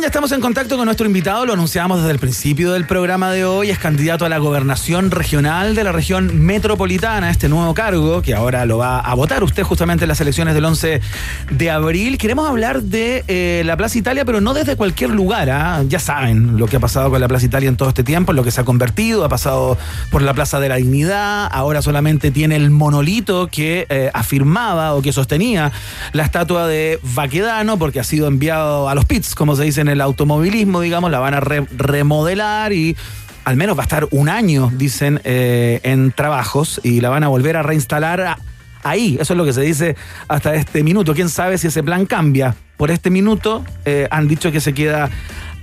[0.00, 3.44] Ya estamos en contacto con nuestro invitado, lo anunciamos desde el principio del programa de
[3.44, 8.34] hoy, es candidato a la gobernación regional de la región metropolitana, este nuevo cargo que
[8.34, 11.02] ahora lo va a votar usted justamente en las elecciones del 11
[11.50, 12.16] de abril.
[12.16, 15.82] Queremos hablar de eh, la Plaza Italia, pero no desde cualquier lugar, ¿ah?
[15.86, 18.42] ya saben lo que ha pasado con la Plaza Italia en todo este tiempo, lo
[18.42, 19.76] que se ha convertido, ha pasado
[20.10, 25.02] por la Plaza de la Dignidad, ahora solamente tiene el monolito que eh, afirmaba o
[25.02, 25.72] que sostenía
[26.12, 29.89] la estatua de Baquedano, porque ha sido enviado a los pits, como se dice en
[29.90, 32.96] el automovilismo, digamos, la van a re- remodelar y
[33.44, 37.28] al menos va a estar un año, dicen, eh, en trabajos y la van a
[37.28, 38.36] volver a reinstalar
[38.82, 39.18] ahí.
[39.20, 39.96] Eso es lo que se dice
[40.28, 41.14] hasta este minuto.
[41.14, 42.54] ¿Quién sabe si ese plan cambia?
[42.76, 45.10] Por este minuto eh, han dicho que se queda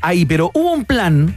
[0.01, 1.35] ahí, pero hubo un plan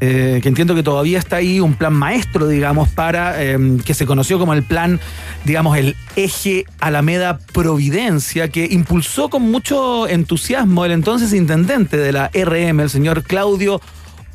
[0.00, 4.06] eh, que entiendo que todavía está ahí, un plan maestro, digamos, para eh, que se
[4.06, 4.98] conoció como el plan,
[5.44, 12.30] digamos, el eje Alameda Providencia, que impulsó con mucho entusiasmo el entonces intendente de la
[12.32, 13.80] RM, el señor Claudio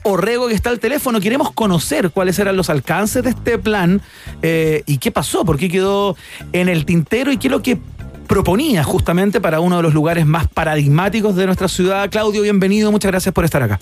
[0.04, 1.20] Orrego, que está al teléfono.
[1.20, 4.02] Queremos conocer cuáles eran los alcances de este plan
[4.44, 6.16] eh, y qué pasó, por qué quedó
[6.54, 7.80] en el tintero y qué es lo que
[8.28, 12.10] proponía justamente para uno de los lugares más paradigmáticos de nuestra ciudad.
[12.12, 13.80] Claudio, bienvenido, muchas gracias por estar acá.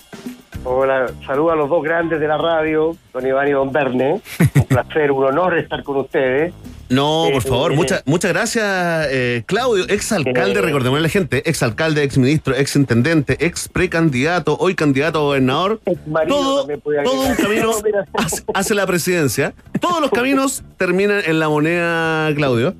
[0.66, 4.22] Hola, saludo a los dos grandes de la radio, don Iván y don Verne.
[4.54, 6.54] Un placer, un honor estar con ustedes.
[6.88, 11.08] No, por Eh, favor, eh, muchas muchas gracias, eh, Claudio, ex alcalde, recordemos a la
[11.08, 15.80] gente, ex alcalde, ex ministro, ex intendente, ex precandidato, hoy candidato a gobernador.
[16.28, 17.70] Todo, todo un camino
[18.14, 19.54] hace, hace la presidencia.
[19.80, 22.74] Todos los caminos terminan en la moneda, Claudio.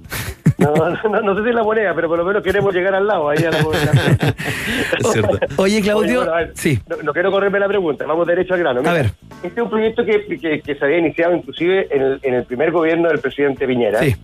[0.59, 0.72] No,
[1.10, 3.28] no, no sé si es la moneda, pero por lo menos queremos llegar al lado.
[3.31, 3.59] Ahí a la.
[5.56, 6.78] Oye, Claudio, bueno, a ver, sí.
[6.89, 8.81] No, no quiero correrme la pregunta, vamos derecho al grano.
[8.81, 9.10] Mira, A ver.
[9.43, 12.44] Este es un proyecto que, que- que se había iniciado inclusive en el, en el
[12.44, 14.01] primer gobierno del presidente Piñera.
[14.01, 14.14] Sí.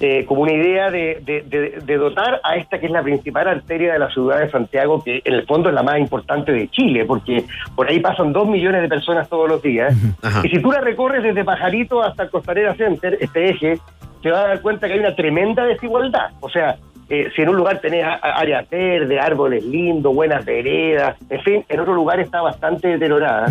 [0.00, 3.48] eh, como una idea de, de- de- de dotar a esta que es la principal
[3.48, 6.68] arteria de la ciudad de Santiago, que en el fondo es la más importante de
[6.68, 7.44] Chile, porque
[7.74, 9.94] por ahí pasan dos millones de personas todos los días.
[10.22, 10.42] Ajá.
[10.44, 13.78] Y si tú la recorres desde Pajarito hasta Costanera Center, este eje,
[14.26, 16.30] te vas a dar cuenta que hay una tremenda desigualdad.
[16.40, 16.76] O sea,
[17.08, 21.40] eh, si en un lugar tenés a- a- áreas verdes, árboles lindos, buenas veredas, en
[21.42, 23.46] fin, en otro lugar está bastante deteriorada.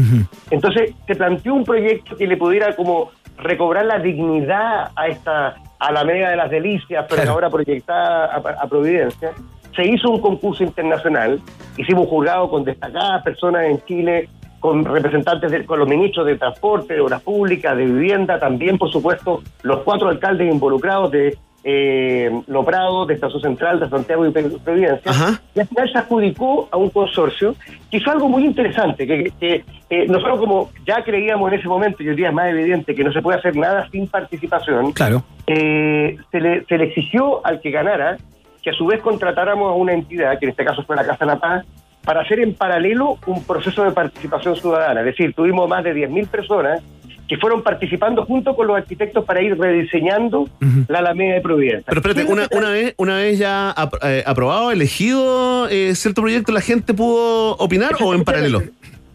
[0.52, 6.30] Entonces, se planteó un proyecto que le pudiera como recobrar la dignidad a esta Alameda
[6.32, 9.32] de las Delicias, pero ahora proyectada a, a Providencia.
[9.76, 11.40] Se hizo un concurso internacional,
[11.78, 14.30] hicimos un jurado con destacadas personas en Chile,
[14.66, 18.92] con representantes de, con los ministros de Transporte, de Obras Públicas, de Vivienda, también, por
[18.92, 21.38] supuesto, los cuatro alcaldes involucrados de
[21.68, 25.12] eh, Loprado, de Estación Central, de Santiago y Providencia.
[25.56, 27.56] Y al final se adjudicó a un consorcio
[27.90, 32.04] que hizo algo muy interesante, que, que, eh, nosotros como ya creíamos en ese momento,
[32.04, 35.24] y hoy día es más evidente que no se puede hacer nada sin participación, Claro.
[35.48, 38.18] eh, se, le, se le exigió al que ganara
[38.62, 41.26] que a su vez contratáramos a una entidad, que en este caso fue la Casa
[41.26, 41.66] de la Paz,
[42.06, 45.00] para hacer en paralelo un proceso de participación ciudadana.
[45.02, 46.82] Es decir, tuvimos más de 10.000 personas
[47.28, 50.48] que fueron participando junto con los arquitectos para ir rediseñando
[50.88, 51.84] la Alameda de Providencia.
[51.88, 56.52] Pero espérate, una, una vez, una vez ya ap- eh, aprobado, elegido eh, cierto proyecto,
[56.52, 58.62] ¿la gente pudo opinar o en paralelo?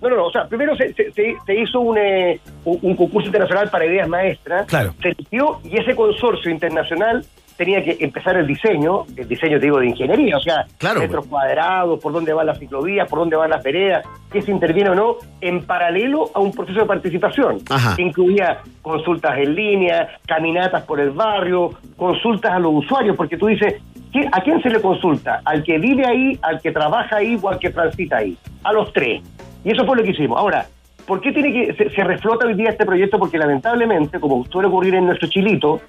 [0.02, 0.26] No, no, no.
[0.26, 4.08] O sea, primero se, se- se- hizo un, eh, un, un concurso internacional para ideas
[4.08, 4.66] maestras.
[4.66, 4.92] Claro.
[5.02, 7.24] Se eligió y ese consorcio internacional
[7.60, 11.00] tenía que empezar el diseño, el diseño, te digo, de ingeniería, o sea, Claro.
[11.00, 14.88] metros cuadrados, por dónde van las ciclovías, por dónde van las veredas, qué se interviene
[14.88, 17.58] o no, en paralelo a un proceso de participación.
[17.68, 17.96] Ajá.
[17.96, 23.48] Que incluía consultas en línea, caminatas por el barrio, consultas a los usuarios, porque tú
[23.48, 23.74] dices,
[24.10, 25.42] ¿qué- ¿a quién se le consulta?
[25.44, 28.38] ¿Al que vive ahí, al que trabaja ahí o al que transita ahí?
[28.64, 29.22] A los tres.
[29.66, 30.38] Y eso fue lo que hicimos.
[30.38, 30.64] Ahora,
[31.06, 33.18] ¿por qué tiene que se, se reflota hoy día este proyecto?
[33.18, 35.82] Porque lamentablemente, como suele ocurrir en nuestro Chilito,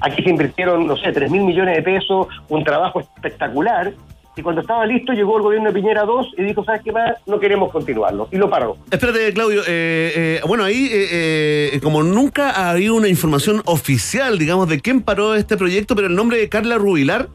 [0.00, 3.92] aquí se invirtieron, no sé, 3 mil millones de pesos, un trabajo espectacular,
[4.36, 7.16] y cuando estaba listo llegó el gobierno de Piñera 2 y dijo, ¿sabes qué más?
[7.26, 8.28] No queremos continuarlo.
[8.30, 8.76] Y lo paró.
[8.88, 9.62] Espérate, Claudio.
[9.62, 14.80] eh, eh, bueno, ahí, eh, eh, como nunca ha habido una información oficial, digamos, de
[14.80, 17.28] quién paró este proyecto, pero el nombre de Carla Rubilar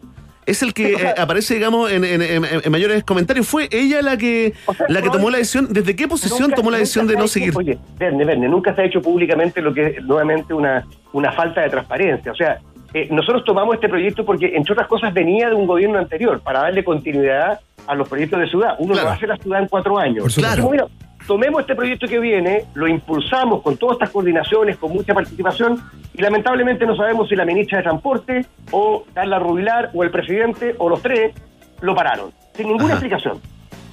[0.45, 3.47] es el que eh, aparece, digamos, en, en- en- en mayores comentarios.
[3.47, 4.53] ¿Fue ella la que,
[4.89, 5.67] la que tomó la decisión?
[5.71, 7.53] ¿Desde qué posición Nunca- tomó la decisión de no hecho- seguir?
[7.55, 11.61] Oye, Verne, Verne, nunca se ha hecho públicamente lo que es nuevamente una, una falta
[11.61, 12.31] de transparencia.
[12.31, 12.59] O sea,
[12.93, 16.59] eh, nosotros tomamos este proyecto porque, entre otras cosas, venía de un gobierno anterior para
[16.61, 18.75] darle continuidad a los proyectos de ciudad.
[18.79, 19.09] Uno Claro.
[19.09, 20.23] lo hace la ciudad en cuatro años.
[20.23, 20.55] Por supuesto.
[20.55, 20.87] Dijimos, mira,
[21.27, 25.81] tomemos este proyecto que viene, lo impulsamos con todas estas coordinaciones, con mucha participación,
[26.13, 30.75] y lamentablemente no sabemos si la ministra de Transporte o Carla Rubilar o el presidente
[30.77, 31.33] o los tres
[31.81, 33.39] lo pararon, sin ninguna explicación,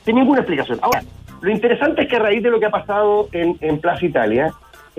[0.05, 0.79] sin ninguna explicación.
[0.83, 1.03] Ahora,
[1.41, 4.53] lo interesante es que a raíz de lo que ha pasado en, en Plaza Italia,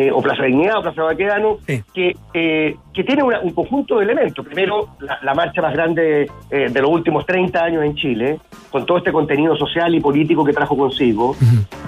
[0.07, 1.57] eh, o Plaza Dignidad o Plaza Baquedano,
[1.93, 4.45] que, eh, que tiene una- un conjunto de elementos.
[4.45, 8.39] Primero, la, la marcha más grande eh, de los últimos 30 años en Chile,
[8.71, 11.35] con todo este contenido social y político que trajo consigo.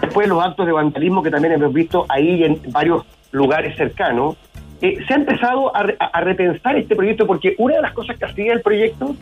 [0.02, 4.35] Después, los actos de vandalismo que también hemos visto ahí y en varios lugares cercanos.
[4.80, 8.18] Se ha empezado a, re- a- a repensar este proyecto porque una de las cosas
[8.18, 9.15] que hacía el proyecto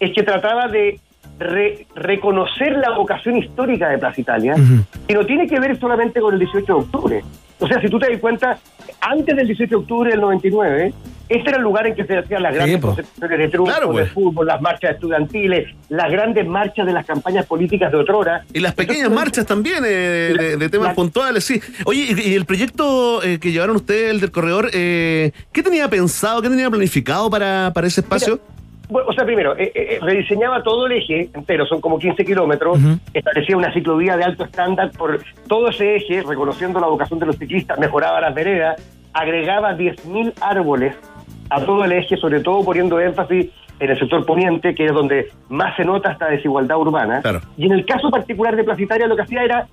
[0.00, 0.98] es que trataba de
[1.38, 4.54] re- reconocer la vocación histórica de Plaza Italia
[5.08, 7.22] y no tiene que ver solamente con el 18 de octubre.
[7.60, 8.58] O sea, si tú te das cuenta,
[9.00, 10.92] antes del 18 de octubre del 99,
[11.28, 13.92] este era el lugar en que se hacían las grandes concentraciones de triunfo, Claro, de
[13.92, 14.12] pues.
[14.12, 18.44] fútbol, las marchas estudiantiles, las grandes marchas de las campañas políticas de otrora.
[18.52, 21.60] Y las pequeñas marchas también eh, de, de temas la- puntuales, sí.
[21.86, 25.88] Oye, y, y el proyecto eh, que llevaron ustedes, el del corredor, eh, ¿qué tenía
[25.88, 28.40] pensado, qué tenía planificado para, para ese espacio?
[29.00, 32.78] O sea, primero, eh, eh, rediseñaba todo el eje entero, son como 15 kilómetros,
[33.12, 37.36] establecía una ciclovía de alto estándar por todo ese eje, reconociendo la vocación de los
[37.36, 38.80] ciclistas, mejoraba las veredas,
[39.12, 40.94] agregaba 10.000 árboles
[41.50, 43.50] a todo el eje, sobre todo poniendo énfasis
[43.80, 47.22] en el sector poniente, que es donde más se nota esta desigualdad urbana.
[47.56, 49.66] Y en el caso particular de Plaza Italia, lo que hacía era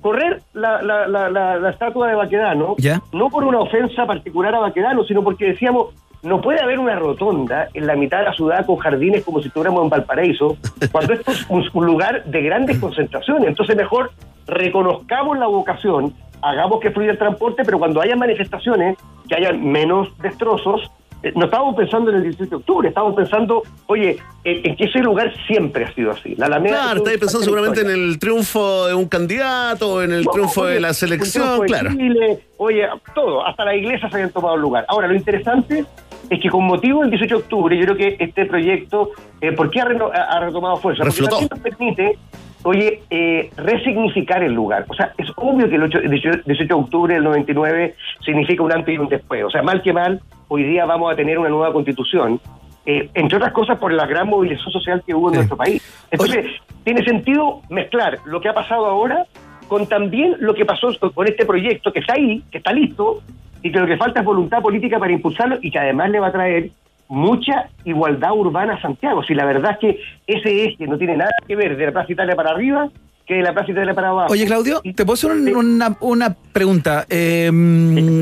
[0.00, 3.00] correr la, la, la, la, la estatua de Baquedano, ¿Ya?
[3.12, 5.94] no por una ofensa particular a Baquedano, sino porque decíamos,
[6.24, 9.48] no puede haber una rotonda en la mitad de la ciudad con jardines como si
[9.48, 10.56] estuviéramos en Valparaíso,
[10.90, 13.46] cuando esto es un, un lugar de grandes concentraciones.
[13.46, 14.10] Entonces mejor
[14.46, 18.96] reconozcamos la vocación, hagamos que fluya el transporte, pero cuando haya manifestaciones,
[19.28, 20.90] que haya menos destrozos,
[21.22, 24.84] eh, no estábamos pensando en el 17 de octubre, estábamos pensando, oye, en, en que
[24.84, 26.34] ese lugar siempre ha sido así.
[26.36, 30.32] La Alameda Claro, estáis pensando seguramente en el triunfo de un candidato, en el No,
[30.32, 31.90] triunfo oye, de la selección, triunfo de claro.
[31.92, 34.84] Chile, oye, todo, hasta la iglesia se habían tomado lugar.
[34.88, 35.86] Ahora, lo interesante
[36.30, 39.10] es que con motivo del 18 de octubre, yo creo que este proyecto,
[39.40, 41.02] eh, ¿por qué ha, reno- ha- ha retomado fuerza?
[41.04, 41.48] Porque Reflotó.
[41.48, 42.18] también nos permite,
[42.62, 44.84] oye, eh, resignificar el lugar.
[44.88, 47.94] O sea, es obvio que el 8 el 18 18 de octubre del 99
[48.24, 49.44] significa un antes y un después.
[49.44, 52.40] O sea, mal que mal, hoy día vamos a tener una nueva constitución.
[52.86, 55.82] eh, entre otras cosas por la gran movilización social que hubo en nuestro país.
[56.10, 56.44] Entonces,
[56.84, 59.24] tiene sentido mezclar lo que ha pasado ahora
[59.68, 63.22] con también lo que pasó con este proyecto que está ahí, que está listo,
[63.64, 66.26] y que lo que falta es voluntad política para impulsarlo y que además le va
[66.28, 66.70] a traer
[67.08, 69.22] mucha igualdad urbana a Santiago.
[69.22, 72.12] Si la verdad es que ese eje no tiene nada que ver de la Plaza
[72.12, 72.90] Italia para arriba
[73.26, 74.32] que la Plaza Italia para abajo.
[74.32, 77.06] Oye, Claudio, ¿te puedo hacer un- una, una pregunta?
[77.08, 77.50] Eh,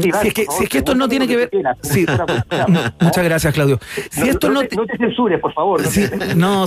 [0.00, 1.50] sí, si, es que, por si es que esto no tiene que ver...
[1.50, 2.06] que Sí.
[2.06, 2.26] quieras.
[3.00, 3.80] Muchas gracias, Claudio.
[4.10, 5.82] Si No, esto no te, no te censures, por favor.
[5.82, 5.88] no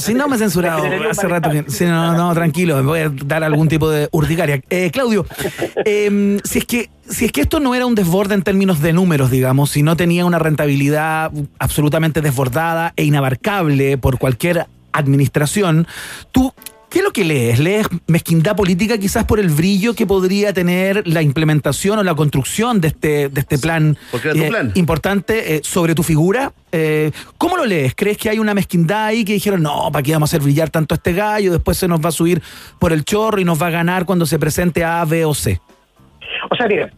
[0.02, 1.50] te- no, me he censurado hace rato.
[1.50, 4.60] que- sí, no, no, tranquilo, me voy a dar algún tipo de urticaria.
[4.70, 5.26] Eh, Claudio,
[5.86, 8.92] eh, si, es que, si es que esto no era un desborde en términos de
[8.92, 15.88] números, digamos, si no tenía una rentabilidad absolutamente desbordada e inabarcable por cualquier administración,
[16.34, 16.54] tú...
[16.96, 17.60] ¿Qué es lo que lees?
[17.60, 22.80] ¿Lees mezquindad política quizás por el brillo que podría tener la implementación o la construcción
[22.80, 24.72] de este, de este plan, porque era tu eh, plan.
[24.76, 26.54] importante eh, sobre tu figura?
[26.72, 27.96] Eh, ¿Cómo lo lees?
[27.96, 30.70] ¿Crees que hay una mezquindad ahí que dijeron, no, ¿para qué vamos a hacer brillar
[30.70, 31.52] tanto a este gallo?
[31.52, 32.42] Después se nos va a subir
[32.80, 35.60] por el chorro y nos va a ganar cuando se presente a B o C.
[36.50, 36.90] O sea, mira,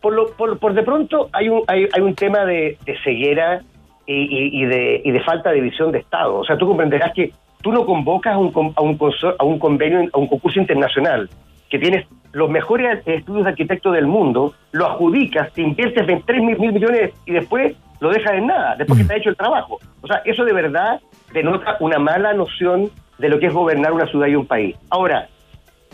[0.00, 3.62] por, lo- por, por de pronto hay un, hay, hay un tema de, de ceguera
[4.04, 6.34] y, y- y de, y de falta de visión de Estado.
[6.40, 7.30] O sea, tú comprenderás que
[7.64, 8.98] tú no convocas a un, a un,
[9.38, 11.28] a un convenio, a un concurso internacional,
[11.70, 16.58] que tienes los mejores estudios de arquitectos del mundo, lo adjudicas, te inviertes 23 mil,
[16.58, 19.78] mil millones y después lo dejas en nada, después que te ha hecho el trabajo.
[20.02, 21.00] O sea, eso de verdad
[21.32, 24.76] denota una mala noción de lo que es gobernar una ciudad y un país.
[24.90, 25.28] Ahora,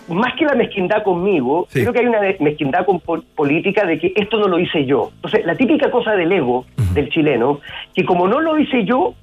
[0.09, 4.13] más que la mezquindad conmigo, creo que hay una mezquindad con pol- política de que
[4.17, 5.11] esto no lo hice yo.
[5.17, 6.65] Entonces, la típica cosa del ego
[6.95, 7.61] del chileno,
[7.95, 9.15] que como no lo hice yo,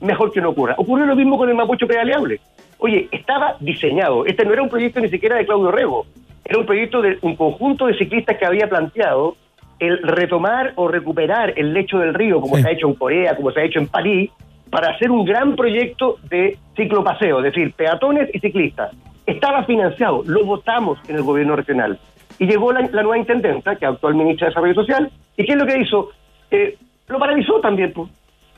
[0.00, 0.74] mejor que no ocurra.
[0.78, 2.40] Ocurrió lo mismo con el Mapocho Pedaleable.
[2.78, 4.26] Oye, estaba diseñado.
[4.26, 6.06] Este no era un proyecto ni siquiera de Claudio Rego.
[6.44, 9.36] Era un proyecto de un conjunto de ciclistas que había planteado
[9.78, 13.50] el retomar o recuperar el lecho del río, como se ha hecho en Corea, como
[13.50, 14.30] se ha hecho en París,
[14.70, 18.92] para hacer un gran proyecto de ciclopaseo, es decir, peatones y ciclistas.
[19.26, 21.98] Estaba financiado, lo votamos en el gobierno regional.
[22.38, 25.58] Y llegó la, la nueva intendenta, que actual ministra de Desarrollo Social, ¿y qué es
[25.58, 26.10] lo que hizo?
[26.50, 26.78] Eh,
[27.08, 27.92] lo paralizó también.
[27.92, 28.08] pues.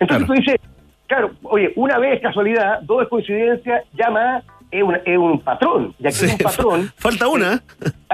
[0.00, 0.56] Entonces tú dices,
[1.08, 5.94] claro, oye, una vez casualidad, dos es coincidencia, llama es, una- es un patrón.
[5.98, 6.92] Y aquí hay un patrón.
[6.98, 7.60] Falta una.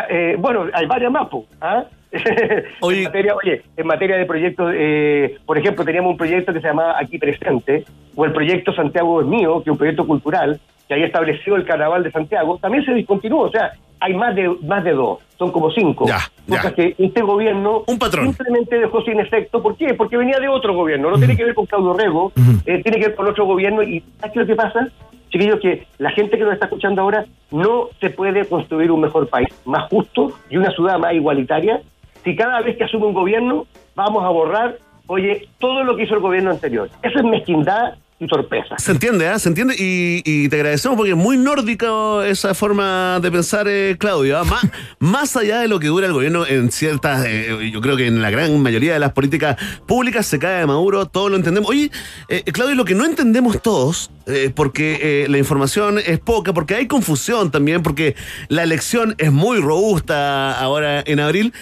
[0.08, 1.28] Eh, bueno, hay varias más,
[1.60, 1.84] ¿ah?
[2.14, 6.68] en materia, oye, en materia de proyectos, eh, por ejemplo, teníamos un proyecto que se
[6.68, 7.84] llamaba Aquí Presente,
[8.14, 11.64] o el proyecto Santiago es mío, que es un proyecto cultural, que había establecido el
[11.64, 13.42] Carnaval de Santiago, también se discontinuó.
[13.42, 16.06] O sea, hay más de más de dos, son como cinco.
[16.06, 16.56] Ya, ya.
[16.58, 18.26] Cosas que este gobierno Un patrón.
[18.26, 19.62] simplemente dejó sin efecto.
[19.62, 19.94] ¿Por qué?
[19.94, 21.10] Porque venía de otro gobierno.
[21.10, 22.32] No tiene que ver con Claudio Rego,
[22.66, 23.82] eh, tiene que ver con otro gobierno.
[23.82, 24.88] ¿Y sabes qué es lo que pasa?
[25.30, 29.28] Chiquillos, que la gente que nos está escuchando ahora no se puede construir un mejor
[29.28, 31.80] país, más justo y una ciudad más igualitaria
[32.24, 36.14] si cada vez que asume un gobierno vamos a borrar, oye, todo lo que hizo
[36.14, 36.88] el gobierno anterior.
[37.02, 37.94] Eso es mezquindad
[38.24, 38.76] y torpeza.
[38.78, 39.38] Se entiende, ¿ah?
[39.38, 44.38] Se entiende y, te agradecemos porque es muy nórdico esa forma de pensar, eh, Claudio.
[44.38, 44.44] ¿ah?
[44.44, 44.66] Más,
[44.98, 48.20] más allá de lo que dura el gobierno en ciertas, eh, yo creo que en
[48.22, 49.56] la gran mayoría de las políticas
[49.86, 51.70] públicas se cae de Maduro, todos lo entendemos.
[51.70, 51.90] Oye,
[52.28, 56.74] eh, Claudio, lo que no entendemos todos, eh, porque eh, la información es poca, porque
[56.74, 58.16] hay confusión también, porque
[58.48, 61.52] la elección es muy robusta ahora en abril.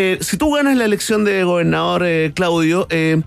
[0.00, 3.20] Eh, si tú ganas la elección de gobernador, eh, Claudio, eh,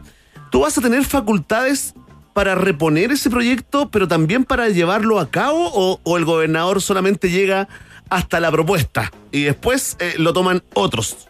[0.52, 1.94] tú vas a tener facultades
[2.34, 7.68] para reponer ese proyecto, pero también para llevarlo a cabo, o, el gobernador solamente llega
[8.10, 11.30] hasta la propuesta y después eh, lo toman otros.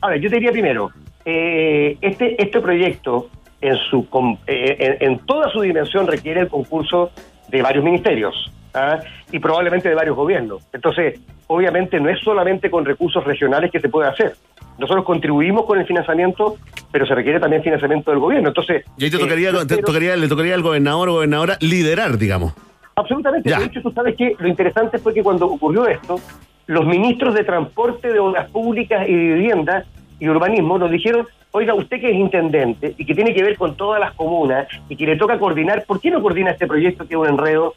[0.00, 0.90] A ver, yo te diría primero,
[1.24, 3.30] eh, este, este proyecto
[3.60, 4.06] en, su,
[4.46, 7.10] eh, en, en toda su dimensión requiere el concurso
[7.48, 9.00] de varios ministerios ¿ah?
[9.32, 10.66] y probablemente de varios gobiernos.
[10.72, 14.34] Entonces, obviamente no es solamente con recursos regionales que se puede hacer.
[14.78, 16.56] Nosotros contribuimos con el financiamiento,
[16.92, 18.48] pero se requiere también financiamiento del gobierno.
[18.48, 22.54] Entonces, Y ahí te eh, tocaría, te le tocaría al gobernador o gobernadora liderar, digamos.
[22.94, 23.48] Absolutamente.
[23.48, 23.60] Ya.
[23.60, 26.20] De hecho, tú sabes que lo interesante fue que cuando ocurrió esto,
[26.66, 29.84] los ministros de Transporte, de Obras Públicas y de Vivienda
[30.20, 33.76] y Urbanismo nos dijeron, oiga, usted que es intendente y que tiene que ver con
[33.76, 37.14] todas las comunas y que le toca coordinar, ¿por qué no coordina este proyecto que
[37.14, 37.74] es un enredo?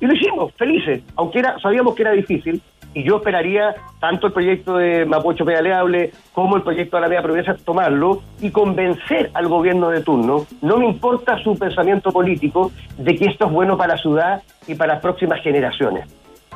[0.00, 2.60] Y lo hicimos, felices, aunque era, sabíamos que era difícil.
[2.92, 7.22] Y yo esperaría tanto el proyecto de Mapocho Pedaleable como el proyecto de la Media
[7.22, 10.44] Provincia tomarlo y convencer al gobierno de turno.
[10.60, 14.74] No me importa su pensamiento político de que esto es bueno para la ciudad y
[14.74, 16.08] para las próximas generaciones.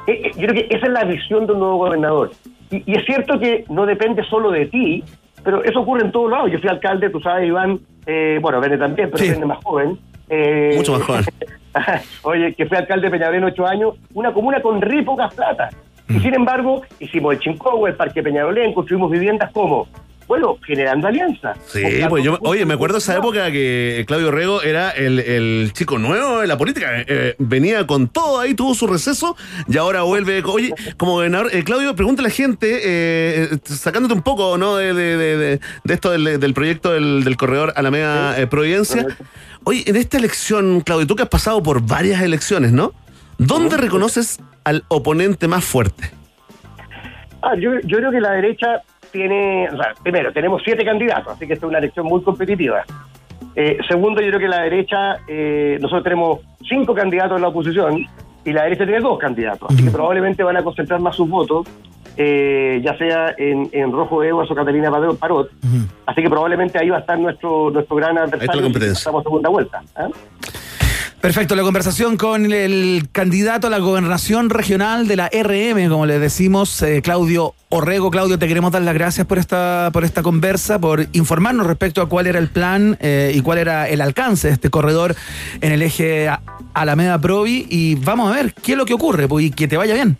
[0.08, 2.32] Eh, eh, Yo creo que esa es la visión de un nuevo gobernador.
[2.70, 5.04] Y, y es cierto que no depende solo de ti,
[5.44, 6.50] pero eso ocurre en todos lados.
[6.50, 9.98] Yo fui alcalde, tú sabes, Iván, eh, bueno, Vene también, pero Vene más joven.
[10.28, 11.24] Eh, Mucho más joven.
[12.22, 15.70] Oye, que fui alcalde de Peñalolén ocho años, una comuna con re pocas plata.
[16.08, 19.86] Y sin embargo, hicimos el Chincobo, el Parque Peñalolén, construimos viviendas como,
[20.26, 21.56] bueno, generando alianzas.
[21.66, 25.98] Sí, pues yo, oye, me acuerdo esa época que Claudio Rego era el, el chico
[25.98, 26.88] nuevo de la política.
[27.06, 29.36] eh, venía con todo ahí, tuvo su receso
[29.68, 30.42] y ahora vuelve.
[30.46, 34.76] Oye, como gobernador, eh, Claudio, pregunta a la gente, eh, sacándote un poco ¿no?
[34.76, 35.36] de, de- de-
[35.84, 39.06] de- esto del, del proyecto del, del corredor Alameda eh, Providencia.
[39.64, 42.92] Oye, en esta elección, Claudio, tú que has pasado por varias elecciones, ¿no?
[43.38, 46.10] ¿Dónde reconoces al oponente más fuerte?
[47.42, 48.66] Ah, yo, yo creo que la derecha
[49.14, 52.84] tiene, o sea, primero, tenemos siete candidatos, así que esta es una elección muy competitiva.
[53.54, 58.04] Eh, segundo, yo creo que la derecha, eh, nosotros tenemos cinco candidatos en la oposición
[58.44, 61.66] y la derecha tiene dos candidatos, así que probablemente van a concentrar más sus votos,
[62.16, 65.50] eh, ya sea en, en Rojo Eguas o Catalina Parot, Parot.
[66.06, 68.72] así que probablemente ahí va a estar nuestro nuestro gran adversario.
[68.72, 69.82] pasamos segunda vuelta.
[69.96, 70.08] ¿ah?
[71.24, 76.18] Perfecto, la conversación con el candidato a la gobernación regional de la RM, como le
[76.18, 78.10] decimos, eh, Claudio Orrego.
[78.10, 82.10] Claudio, te queremos dar las gracias por esta, por esta conversa, por informarnos respecto a
[82.10, 85.16] cuál era el plan eh, y cuál era el alcance de este corredor
[85.62, 86.28] en el eje
[86.74, 87.68] Alameda Provi.
[87.70, 90.18] Y vamos a ver qué es lo que ocurre, pues, y que te vaya bien.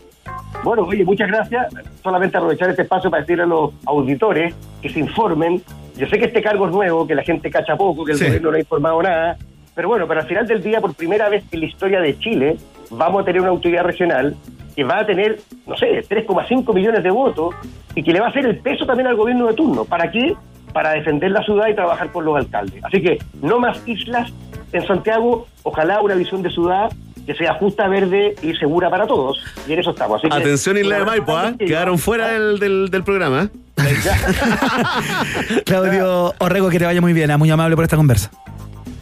[0.62, 1.66] Bueno, oye, muchas gracias.
[2.02, 5.62] Solamente aprovechar este espacio para decirle a los auditores que se informen.
[5.98, 8.24] Yo sé que este cargo es nuevo, que la gente cacha poco, que el Sí.
[8.24, 9.36] gobierno no ha informado nada,
[9.74, 12.56] pero bueno, para al final del día, por primera vez en la historia de Chile,
[12.90, 14.36] vamos a tener una autoridad regional
[14.76, 17.54] que va a tener, no sé, 3,5 millones de votos
[17.94, 19.84] y que le va a hacer el peso también al gobierno de turno.
[19.84, 20.34] ¿Para qué?
[20.72, 22.82] Para defender la ciudad y trabajar por los alcaldes.
[22.84, 24.32] Así que no más islas
[24.72, 26.90] en Santiago, ojalá una visión de ciudad
[27.24, 29.38] que sea justa, verde y segura para todos.
[29.68, 30.18] Y en eso estamos.
[30.20, 31.52] Así que- Atención Isla de Maipo, ¿ah?
[31.58, 33.44] quedaron fuera del, del- del programa.
[33.44, 33.48] ¿eh?
[35.64, 38.30] Claudio Orrego, que te vaya muy bien, ah, muy amable por esta conversa.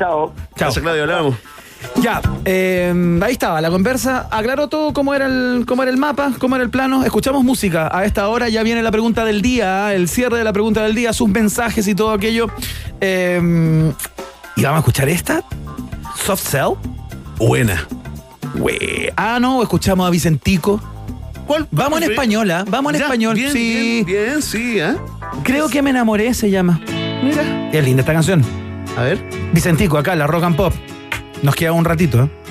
[0.03, 0.33] Chao.
[0.33, 0.33] Chao.
[0.57, 1.37] Gracias, Claudio, hablamos.
[1.97, 2.93] Ya, eh,
[3.23, 4.29] ahí estaba la conversa.
[4.31, 7.05] Aclaró todo cómo era, el, cómo era el mapa, cómo era el plano.
[7.05, 7.89] Escuchamos música.
[7.97, 10.95] A esta hora ya viene la pregunta del día, el cierre de la pregunta del
[10.97, 12.49] día, sus mensajes y todo aquello.
[13.01, 13.93] Eh,
[14.57, 15.45] y vamos a escuchar esta.
[16.25, 16.75] Soft Cell.
[17.39, 17.87] Buena.
[19.17, 20.81] Ah, no, escuchamos a Vicentico.
[21.47, 21.67] ¿Cuál?
[21.71, 22.13] Vamos en Sí.
[22.13, 22.65] español, ¿ah?
[22.69, 23.35] Vamos en Ya, español.
[23.35, 24.05] bien, sí.
[24.05, 24.97] bien, bien, sí, ¿ah?
[25.45, 26.81] Creo que me enamoré, se llama.
[27.23, 27.71] Mira.
[27.73, 28.45] Es linda esta canción.
[28.97, 29.23] A ver.
[29.53, 30.75] Vicentico, acá, la rock and pop.
[31.43, 32.42] Nos queda un ratito, ¿eh?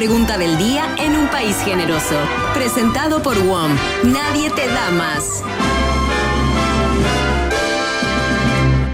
[0.00, 2.16] Pregunta del día en un país generoso.
[2.54, 3.70] Presentado por WOM.
[4.04, 5.42] Nadie te da más.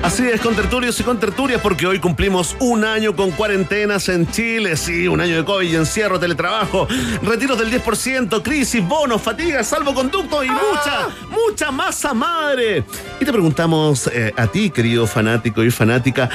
[0.07, 4.31] Así es, con tertulios y con tertulias, porque hoy cumplimos un año con cuarentenas en
[4.31, 4.77] Chile.
[4.77, 6.87] Sí, un año de COVID, encierro, teletrabajo,
[7.23, 12.85] retiros del 10%, crisis, bonos, fatiga, salvoconducto y mucha, mucha masa madre.
[13.21, 16.31] Y te preguntamos eh, a ti, querido fanático y fanática,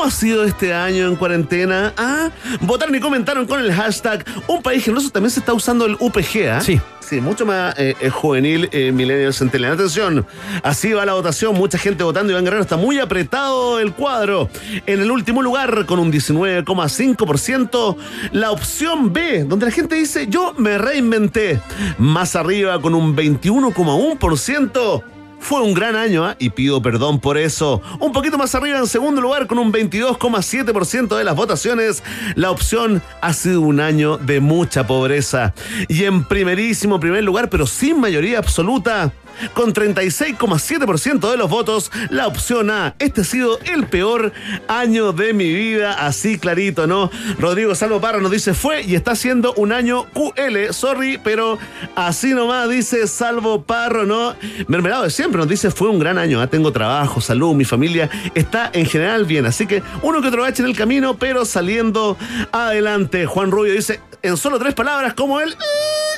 [0.00, 1.92] ¿cómo ha sido este año en cuarentena?
[1.94, 2.30] Ah,
[2.62, 5.10] votaron y comentaron con el hashtag Un País Generoso.
[5.10, 6.60] También se está usando el UPG, ¿ah?
[6.62, 6.80] Sí.
[7.00, 9.74] Sí, mucho más eh, eh, juvenil eh, Millennials Centennial.
[9.74, 10.26] Atención,
[10.62, 12.32] así va la votación, mucha gente votando.
[12.32, 14.48] Iván Guerrero está muy apretado el cuadro.
[14.86, 17.96] En el último lugar, con un 19,5%,
[18.32, 21.60] la opción B, donde la gente dice, yo me reinventé.
[21.98, 25.02] Más arriba, con un 21,1%.
[25.40, 26.36] Fue un gran año ¿ah?
[26.38, 27.82] y pido perdón por eso.
[27.98, 32.02] Un poquito más arriba en segundo lugar con un 22,7% de las votaciones.
[32.36, 35.54] La opción ha sido un año de mucha pobreza.
[35.88, 39.12] Y en primerísimo primer lugar, pero sin mayoría absoluta,
[39.54, 42.94] con 36,7% de los votos, la opción A.
[42.98, 44.32] Este ha sido el peor
[44.68, 47.10] año de mi vida, así clarito, ¿no?
[47.38, 51.58] Rodrigo Salvo Parra nos dice, fue y está siendo un año QL, sorry, pero
[51.96, 54.34] así nomás dice Salvo Parro, ¿no?
[54.68, 56.46] Mermelado de siempre nos dice, fue un gran año, ¿ah?
[56.46, 60.62] tengo trabajo, salud, mi familia está en general bien, así que uno que otro bache
[60.62, 62.16] en el camino, pero saliendo
[62.52, 63.26] adelante.
[63.26, 65.56] Juan Rubio dice, en solo tres palabras, como él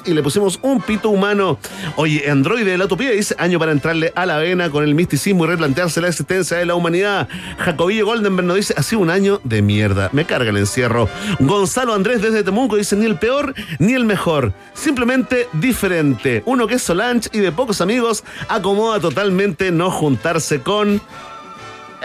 [0.05, 1.59] y le pusimos un pito humano.
[1.97, 5.45] Oye, Android de la Utopía dice año para entrarle a la vena con el misticismo
[5.45, 7.29] y replantearse la existencia de la humanidad.
[7.59, 10.11] Jacobillo Goldenberg nos dice, ha sido un año de mierda.
[10.12, 11.09] Me carga el encierro.
[11.41, 14.53] Gonzalo Andrés desde Temuco dice, ni el peor ni el mejor.
[14.74, 16.43] Simplemente diferente.
[16.47, 21.01] Uno que es Solange y de pocos amigos acomoda totalmente no juntarse con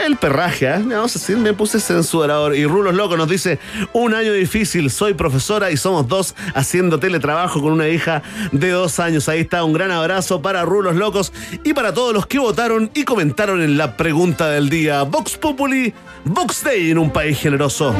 [0.06, 0.84] el perraje, ¿eh?
[0.84, 2.56] Vamos a decir, me puse censurador.
[2.56, 3.60] Y Rulos Loco nos dice,
[3.94, 8.22] un año difícil, soy profesora y somos dos haciendo teletrabajo con una hija
[8.52, 9.28] de dos años.
[9.30, 11.34] Ahí está, un gran abrazo para Rulos Locos
[11.64, 15.04] y para todos los que votaron y comentaron en la pregunta del día.
[15.04, 15.94] Vox Populi,
[16.26, 17.94] Vox Day en un país generoso.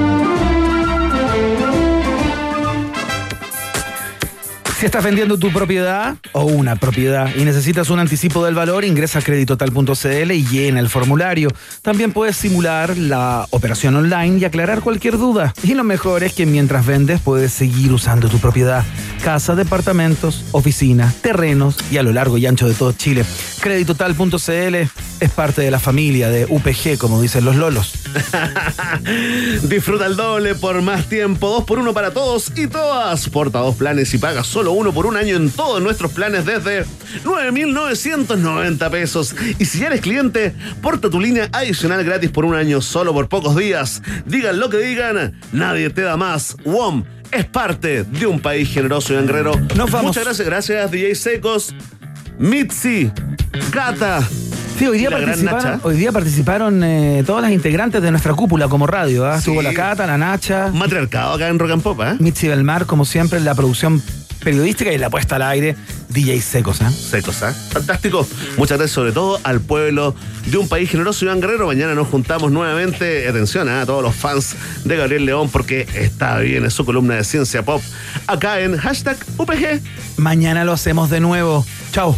[4.78, 9.18] Si estás vendiendo tu propiedad o una propiedad y necesitas un anticipo del valor, ingresa
[9.18, 11.50] a creditotal.cl y llena el formulario.
[11.82, 15.56] También puedes simular la operación online y aclarar cualquier duda.
[15.64, 18.86] Y lo mejor es que mientras vendes puedes seguir usando tu propiedad.
[19.24, 23.26] Casa, departamentos, oficinas, terrenos y a lo largo y ancho de todo Chile.
[23.62, 24.76] Creditotal.cl
[25.20, 27.94] es parte de la familia de UPG, como dicen los lolos.
[29.64, 33.28] Disfruta el doble por más tiempo, dos por uno para todos y todas.
[33.30, 36.86] Porta dos planes y paga solo uno por un año en todos nuestros planes desde
[37.24, 39.36] 9,990 pesos.
[39.60, 43.30] Y si ya eres cliente, porta tu línea adicional gratis por un año solo por
[43.30, 44.02] pocos días.
[44.26, 46.56] Digan lo que digan, nadie te da más.
[46.66, 49.52] WOM es parte de un país generoso y guerrero.
[49.76, 50.08] Nos vamos.
[50.08, 51.74] Muchas gracias, gracias DJ Secos,
[52.38, 53.12] Mitzi,
[53.72, 54.28] Cata.
[54.78, 58.86] Sí, hoy día participaron, hoy día participaron eh, todas las integrantes de nuestra cúpula como
[58.86, 59.26] radio.
[59.26, 59.38] ¿ah?
[59.38, 60.70] Estuvo la Cata, la Nacha.
[60.72, 62.16] Matriarcado acá en Rock and Pop, ¿eh?
[62.20, 64.04] Mitzi Belmar, como siempre, en la producción
[64.48, 65.76] periodística y la puesta al aire,
[66.08, 66.82] DJ Secos.
[66.82, 66.90] ¿ah?
[66.90, 67.52] Secos, ¿ah?
[67.52, 68.26] Fantástico.
[68.56, 70.16] Muchas gracias sobre todo al pueblo
[70.46, 71.68] de un país generoso, Iván Guerrero.
[71.68, 73.28] Mañana nos juntamos nuevamente.
[73.28, 73.82] Atención ¿ah?
[73.82, 74.56] a todos los fans
[74.86, 77.82] de Gabriel León porque está bien en su columna de ciencia pop
[78.26, 79.82] acá en hashtag UPG.
[80.16, 81.66] Mañana lo hacemos de nuevo.
[81.92, 82.18] Chao.